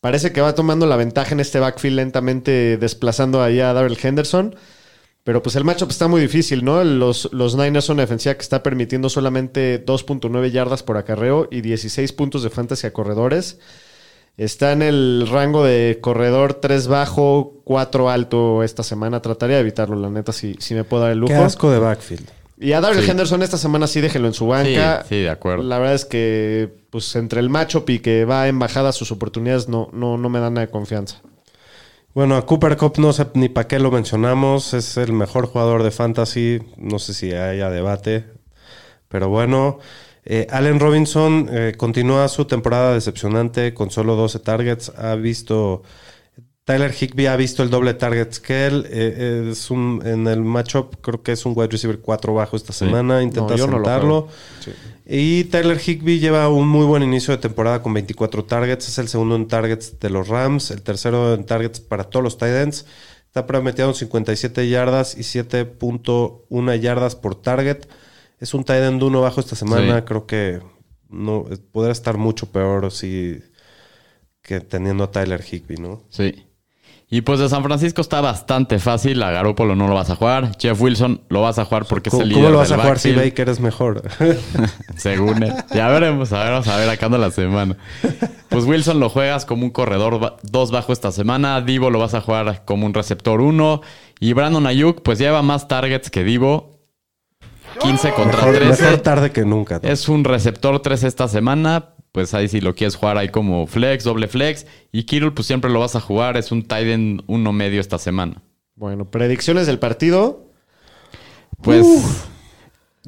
[0.00, 4.54] Parece que va tomando la ventaja en este backfield lentamente desplazando ahí a Darrell Henderson.
[5.24, 6.84] Pero pues el matchup está muy difícil, ¿no?
[6.84, 11.62] Los, los Niners son una defensiva que está permitiendo solamente 2.9 yardas por acarreo y
[11.62, 13.58] 16 puntos de fantasy a corredores.
[14.36, 19.22] Está en el rango de corredor 3 bajo, 4 alto esta semana.
[19.22, 21.32] Trataría de evitarlo, la neta, si, si me puedo dar el lujo.
[21.32, 22.28] Qué asco de backfield.
[22.58, 23.10] Y a Darrell Sí.
[23.10, 25.02] Henderson esta semana sí déjenlo en su banca.
[25.02, 25.62] Sí, sí, de acuerdo.
[25.62, 29.68] La verdad es que, pues, entre el matchup y que va en bajada sus oportunidades,
[29.68, 31.20] no, no, no me dan nada de confianza.
[32.14, 34.72] Bueno, a Cooper Cup no sé ni para qué lo mencionamos.
[34.72, 36.60] Es el mejor jugador de fantasy.
[36.78, 38.24] No sé si haya debate.
[39.08, 39.78] Pero bueno,
[40.28, 44.92] eh, Allen Robinson eh, continúa su temporada decepcionante con solo 12 targets.
[44.96, 45.82] Ha visto.
[46.64, 48.86] Tyler Higby ha visto el doble targets que él.
[48.90, 52.72] Eh, es un, en el matchup, creo que es un wide receiver 4 bajo esta
[52.72, 53.22] semana.
[53.22, 54.28] Intenta No, no lo sentarlo.
[55.06, 58.88] Y Tyler Higby lleva un muy buen inicio de temporada con 24 targets.
[58.88, 62.36] Es el segundo en targets de los Rams, el tercero en targets para todos los
[62.36, 62.84] tight ends.
[63.28, 67.86] Está prometiendo 57 yardas y 7.1 yardas por target.
[68.38, 69.98] Es un tight end uno bajo esta semana.
[69.98, 70.04] Sí.
[70.04, 70.60] Creo que
[71.08, 73.40] no, podría estar mucho peor si
[74.42, 76.04] que teniendo a Tyler Higby, ¿no?
[76.08, 76.46] Sí.
[77.08, 79.22] Y pues de San Francisco está bastante fácil.
[79.22, 80.56] A Garoppolo no lo vas a jugar.
[80.58, 82.78] Jeff Wilson lo vas a jugar porque es ¿Cómo, el líder cómo lo vas a
[82.78, 83.12] jugar si.
[83.12, 84.02] Baker es mejor?
[84.96, 85.52] Según él.
[85.72, 87.76] Ya veremos, a ver, vamos a ver acá anda la semana.
[88.48, 91.60] Pues Wilson lo juegas como un corredor dos bajo esta semana.
[91.60, 93.82] Divo lo vas a jugar como un receptor uno.
[94.18, 96.75] Y Brandon Ayuk, pues lleva más targets que Divo.
[97.78, 98.82] 15 contra mejor, 13.
[98.82, 99.80] mejor tarde que nunca.
[99.82, 99.88] ¿no?
[99.88, 101.92] Es un receptor 3 esta semana.
[102.12, 104.66] Pues ahí si lo quieres jugar ahí como flex, doble flex.
[104.90, 106.36] Y Kittle, pues siempre lo vas a jugar.
[106.36, 108.42] Es un tight end uno medio esta semana.
[108.74, 110.46] Bueno, predicciones del partido.
[111.62, 111.86] Pues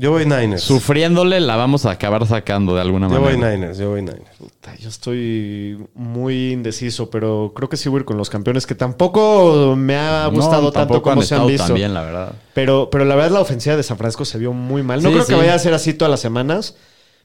[0.00, 0.62] Yo voy Niners.
[0.62, 3.36] sufriéndole la vamos a acabar sacando de alguna yo manera.
[3.48, 4.22] voy Niners, yo voy Niners.
[4.38, 8.64] Puta, Yo estoy muy indeciso, pero creo que sí voy a ir con los campeones,
[8.64, 11.66] que tampoco me ha No, gustado tanto tampoco como han se han visto.
[11.66, 12.32] tan bien, la verdad.
[12.54, 15.02] Pero, pero la verdad la ofensiva de San Francisco se vio muy mal.
[15.02, 16.76] No Sí, creo que vaya a ser así todas las semanas,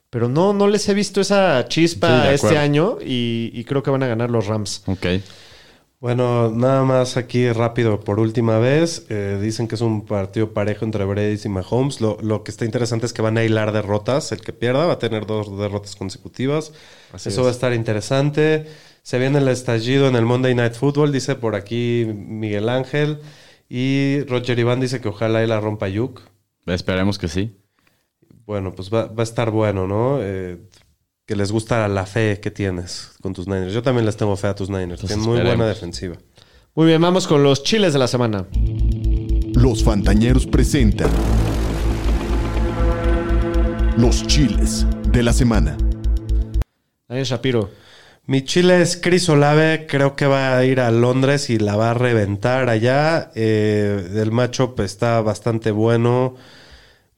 [0.10, 4.02] pero no, no les he visto esa chispa este año y, y creo que van
[4.02, 4.82] a ganar los Rams.
[4.88, 5.06] Ok.
[6.04, 9.06] Bueno, nada más aquí rápido por última vez.
[9.08, 12.02] Eh, dicen que es un partido parejo entre Brady y Mahomes.
[12.02, 14.34] Lo, lo que está interesante es que van a hilar derrotas.
[14.34, 16.74] El que pierda va a tener dos derrotas consecutivas.
[17.14, 17.46] Así Eso es.
[17.46, 18.66] va a estar interesante.
[19.02, 23.20] Se viene el estallido en el Monday Night Football, dice por aquí Miguel Ángel.
[23.70, 26.20] Y Roger Iván dice que ojalá él la rompa Yuk.
[26.66, 27.56] Esperemos que sí.
[28.46, 30.18] Bueno, pues va, va a estar bueno, ¿no?
[30.22, 30.58] Eh,
[31.26, 33.74] que les gusta la fe que tienes con tus Niners.
[33.74, 35.02] Yo también les tengo fe a tus Niners.
[35.02, 36.18] Entonces Tienen muy buena defensiva.
[36.76, 38.46] Muy bien, vamos con los chiles de la semana.
[39.54, 41.12] Los Fantañeros presentan
[43.98, 45.78] los chiles de la semana.
[47.08, 47.70] Daniel Shapiro.
[48.26, 51.92] Mi chile es Chris Olave, creo que va a ir a Londres y la va
[51.92, 53.32] a reventar allá.
[53.36, 56.36] Eh, el matchup está bastante bueno.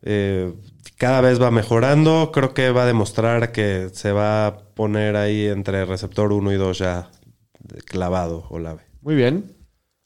[0.02, 0.52] Eh,
[0.98, 2.32] cada vez va mejorando.
[2.34, 6.56] Creo que va a demostrar que se va a poner ahí entre receptor 1 y
[6.56, 7.10] 2 ya
[7.86, 8.82] clavado Olave.
[9.02, 9.56] Muy bien.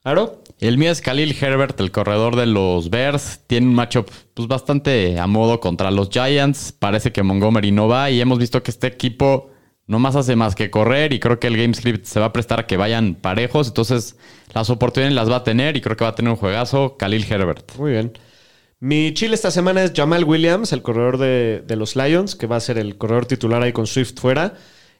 [0.03, 0.43] ¿Aro?
[0.59, 3.41] El mío es Khalil Herbert, el corredor de los Bears.
[3.47, 6.71] Tiene un matchup pues, bastante a modo contra los Giants.
[6.71, 9.51] Parece que Montgomery no va y hemos visto que este equipo
[9.87, 12.33] no más hace más que correr y creo que el game script se va a
[12.33, 13.67] prestar a que vayan parejos.
[13.67, 14.17] Entonces
[14.53, 17.25] las oportunidades las va a tener y creo que va a tener un juegazo Khalil
[17.29, 17.75] Herbert.
[17.77, 18.13] Muy bien.
[18.81, 22.55] Mi chile esta semana es Jamal Williams, el corredor de, de los Lions, que va
[22.55, 24.53] a ser el corredor titular ahí con Swift fuera.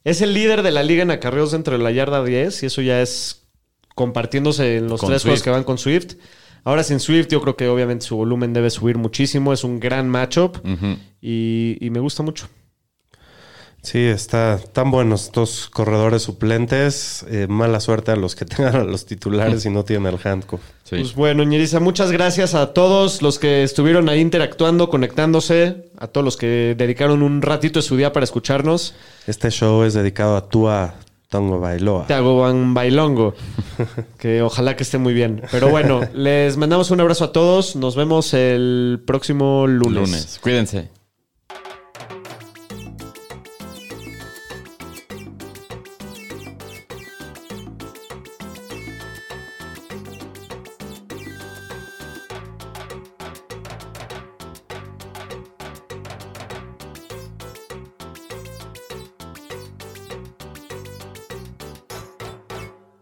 [0.04, 2.82] Es el líder de la liga en acarreos dentro de la yarda 10 y eso
[2.82, 3.48] ya es
[3.96, 5.30] compartiéndose en los Con tres Swift.
[5.32, 6.16] juegos que van con Swift.
[6.66, 9.54] Ahora sin Swift yo creo que obviamente su volumen debe subir muchísimo.
[9.54, 10.58] Es un gran matchup
[11.22, 12.48] y me gusta mucho.
[13.82, 17.26] Sí, está tan buenos estos corredores suplentes.
[17.30, 20.62] Eh, mala suerte a los que tengan a los titulares y no tienen el handcuff.
[20.84, 20.98] Sí.
[20.98, 26.26] Pues bueno, Ñeriza, muchas gracias a todos los que estuvieron ahí interactuando, conectándose, a todos
[26.26, 28.96] los que dedicaron un ratito de su día para escucharnos.
[29.28, 30.96] Este show es dedicado a Tua
[31.30, 32.08] Tongo Bailoa.
[32.08, 33.36] Te hago Van Bailongo,
[34.18, 35.44] que ojalá que esté muy bien.
[35.52, 37.76] Pero bueno, les mandamos un abrazo a todos.
[37.76, 40.10] Nos vemos el próximo lunes.
[40.10, 40.40] Lunes.
[40.42, 40.90] Cuídense.